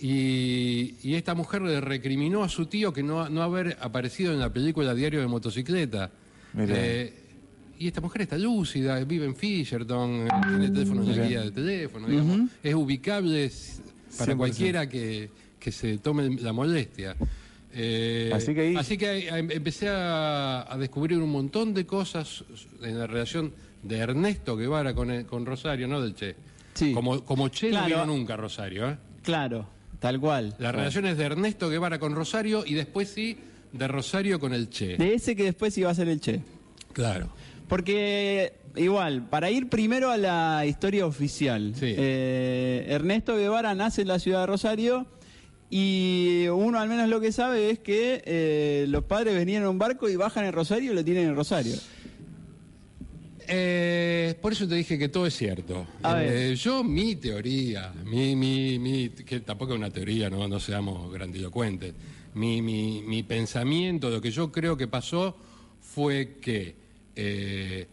[0.00, 4.40] Y, y esta mujer le recriminó a su tío que no, no haber aparecido en
[4.40, 6.10] la película Diario de Motocicleta.
[6.58, 7.12] Eh,
[7.78, 11.52] y esta mujer está lúcida, vive en Fisherton, eh, tiene teléfono en la guía de
[11.52, 12.50] teléfono, digamos.
[12.64, 13.52] Es ubicable
[14.18, 14.36] para 100%.
[14.36, 17.14] cualquiera que, que se tome la molestia.
[17.76, 22.44] Eh, Así que ahí- así que empecé a, a descubrir un montón de cosas
[22.82, 23.52] en la relación
[23.82, 26.36] de Ernesto Guevara con, el- con Rosario, no del Che.
[26.94, 27.82] Como, como Che Claro.
[27.88, 28.88] no vino nunca Rosario.
[28.90, 28.96] ¿eh?
[29.22, 29.66] Claro,
[29.98, 30.54] tal cual.
[30.58, 33.36] La relación es de Ernesto Guevara con Rosario y después sí
[33.72, 34.96] de Rosario con el Che.
[34.96, 36.40] De ese que después iba a ser el Che.
[36.92, 37.28] Claro.
[37.68, 44.18] Porque igual, para ir primero a la historia oficial, eh, Ernesto Guevara nace en la
[44.18, 45.06] ciudad de Rosario
[45.76, 49.76] y uno al menos lo que sabe es que eh, los padres venían en un
[49.78, 51.74] barco y bajan en Rosario y lo tienen en Rosario.
[53.48, 55.84] Eh, por eso te dije que todo es cierto.
[56.16, 61.12] Eh, yo, mi teoría, mi, mi, mi- que tampoco es una teoría, no, no seamos
[61.12, 61.92] grandilocuentes.
[62.34, 65.36] Mi, mi, mi pensamiento, lo que yo creo que pasó
[65.80, 66.76] fue que
[67.16, 67.86] eh,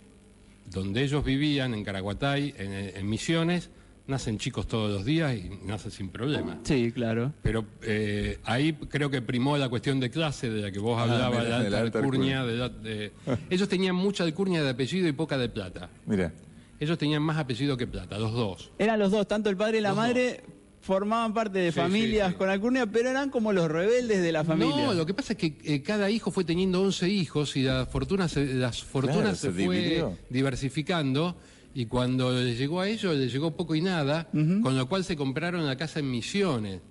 [0.69, 3.69] donde ellos vivían, en Caraguatay, en, en Misiones,
[4.11, 6.59] nacen chicos todos los días y nacen sin problema.
[6.63, 7.33] Sí, claro.
[7.41, 11.03] Pero eh, ahí creo que primó la cuestión de clase de la que vos Ah,
[11.03, 12.43] hablabas, mira, de la alta alcurnia.
[12.45, 13.11] de la- de-
[13.49, 15.89] Ellos tenían mucha alcurnia de apellido y poca de plata.
[16.05, 16.31] Mira.
[16.79, 18.71] Ellos tenían más apellido que plata, los dos.
[18.77, 20.41] Eran los dos, tanto el padre y la Los madre
[20.81, 22.37] formaban parte de Sí, familias sí, sí.
[22.39, 24.75] con alcurnia, pero eran como los rebeldes de la familia.
[24.87, 27.85] No, lo que pasa es que eh, cada hijo fue teniendo 11 hijos y la
[27.85, 31.35] fortuna se- las fortunas Claro, se, se fue diversificando
[31.73, 34.27] y cuando les llegó a ellos les llegó poco y nada,
[34.61, 36.81] con lo cual se compraron la casa en Misiones.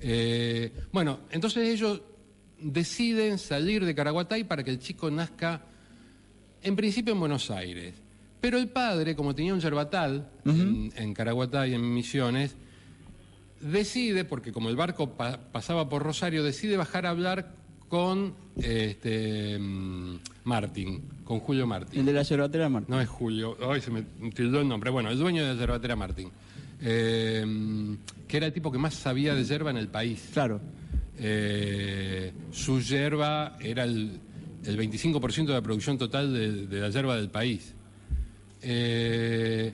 [0.00, 2.00] Eh, bueno, entonces ellos
[2.60, 5.62] deciden salir de Caraguatay para que el chico nazca
[6.62, 7.94] en principio en Buenos Aires.
[8.40, 12.56] Pero el padre, como tenía un yerbatal en, en Caraguatay, en Misiones,
[13.60, 17.54] decide, porque como el barco pa- pasaba por Rosario, decide bajar a hablar
[17.90, 19.58] con este,
[20.44, 22.00] Martín, con Julio Martín.
[22.00, 22.94] El de la yerbatera Martín.
[22.94, 24.90] No es Julio, hoy se me tildó el nombre.
[24.90, 26.30] Bueno, el dueño de la yerbatera Martín.
[26.80, 27.44] Eh,
[28.28, 30.30] que era el tipo que más sabía de yerba en el país.
[30.32, 30.60] Claro.
[31.18, 34.20] Eh, su yerba era el,
[34.64, 37.74] el 25% de la producción total de, de la yerba del país.
[38.62, 39.72] Eh,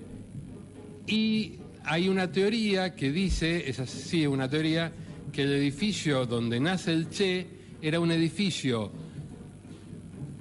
[1.06, 1.52] y
[1.84, 4.90] hay una teoría que dice, es así, una teoría,
[5.30, 8.90] que el edificio donde nace el Che era un edificio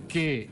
[0.07, 0.49] que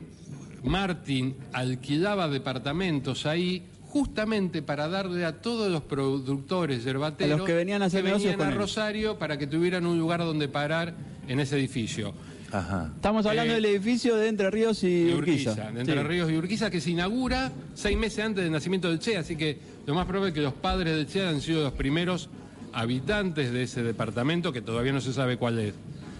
[0.62, 7.54] Martín alquilaba departamentos ahí justamente para darle a todos los productores yerbateros A los que
[7.54, 8.58] venían a hacer negocios venían con a él.
[8.58, 10.94] Rosario para que tuvieran un lugar donde parar
[11.28, 12.12] en ese edificio.
[12.50, 12.92] Ajá.
[12.94, 15.50] Estamos hablando Eh, del edificio de Entre Ríos y, y Urquiza.
[15.52, 16.02] Urquiza, de Entre Sí.
[16.08, 19.58] Ríos y Urquiza, que se inaugura seis meses antes del nacimiento del Che, así que
[19.86, 22.28] lo más probable es que los padres del Che han sido los primeros
[22.72, 25.74] habitantes de ese departamento, que todavía no se sabe cuál es.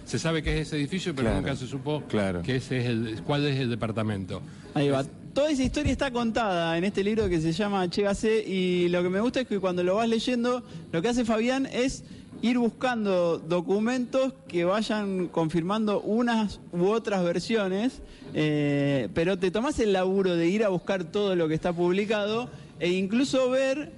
[0.05, 2.41] Se sabe que es ese edificio, pero Claro, nunca se supo claro.
[2.43, 4.41] que ese es el, cuál es el departamento.
[4.73, 5.03] Ahí va.
[5.33, 9.09] Toda esa historia está contada en este libro que se llama Chégase y lo que
[9.09, 10.63] me gusta es que cuando lo vas leyendo,
[10.93, 12.03] lo que hace Fabián es
[12.41, 18.01] ir buscando documentos que vayan confirmando unas u otras versiones,
[18.33, 22.49] eh, pero te tomás el laburo de ir a buscar todo lo que está publicado
[22.79, 23.91] e incluso ver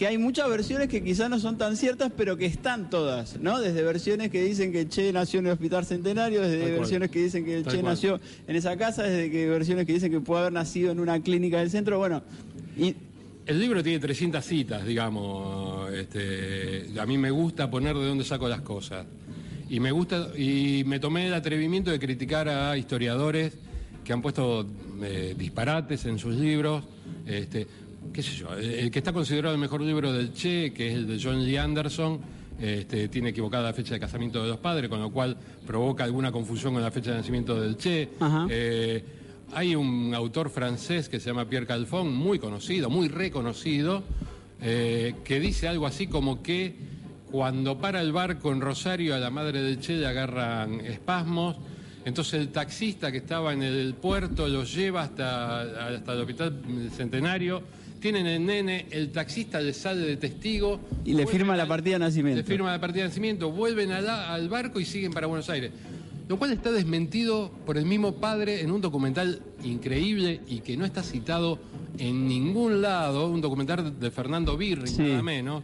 [0.00, 3.60] que hay muchas versiones que quizás no son tan ciertas, pero que están todas, ¿no?
[3.60, 6.78] Desde versiones que dicen que Che nació en el Hospital Centenario, desde Tal cual.
[6.78, 7.92] versiones que dicen que Tal Che cual.
[7.92, 11.20] nació en esa casa, desde que versiones que dicen que puede haber nacido en una
[11.20, 12.22] clínica del centro, bueno,
[12.78, 12.96] y
[13.44, 15.92] El libro tiene 300 citas, digamos.
[15.92, 19.04] Este, a mí me gusta poner de dónde saco las cosas.
[19.68, 23.52] Y me gusta y me tomé el atrevimiento de criticar a historiadores
[24.02, 24.66] que han puesto
[25.02, 26.84] eh, disparates en sus libros.
[27.26, 27.66] Este,
[28.12, 31.06] qué sé yo, el, que está considerado el mejor libro del Che, que es el
[31.06, 32.20] de John Lee Anderson,
[32.60, 36.30] este, tiene equivocada la fecha de casamiento de los padres, con lo cual provoca alguna
[36.30, 38.10] confusión con la fecha de nacimiento del Che.
[38.50, 39.04] Eh,
[39.52, 44.02] hay un autor francés que se llama Pierre Calfon, muy conocido, muy reconocido,
[44.60, 46.76] eh, que dice algo así como que
[47.30, 51.56] cuando para el barco en Rosario a la madre del Che le agarran espasmos,
[52.04, 56.62] entonces el taxista que estaba en el puerto los lleva hasta, hasta el hospital
[56.94, 57.62] centenario,
[58.00, 60.80] tienen el nene, el taxista le sale de testigo.
[61.04, 62.38] y le firma la al- partida de nacimiento.
[62.38, 65.48] le firma la partida de nacimiento, vuelven a la- al barco y siguen para Buenos
[65.50, 65.70] Aires.
[66.28, 70.84] Lo cual está desmentido por el mismo padre en un documental increíble y que no
[70.84, 71.58] está citado
[71.98, 75.02] en ningún lado, un documental de Fernando Birri, Sí.
[75.02, 75.62] nada menos,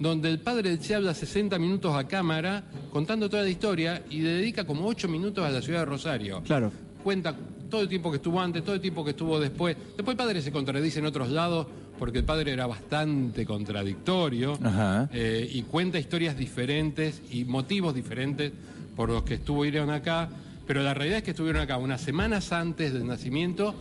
[0.00, 4.20] donde el padre del Che habla 60 minutos a cámara contando toda la historia y
[4.20, 6.72] le dedica como 8 minutos a la ciudad de Rosario claro.
[7.04, 7.34] cuenta
[7.68, 9.76] todo el tiempo que estuvo antes, todo el tiempo que estuvo después.
[9.96, 11.66] Después el padre se contradice en otros lados
[11.98, 15.08] porque el padre era bastante contradictorio Ajá.
[15.12, 18.52] eh, y cuenta historias diferentes y motivos diferentes
[18.96, 20.28] por los que estuvieron acá.
[20.66, 23.74] Pero la realidad es que estuvieron acá unas semanas antes del nacimiento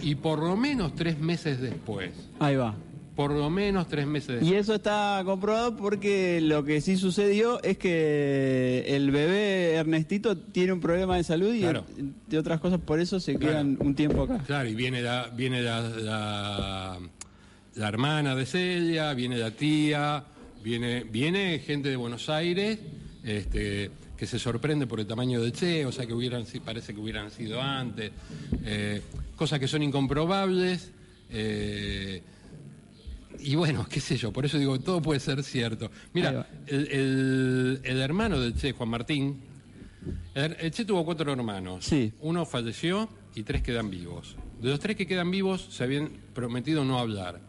[0.00, 2.10] y por lo menos tres meses después.
[2.40, 2.74] Ahí va.
[3.22, 4.50] Por lo menos tres meses después.
[4.50, 10.72] Y eso está comprobado porque lo que sí sucedió es que el bebé Ernestito tiene
[10.72, 11.84] un problema de salud y Claro.
[12.26, 13.52] de otras cosas por eso se Claro.
[13.52, 14.38] quedan un tiempo acá.
[14.46, 16.98] Claro, y viene la, viene la, la,
[17.76, 20.24] la hermana de Celia, viene la tía,
[20.64, 22.78] viene, viene gente de Buenos Aires,
[23.24, 27.00] este, que se sorprende por el tamaño del Che, o sea que hubieran, parece que
[27.00, 28.10] hubieran sido antes,
[28.64, 29.00] eh,
[29.36, 30.90] cosas que son incomprobables.
[31.30, 32.20] eh,
[33.42, 35.90] y bueno, qué sé yo, por eso digo, todo puede ser cierto.
[36.12, 39.40] Mira, el, el- el hermano del Che, Juan Martín,
[40.34, 41.84] el, el Che tuvo cuatro hermanos.
[42.20, 44.36] Uno falleció y tres quedan vivos.
[44.60, 47.40] De los tres que quedan vivos se habían prometido no hablar.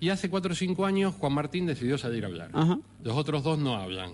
[0.00, 2.50] Y hace cuatro o cinco años Juan Martín decidió salir a hablar.
[2.52, 2.78] Ajá.
[3.02, 4.12] Los otros dos no hablan.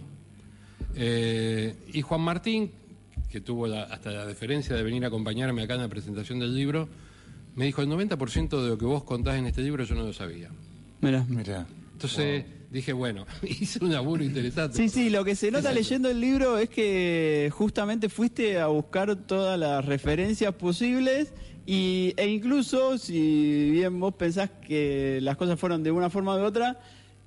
[0.97, 2.71] Eh, y Juan Martín,
[3.31, 6.55] que tuvo la- hasta la deferencia de venir a acompañarme acá en la presentación del
[6.55, 6.89] libro,
[7.57, 10.13] me dijo, el 90% de lo que vos contás en este libro yo no lo
[10.13, 10.51] sabía.
[11.01, 11.25] Mira.
[11.29, 11.67] Mira.
[11.93, 14.77] Entonces dije, bueno, hice un laburo interesante.
[14.77, 19.15] Sí, sí, lo que se nota leyendo el libro es que justamente fuiste a buscar
[19.17, 21.33] todas las referencias posibles
[21.67, 26.39] y, e incluso, si bien vos pensás que las cosas fueron de una forma u
[26.39, 26.81] de otra,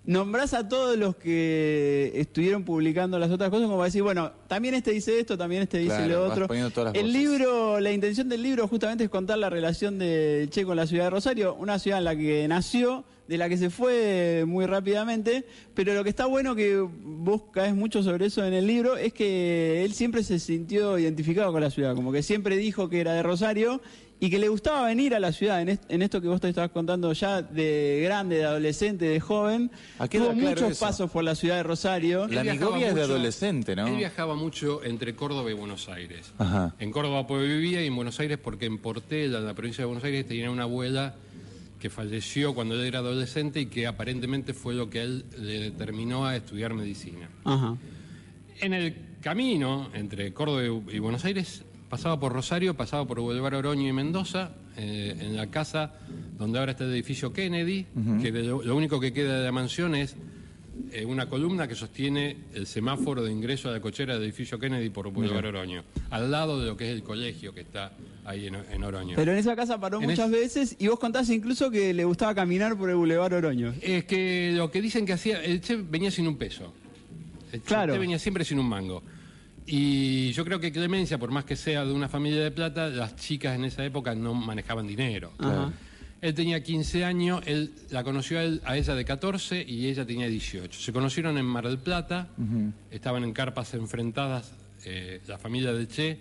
[0.08, 4.74] nombrás a todos los que estuvieron publicando las otras cosas como para decir, bueno, también
[4.74, 6.94] este dice esto, también este dice Claro, lo otro.
[6.94, 10.88] El libro, la intención del libro justamente es contar la relación de Che con la
[10.88, 14.66] ciudad de Rosario, una ciudad en la que nació, de la que se fue muy
[14.66, 18.96] rápidamente, pero lo que está bueno que vos caes mucho sobre eso en el libro
[18.96, 23.02] es que él siempre se sintió identificado con la ciudad, como que siempre dijo que
[23.02, 23.82] era de Rosario
[24.20, 26.50] y que le gustaba venir a la ciudad, en, est- en esto que vos te
[26.50, 29.70] estabas contando ya de grande, de adolescente, de joven.
[30.00, 30.86] ¿A qué Tuvo claro, muchos eso?
[30.86, 32.28] pasos por la ciudad de Rosario.
[32.28, 33.86] La Migovia es de mucho- adolescente, ¿no?
[33.88, 36.34] Él viajaba mucho entre Córdoba y Buenos Aires.
[36.40, 36.74] Ajá.
[36.80, 39.86] En Córdoba porque vivía y en Buenos Aires porque en Portela, en la provincia de
[39.86, 41.14] Buenos Aires, tenía una abuela
[41.80, 45.60] que falleció cuando él era adolescente y que aparentemente fue lo que a él le
[45.60, 47.30] determinó a estudiar medicina.
[47.44, 47.78] Ajá.
[48.62, 53.88] En el camino entre Córdoba y Buenos Aires pasaba por Rosario, pasaba por Boulevard Oroño
[53.88, 55.94] y Mendoza, eh, en la casa
[56.38, 57.86] donde ahora está el edificio Kennedy,
[58.22, 60.16] que lo, lo único que queda de la mansión es
[60.92, 64.90] eh, una columna que sostiene el semáforo de ingreso a la cochera del edificio Kennedy
[64.90, 65.60] por Boulevard Mira.
[65.60, 67.94] Oroño, al lado de lo que es el colegio que está
[68.26, 69.16] ahí en, en Oroño.
[69.16, 72.36] Pero en esa casa paró En muchas veces y vos contás incluso que le gustaba
[72.36, 73.74] caminar por el Boulevard Oroño.
[73.82, 76.74] Es que lo que dicen que hacía, el Che venía sin un peso.
[77.52, 77.94] El Claro.
[77.94, 79.02] Che venía siempre sin un mango.
[79.70, 83.18] Y yo creo que Clemencia, por más que sea de una familia de plata, las
[83.18, 85.34] chicas en esa época no manejaban dinero.
[85.38, 85.74] Ajá.
[86.22, 90.06] Él tenía 15 años, él la conoció a, él- a ella de 14 y ella
[90.06, 90.80] tenía 18.
[90.80, 92.30] Se conocieron en Mar del Plata,
[92.90, 94.54] estaban en carpas enfrentadas
[94.86, 96.20] eh, la familia de Che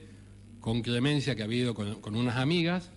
[0.61, 2.91] con Clemencia, que había ido con, con unas amigas.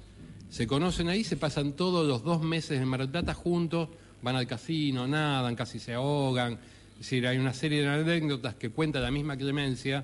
[0.49, 3.89] Se conocen ahí, se pasan todos los dos meses en Mar del Plata juntos,
[4.23, 6.53] van al casino, nadan, casi se ahogan.
[6.93, 10.03] Es decir, hay una serie de anécdotas que cuenta la misma Clemencia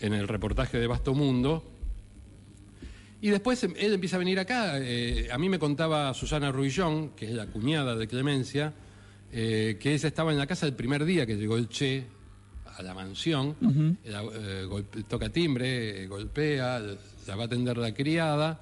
[0.00, 1.64] en el reportaje de Basto Mundo.
[3.20, 4.74] Y después em, él empieza a venir acá.
[4.78, 8.72] eh, a mí me contaba Susana Ruillón, que es la cuñada de Clemencia,
[9.32, 12.04] eh, que ella estaba en la casa el primer día que llegó el Che
[12.76, 13.56] a la mansión.
[14.04, 16.78] Eh, golpe- toca timbre, golpea,
[17.26, 18.60] la va a atender la criada.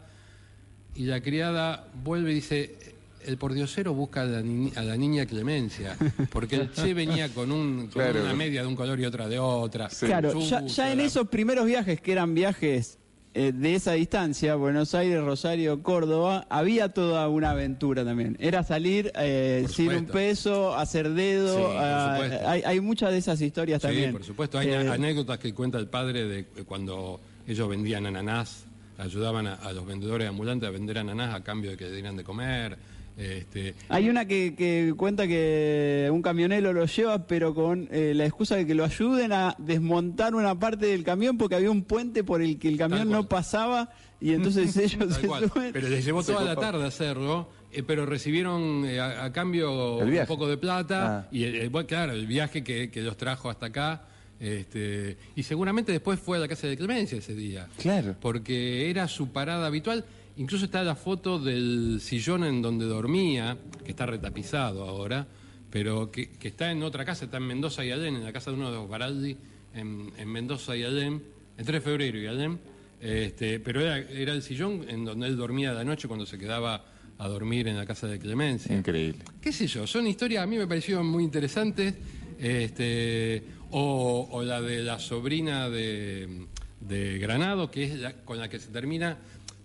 [0.94, 2.78] Y la criada vuelve y dice,
[3.26, 5.96] el pordiosero busca a la, ni- a la niña Clemencia,
[6.32, 8.22] porque el Che venía con, un, con Claro.
[8.22, 9.88] una media de un color y otra de otra.
[9.88, 10.58] Claro, ya,
[10.92, 12.98] en la- esos primeros viajes que eran viajes
[13.34, 18.36] eh, de esa distancia, Buenos Aires, Rosario, Córdoba, había toda una aventura también.
[18.40, 21.54] Era salir eh, sin un peso, hacer dedo.
[21.68, 24.12] Sí, ah, hay, hay muchas de esas historias Sí, también.
[24.12, 24.58] por supuesto.
[24.58, 28.64] Hay Eh, anécdotas que cuenta el padre de cuando ellos vendían ananás,
[28.96, 32.16] ayudaban a, a los vendedores ambulantes a vender ananás a cambio de que le dieran
[32.16, 32.78] de comer.
[33.16, 38.26] Este, Hay una que, que cuenta que un camionero lo lleva, pero con eh, la
[38.26, 42.24] excusa de que lo ayuden a desmontar una parte del camión porque había un puente
[42.24, 43.90] por el que el camión no pasaba
[44.20, 45.72] y entonces ellos se suben.
[45.72, 50.26] Pero les llevó toda la tarde hacerlo, eh, pero recibieron eh, a, a cambio un
[50.26, 51.28] poco de plata Ah.
[51.32, 54.02] y bueno, claro, el viaje que, que los trajo hasta acá.
[54.38, 57.68] Este, y seguramente después fue a la casa de Clemencia ese día.
[57.78, 58.14] Claro.
[58.20, 60.05] Porque era su parada habitual.
[60.38, 65.26] Incluso está la foto del sillón en donde dormía, que está retapizado ahora,
[65.70, 68.50] pero que, que está en otra casa, está en Mendoza y Alem, en la casa
[68.50, 69.36] de uno de los Baraldi,
[69.74, 71.20] en, en Mendoza y Alem,
[71.56, 72.58] en 3 de febrero y Alem.
[73.00, 76.38] Este, pero era, era el sillón en donde él dormía de la noche cuando se
[76.38, 76.84] quedaba
[77.18, 78.74] a dormir en la casa de Clemencia.
[78.76, 79.22] Increíble.
[79.40, 81.94] qué sé yo, son historias a mí me parecieron muy interesantes.
[82.38, 86.46] Este, o, o la de la sobrina de,
[86.80, 89.16] de Granado, que es la- con la que se termina.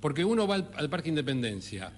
[0.02, 1.92] Porque uno va al, al Parque Independencia,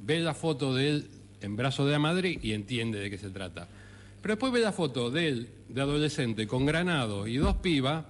[0.00, 1.10] ve la foto de él
[1.40, 3.68] en brazos de la madre y entiende de qué se trata.
[4.22, 8.04] Pero después ve la foto de él, de adolescente, con Granado y dos pibas,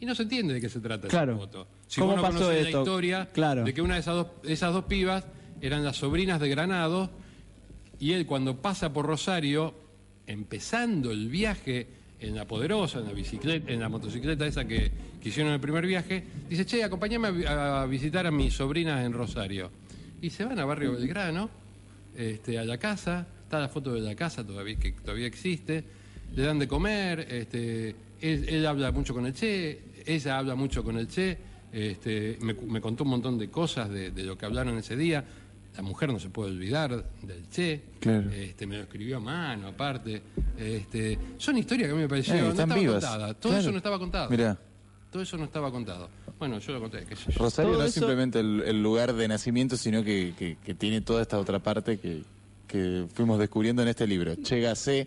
[0.00, 1.32] y no se entiende de qué se trata Claro.
[1.32, 1.66] esa foto.
[1.88, 2.76] Si ¿Cómo vos no pasó conocés esto?
[2.78, 3.64] la historia Claro.
[3.64, 5.24] de que una de esas dos, esas dos pibas
[5.60, 7.10] eran las sobrinas de Granado
[7.98, 9.74] y él cuando pasa por Rosario,
[10.26, 11.88] empezando el viaje
[12.20, 14.90] en la poderosa, en la bicicleta, en la motocicleta esa que,
[15.22, 18.54] que hicieron en el primer viaje, dice, che, acompáñame a, vi- a visitar a mis
[18.54, 19.70] sobrinas en Rosario.
[20.20, 21.48] Y se van a Barrio Belgrano,
[22.16, 25.84] este, a la casa, está la foto de la casa todavía, que todavía existe,
[26.34, 30.82] le dan de comer, este, él, él habla mucho con el Che, ella habla mucho
[30.82, 31.38] con el Che,
[31.72, 35.24] este, me, contó un montón de cosas de, de lo que hablaron ese día.
[35.78, 36.90] La mujer no se puede olvidar
[37.22, 38.28] del Che, Claro.
[38.32, 40.20] este, me lo escribió a mano, aparte.
[40.58, 42.94] Este, son historias que a mí me pareció, Eh, no estaba vivas.
[43.04, 43.34] contada.
[43.34, 43.58] Todo Claro.
[43.62, 44.28] eso no estaba contado.
[44.28, 44.58] Mirá.
[45.12, 46.10] Todo eso no estaba contado.
[46.36, 47.16] Bueno, yo lo conté, yo.
[47.36, 50.74] Rosario Todo no es eso- simplemente el, el lugar de nacimiento, sino que, que- que
[50.74, 52.22] tiene toda esta otra parte que,
[52.66, 54.34] que fuimos descubriendo en este libro.
[54.34, 55.06] Chega C,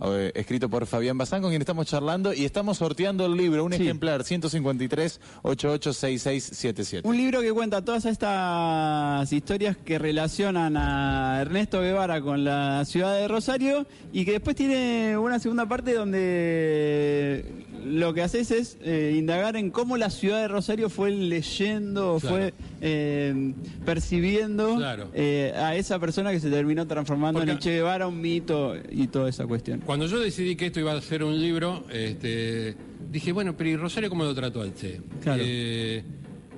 [0.00, 3.72] eh, escrito por Fabián Bazán, con quien estamos charlando, y estamos sorteando el libro, un
[3.72, 7.00] ejemplar 153-886677.
[7.04, 13.16] Un libro que cuenta todas estas historias que relacionan a Ernesto Guevara con la ciudad
[13.16, 17.44] de Rosario y que después tiene una segunda parte donde
[17.84, 22.36] lo que haces es eh, indagar en cómo la ciudad de Rosario fue leyendo, Claro.
[22.36, 23.52] fue eh,
[23.84, 25.08] percibiendo Claro.
[25.14, 29.06] eh, a esa persona que se terminó transformando Porque- en Che Guevara, un mito y
[29.08, 29.80] toda esa cuestión.
[29.84, 32.76] Cuando yo decidí que esto iba a ser un libro, este,
[33.10, 35.00] dije, bueno, pero ¿y Rosario cómo lo trató al Che?
[35.22, 35.42] Claro.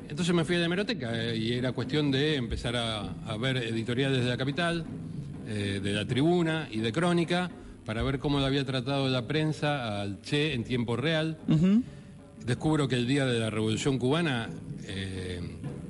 [0.08, 4.24] Entonces me fui a la hemeroteca y era cuestión de empezar a, a ver editoriales
[4.24, 4.84] de la capital,
[5.46, 7.50] de la tribuna y de crónica,
[7.90, 11.38] para ver cómo lo había tratado la prensa al Che en tiempo real.
[12.46, 14.48] Descubro que el día de la Revolución Cubana,
[14.86, 15.40] eh,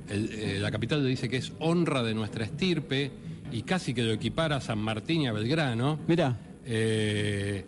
[0.09, 3.11] el- eh, la capital le dice que es honra de nuestra estirpe
[3.53, 5.99] y casi que lo equipara a San Martín y a Belgrano.
[6.09, 6.39] Mira.
[6.65, 7.67] ¿Te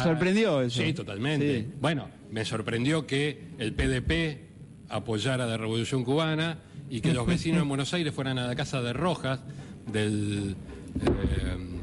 [0.00, 0.80] sorprendió eso?
[0.80, 1.62] Sí, totalmente.
[1.62, 1.68] Sí.
[1.80, 4.38] Bueno, me sorprendió que el PDP
[4.88, 8.80] apoyara la Revolución Cubana y que los vecinos de Buenos Aires fueran a la casa
[8.82, 9.40] de Rojas,
[9.92, 10.54] del,
[11.04, 11.73] eh,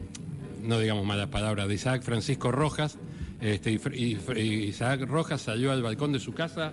[0.62, 2.98] no digamos malas palabras, de Isaac Francisco Rojas,
[3.40, 6.72] este, y, y Isaac Rojas salió al balcón de su casa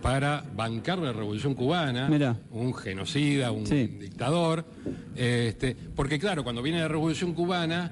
[0.00, 2.36] para bancar la Revolución Cubana, Mirá.
[2.50, 4.64] un genocida, un dictador,
[5.14, 7.90] este, porque claro, cuando viene la Revolución Cubana,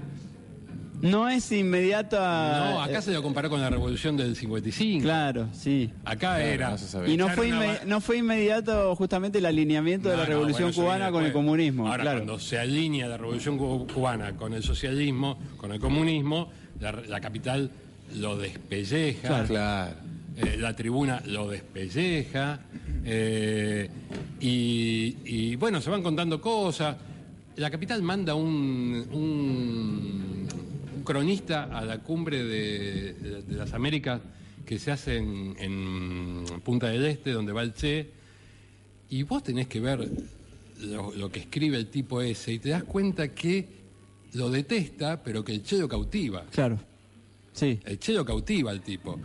[1.01, 2.71] No es inmediato a...
[2.73, 5.03] no, acá se lo comparó con la Revolución del 55.
[5.03, 5.91] Claro, sí.
[6.05, 6.77] Acá era.
[7.07, 10.71] Y no fue, una no fue inmediato justamente el alineamiento de No, la no, Revolución
[10.73, 11.87] bueno, Cubana con el comunismo.
[11.89, 12.19] Ahora, claro.
[12.19, 16.51] cuando se alinea la Revolución cu- Cubana con el socialismo, con el comunismo,
[16.81, 17.71] la, la capital
[18.17, 19.29] lo despelleja.
[19.29, 19.47] Claro.
[19.47, 19.95] Claro.
[20.37, 22.61] Eh, la tribuna lo despelleja.
[23.05, 23.89] eh,
[24.41, 26.97] y, y, bueno, se van contando cosas.
[27.57, 29.05] La capital manda un
[31.13, 34.21] cronista a la cumbre de, de- de las Américas
[34.67, 38.11] que se hace en, en Punta del Este, donde va el Che.
[39.09, 40.07] Y vos tenés que ver
[40.81, 43.67] lo, lo que escribe el tipo ese y te das cuenta que
[44.35, 46.45] lo detesta, pero que el Che lo cautiva.
[46.51, 46.79] Claro.
[47.55, 47.81] Sí.
[47.87, 49.19] El Che lo cautiva al tipo,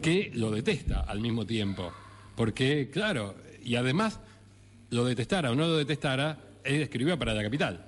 [0.00, 1.92] que lo detesta al mismo tiempo.
[2.36, 3.34] Porque, claro,
[3.64, 4.20] y además,
[4.90, 7.84] lo detestara o no lo detestara, él escribió para la capital,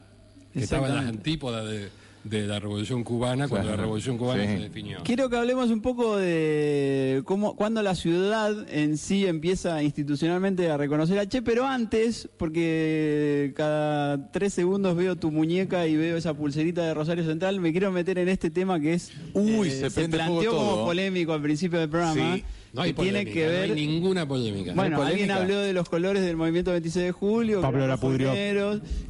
[0.53, 1.89] que estaba en las antípodas de,
[2.25, 3.83] de la Revolución Cubana, cuando la Claro.
[3.83, 4.49] Revolución Cubana Sí.
[4.49, 4.99] se definió.
[5.05, 10.77] Quiero que hablemos un poco de cómo, cuando la ciudad en sí empieza institucionalmente a
[10.77, 16.35] reconocer a Che, pero antes, porque cada tres segundos veo tu muñeca y veo esa
[16.35, 19.91] pulserita de Rosario Central, me quiero meter en este tema que es Uy, eh, se
[19.91, 20.85] fuego planteó como todo.
[20.87, 22.37] polémico al principio del programa.
[22.37, 22.45] Sí.
[22.73, 24.73] No hay que tiene polémica, que no ver hay ninguna polémica.
[24.75, 25.55] Bueno, ¿No hay alguien polémica?
[25.55, 27.61] habló de los colores del movimiento 26 de julio.
[27.61, 28.33] Pablo que la pudrió.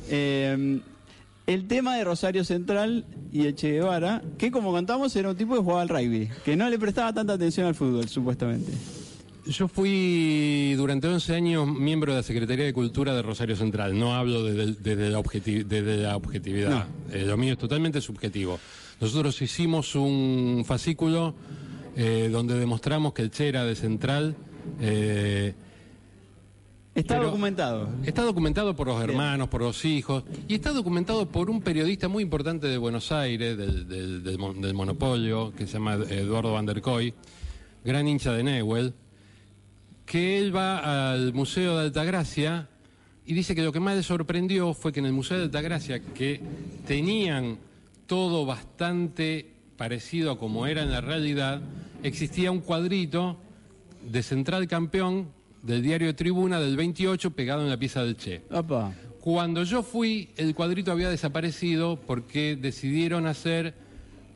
[0.08, 0.80] Eh,
[1.46, 5.54] el tema de Rosario Central y el Che Guevara, que como contamos era un tipo
[5.54, 8.72] que jugaba al rugby, que no le prestaba tanta atención al fútbol, supuestamente.
[9.44, 13.98] Yo fui durante 11 años miembro de la Secretaría de Cultura de Rosario Central.
[13.98, 16.86] No hablo desde, desde la, objeti- desde la objetividad.
[17.10, 18.60] Eh, lo mío es totalmente subjetivo.
[19.00, 21.34] Nosotros hicimos un fascículo
[21.96, 24.36] eh, donde demostramos que el Che era de Central.
[24.80, 25.54] eh,
[26.94, 27.88] Está Pero- documentado.
[28.04, 32.22] Está documentado por los hermanos, por los hijos, y está documentado por un periodista muy
[32.22, 36.66] importante de Buenos Aires, del, del- del mon- del monopolio, que se llama Eduardo Van
[36.66, 37.14] der Koy,
[37.82, 38.92] gran hincha de Newell,
[40.04, 42.68] que él va al Museo de Altagracia
[43.24, 46.00] y dice que lo que más le sorprendió fue que en el Museo de Altagracia,
[46.00, 46.40] que
[46.86, 47.56] tenían
[48.06, 51.62] todo bastante parecido a como era en la realidad,
[52.02, 53.38] existía un cuadrito
[54.10, 55.28] de Central Campeón
[55.62, 58.42] del diario de Tribuna del 28 pegado en la pieza del Che.
[58.50, 58.92] Opa.
[59.20, 63.74] Cuando yo fui, el cuadrito había desaparecido porque decidieron hacer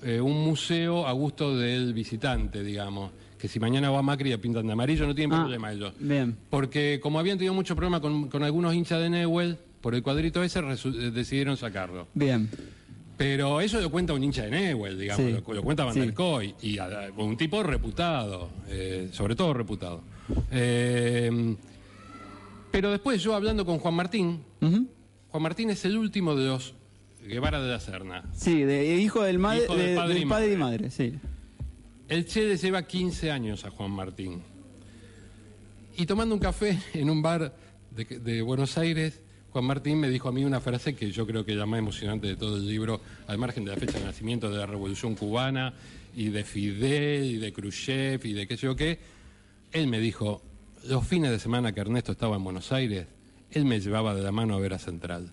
[0.03, 3.11] eh, un museo a gusto del visitante, digamos.
[3.39, 5.93] Que si mañana va Macri la pintan de amarillo, no tienen Ah, problema ellos.
[5.99, 6.37] Bien.
[6.49, 10.43] Porque como habían tenido mucho problema con, con algunos hinchas de Newell, por el cuadrito
[10.43, 12.07] ese eh, decidieron sacarlo.
[12.15, 12.49] Bien.
[13.17, 15.33] Pero eso lo cuenta un hincha de Newell, digamos, Sí.
[15.47, 16.13] lo, lo cuenta Van der Sí.
[16.15, 20.03] Koy, y a- un tipo reputado, eh, sobre todo reputado.
[20.51, 21.57] Eh,
[22.71, 26.75] pero después yo hablando con Juan Martín, Juan Martín es el último de los
[27.27, 28.23] Guevara de la Serna.
[28.35, 30.79] Sí, de, hijo del, madre, Hijo del de- padre del y padre y madre.
[30.79, 31.15] madre, sí.
[32.09, 34.41] El Che le lleva 15 años a Juan Martín.
[35.97, 37.55] Y tomando un café en un bar
[37.91, 39.21] de, de Buenos Aires,
[39.51, 41.79] Juan Martín me dijo a mí una frase que yo creo que es la más
[41.79, 45.15] emocionante de todo el libro, al margen de la fecha de nacimiento de la Revolución
[45.17, 45.73] Cubana,
[46.15, 48.99] y de Fidel, y de Khrushchev, y de qué sé yo qué.
[49.73, 50.43] Él me dijo,
[50.85, 53.07] los fines de semana que Ernesto estaba en Buenos Aires,
[53.51, 55.31] él me llevaba de la mano a ver a Central.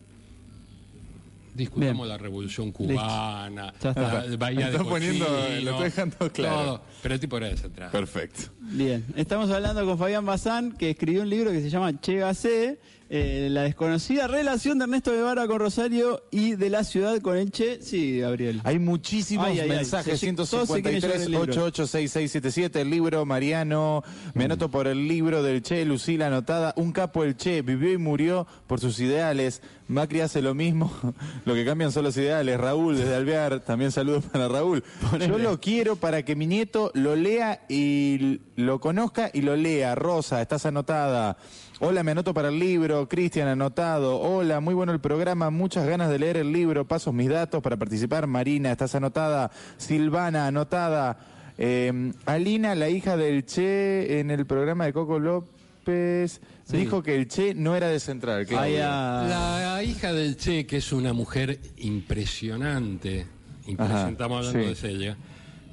[1.56, 4.26] Discutamos la Revolución Cubana, Ya está.
[4.26, 6.56] la Bahía de poniendo- lo está dejando claro.
[6.66, 7.92] todo, pero el tipo era de Central.
[7.92, 8.50] Perfecto.
[8.60, 12.80] Bien, estamos hablando con Fabián Bazán, que escribió un libro que se llama Che Gasé,
[13.16, 17.52] eh, la desconocida relación de Ernesto Guevara con Rosario y de la ciudad con el
[17.52, 17.80] Che.
[17.80, 18.60] Sí, Gabriel.
[18.64, 21.68] Hay muchísimos Ay, mensajes, Se- todos se quieren llevar 153 el libro.
[21.68, 24.04] 886677, el libro Mariano,
[24.34, 28.00] me anoto por el libro del Che, Lucila anotada, un capo el Che, vivió y
[28.00, 30.92] murió por sus ideales, Macri hace lo mismo,
[31.46, 34.84] lo que cambian son los ideales, Raúl desde Alvear, también saludos para Raúl.
[35.20, 39.94] Yo lo quiero para que mi nieto lo lea y lo conozca y lo lea,
[39.94, 41.38] Rosa, estás anotada.
[41.86, 43.10] Hola, me anoto para el libro.
[43.10, 44.18] Cristian, anotado.
[44.18, 45.50] Hola, muy bueno el programa.
[45.50, 46.88] Muchas ganas de leer el libro.
[46.88, 48.26] Paso mis datos para participar.
[48.26, 49.52] Marina, estás anotada.
[49.76, 51.18] Silvana, anotada.
[51.58, 56.40] Eh, Alina, la hija del Che, en el programa de Coco López,
[56.70, 58.46] dijo que el Che no era de Central.
[58.46, 58.78] Claudio.
[58.78, 63.28] La hija del Che, que es una mujer impresionante,
[63.68, 64.70] impresionante, Ajá, estamos hablando sí.
[64.70, 65.18] de Celia,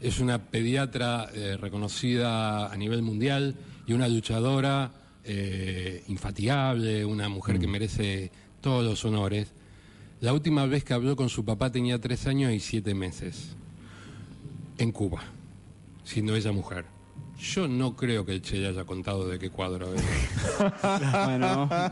[0.01, 3.55] es una pediatra eh, reconocida a nivel mundial
[3.87, 4.91] y una luchadora
[5.25, 7.61] eh, infatigable, una mujer Mm.
[7.61, 8.31] que merece
[8.61, 9.49] todos los honores.
[10.21, 13.57] La última vez que habló con su papá tenía tres años y siete meses,
[14.79, 15.23] en Cuba,
[16.05, 16.85] siendo ella mujer.
[17.39, 21.25] Yo no creo que el Che le haya contado de qué cuadro era.
[21.27, 21.69] bueno.
[21.71, 21.91] Ah,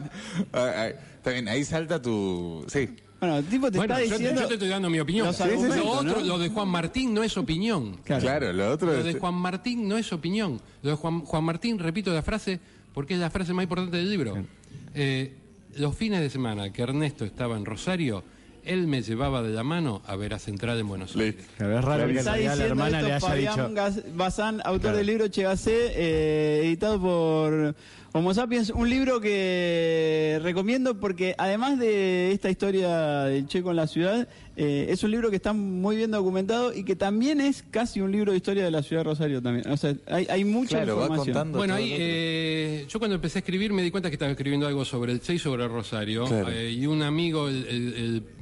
[0.52, 2.64] ah, Está bien, ahí salta tu...
[2.68, 2.88] Sí.
[3.20, 4.40] Bueno, el tipo te Bueno, está yo, te- diciendo.
[4.42, 5.32] yo te estoy dando mi opinión.
[5.34, 6.24] Sí, sí, lo, otro, ¿no?
[6.24, 7.96] lo de Juan Martín no es opinión.
[8.04, 10.60] Claro, lo otro Lo es- de Juan Martín no es opinión.
[10.82, 12.60] Lo de Juan, Juan Martín, repito la frase,
[12.98, 14.44] porque es la frase más importante del libro.
[14.92, 15.32] Eh,
[15.76, 18.24] los fines de semana que Ernesto estaba en Rosario,
[18.64, 21.36] él me llevaba de la mano a ver a Central en Buenos Aires.
[21.56, 23.20] Claro, es raro que la diciendo hermana esto le haya
[23.54, 24.02] Fabián dicho.
[24.16, 24.96] Bazán, autor Claro.
[24.96, 27.76] del libro Che Gasé, eh, editado por
[28.12, 33.86] Homo Sapiens, un libro que recomiendo porque además de esta historia del Che con la
[33.86, 34.26] ciudad,
[34.56, 38.10] eh, es un libro que está muy bien documentado y que también es casi un
[38.10, 39.68] libro de historia de la ciudad de Rosario también.
[39.70, 41.34] O sea, hay, hay mucha Claro, va información.
[41.34, 44.66] contando Bueno, ahí, eh, yo cuando empecé a escribir me di cuenta que estaba escribiendo
[44.66, 46.24] algo sobre el Che y sobre Rosario.
[46.24, 46.48] Claro.
[46.50, 47.94] eh, y un amigo, el, el-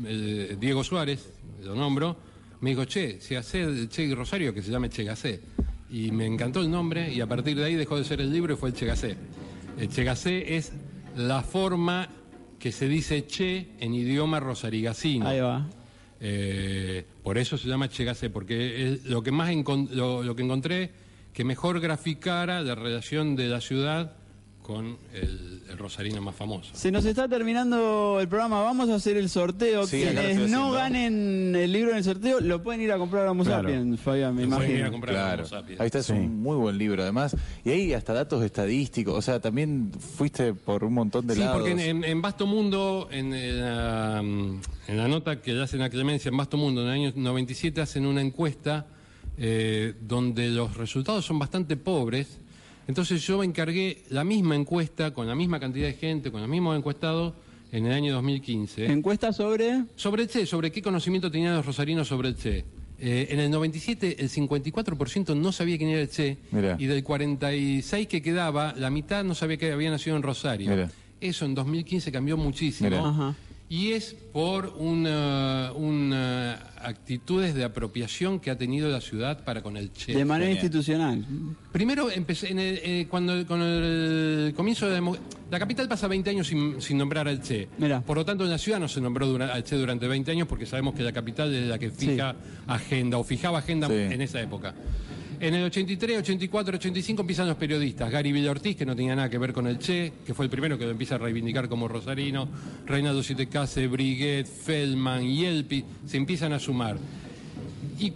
[0.06, 1.28] el- el Diego Suárez,
[1.64, 2.16] lo nombro,
[2.60, 5.40] me dijo, Che, si hace el Che y Rosario, que se llame Che Gasé.
[5.90, 8.54] Y me encantó el nombre y a partir de ahí dejó de ser el libro
[8.54, 9.16] y fue el Che Gasé.
[9.78, 10.72] El Che Gasé es
[11.16, 12.08] la forma
[12.58, 15.26] que se dice Che en idioma rosarigacino.
[15.26, 15.66] Ahí va.
[16.18, 19.54] Eh, por eso se llama Che Gasé, porque es lo que más
[19.90, 20.90] lo, lo que encontré
[21.32, 24.16] que mejor graficara la relación de la ciudad
[24.66, 26.70] con el, el rosarino más famoso.
[26.74, 29.86] Se nos está terminando el programa, vamos a hacer el sorteo.
[29.86, 33.30] Sí, Quienes no ganen el libro en el sorteo, lo pueden ir a comprar a
[33.30, 33.68] Homo Claro.
[33.68, 34.92] Sapiens, Fabián, me Lo pueden ir a imagino.
[34.92, 35.42] comprar a Claro.
[35.44, 35.80] Homo Sapiens.
[35.80, 37.36] Ahí está, es un muy buen libro además.
[37.64, 39.14] Y ahí hasta datos estadísticos.
[39.16, 41.56] O sea, también fuiste por un montón de Sí, lados.
[41.58, 45.62] porque en, en- en Vasto Mundo, en, en la, mm, en la nota que le
[45.62, 48.86] hacen a Clemencia en Vasto Mundo en el año 97, hacen una encuesta
[49.38, 52.40] eh, donde los resultados son bastante pobres.
[52.88, 56.76] Entonces yo encargué la misma encuesta con la misma cantidad de gente, con los mismos
[56.76, 57.34] encuestados
[57.72, 58.86] en el año 2015.
[58.86, 59.84] ¿Encuesta sobre?
[59.96, 62.64] Sobre el Che, sobre qué conocimiento tenían los rosarinos sobre el Che.
[62.98, 66.76] Eh, en el 97 el 54% no sabía quién era el Che Mirá.
[66.78, 70.70] y del 46 que quedaba, la mitad no sabía que había nacido en Rosario.
[70.70, 70.90] Mirá.
[71.20, 73.34] Eso en 2015 cambió muchísimo.
[73.68, 73.82] Mirá.
[73.82, 79.76] Y es por una, una actitudes de apropiación que ha tenido la ciudad para con
[79.76, 80.14] el Che.
[80.14, 81.24] De manera institucional.
[81.72, 85.12] Primero empecé en el, eh, cuando con el comienzo de la
[85.50, 87.68] la capital pasa 20 años sin, sin nombrar al Che.
[88.06, 90.46] Por lo tanto, en la ciudad no se nombró dura- al Che durante 20 años
[90.48, 92.34] porque sabemos que la capital es la que fija
[92.66, 93.94] agenda o fijaba agenda Sí.
[93.94, 94.74] en esa época.
[95.38, 98.10] En el 83, 84, 85 empiezan los periodistas.
[98.10, 100.78] Gary Villortiz, que no tenía nada que ver con el Che, que fue el primero
[100.78, 102.48] que lo empieza a reivindicar como rosarino.
[102.86, 106.96] Reinaldo Sietecase, Briguet, Feldman, Yelpi, se empiezan a sumar.
[107.98, 108.12] Y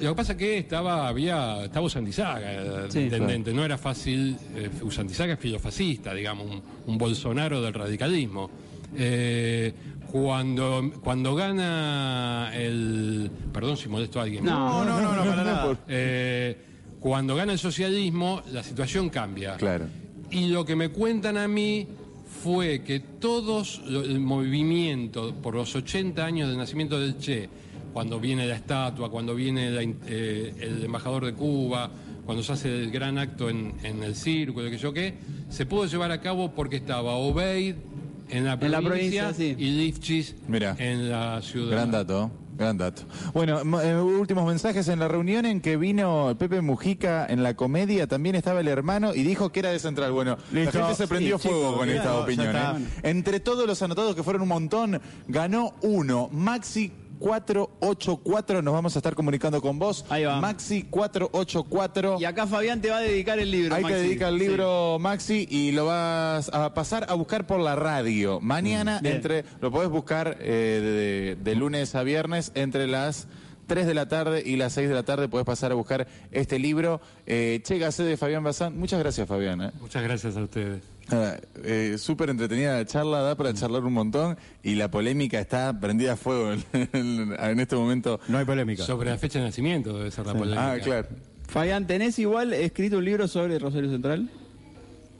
[0.00, 4.36] lo que pasa es que estaba, había, estaba Usandizaga, el Sí, intendente, no era fácil,
[4.54, 8.50] eh, Usandizaga es filofascista, digamos, un, un Bolsonaro del radicalismo.
[8.96, 9.72] Eh,
[10.10, 13.30] Cuando, cuando gana el.
[13.52, 14.44] Perdón si molesto a alguien.
[14.44, 15.78] No, no, no, no, para nada.
[15.88, 16.56] Eh,
[17.00, 19.56] cuando gana el socialismo, la situación cambia.
[19.56, 19.86] Claro.
[20.30, 21.86] Y lo que me cuentan a mí
[22.42, 27.48] fue que todos el movimiento por los 80 años del nacimiento del Che,
[27.92, 31.90] cuando viene la estatua, cuando viene la eh, el embajador de Cuba,
[32.24, 35.14] cuando se hace el gran acto en, en el circo, lo que yo qué,
[35.48, 37.76] se pudo llevar a cabo porque estaba Obeid
[38.30, 39.54] en la En la provincia, sí.
[39.58, 40.74] y Lifchis Mira.
[40.78, 41.70] en la ciudad.
[41.70, 43.02] Gran dato, gran dato.
[43.34, 48.06] Bueno, eh, últimos mensajes en la reunión en que vino Pepe Mujica en la comedia,
[48.06, 50.12] también estaba el hermano y dijo que era de Central.
[50.12, 50.78] Bueno, Listo.
[50.78, 52.54] la gente se prendió Sí, fuego con esta opinión.
[52.56, 52.86] ¿eh?
[53.02, 58.98] Entre todos los anotados que fueron un montón, ganó uno, Maxi 484, nos vamos a
[58.98, 60.04] estar comunicando con vos.
[60.08, 60.40] Ahí va.
[60.40, 62.16] Maxi 484.
[62.20, 63.74] Y acá Fabián te va a dedicar el libro.
[63.76, 63.96] Que Maxi.
[63.98, 68.40] dedicar el libro, Maxi, y lo vas a pasar a buscar por la radio.
[68.40, 69.14] Mañana, Mm, bien.
[69.16, 73.26] entre lo podés buscar eh, de, de lunes a viernes, entre las
[73.66, 76.58] 3 de la tarde y las 6 de la tarde, podés pasar a buscar este
[76.58, 77.00] libro.
[77.26, 78.78] Eh, Chégase de Fabián Bazán.
[78.78, 79.60] Muchas gracias, Fabián.
[79.60, 79.70] ¿eh?
[79.80, 80.82] Muchas gracias a ustedes.
[81.10, 85.78] Ah, eh, Súper entretenida la charla, da para charlar un montón y la polémica está
[85.78, 88.18] prendida a fuego en, en este momento.
[88.28, 88.82] No hay polémica.
[88.84, 90.72] Sobre la fecha de nacimiento debe ser la polémica.
[90.72, 91.06] Ah, claro.
[91.48, 94.28] Fabián, ¿tenés igual escrito un libro sobre Rosario Central?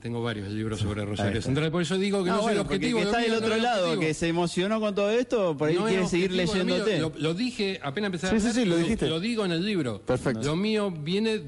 [0.06, 1.42] Tengo varios libros sobre Rosario.
[1.42, 2.98] Central, por eso digo que no, Ah, soy el bueno, porque objetivo.
[3.00, 5.68] que lo está del no otro el lado, que se emocionó con todo esto, por
[5.68, 7.00] ahí No quiere seguir leyéndote.
[7.00, 9.08] Lo, lo dije, apenas empecé a Sí, sí, sí, lo dijiste.
[9.08, 10.00] Lo digo en el libro.
[10.02, 10.42] Perfecto.
[10.46, 11.40] Lo mío viene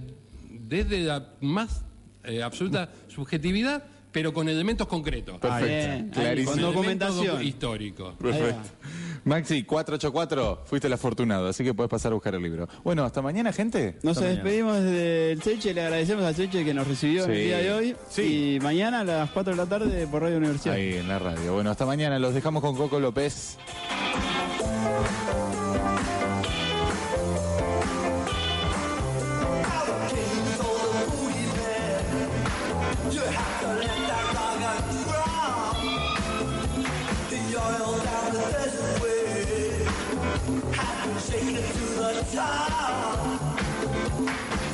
[0.50, 1.84] desde la más
[2.24, 5.38] eh, absoluta subjetividad, pero con elementos concretos.
[5.38, 6.20] Perfecto.
[6.20, 6.52] Clarísimo.
[6.52, 7.42] Con documentación.
[7.42, 8.14] históricos.
[8.16, 8.70] Perfecto.
[9.24, 12.66] Maxi, 484, fuiste el afortunado, así que puedes pasar a buscar el libro.
[12.82, 13.98] Bueno, hasta mañana, gente.
[14.02, 17.72] Nos Hasta despedimos del Seche, le agradecemos al Seche que nos recibió el día de
[17.72, 17.96] hoy.
[18.08, 18.54] Sí.
[18.56, 20.76] Y mañana a las 4 de la tarde por Radio Universidad.
[20.76, 21.52] Ahí en la radio.
[21.52, 22.18] Bueno, hasta mañana.
[22.18, 23.58] Los dejamos con Coco López.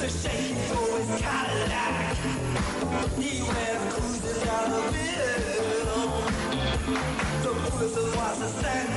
[0.01, 2.17] The shade for his Cadillac.
[3.17, 3.95] He wears
[4.73, 6.11] of bill.
[7.43, 8.94] The bruises was a sand.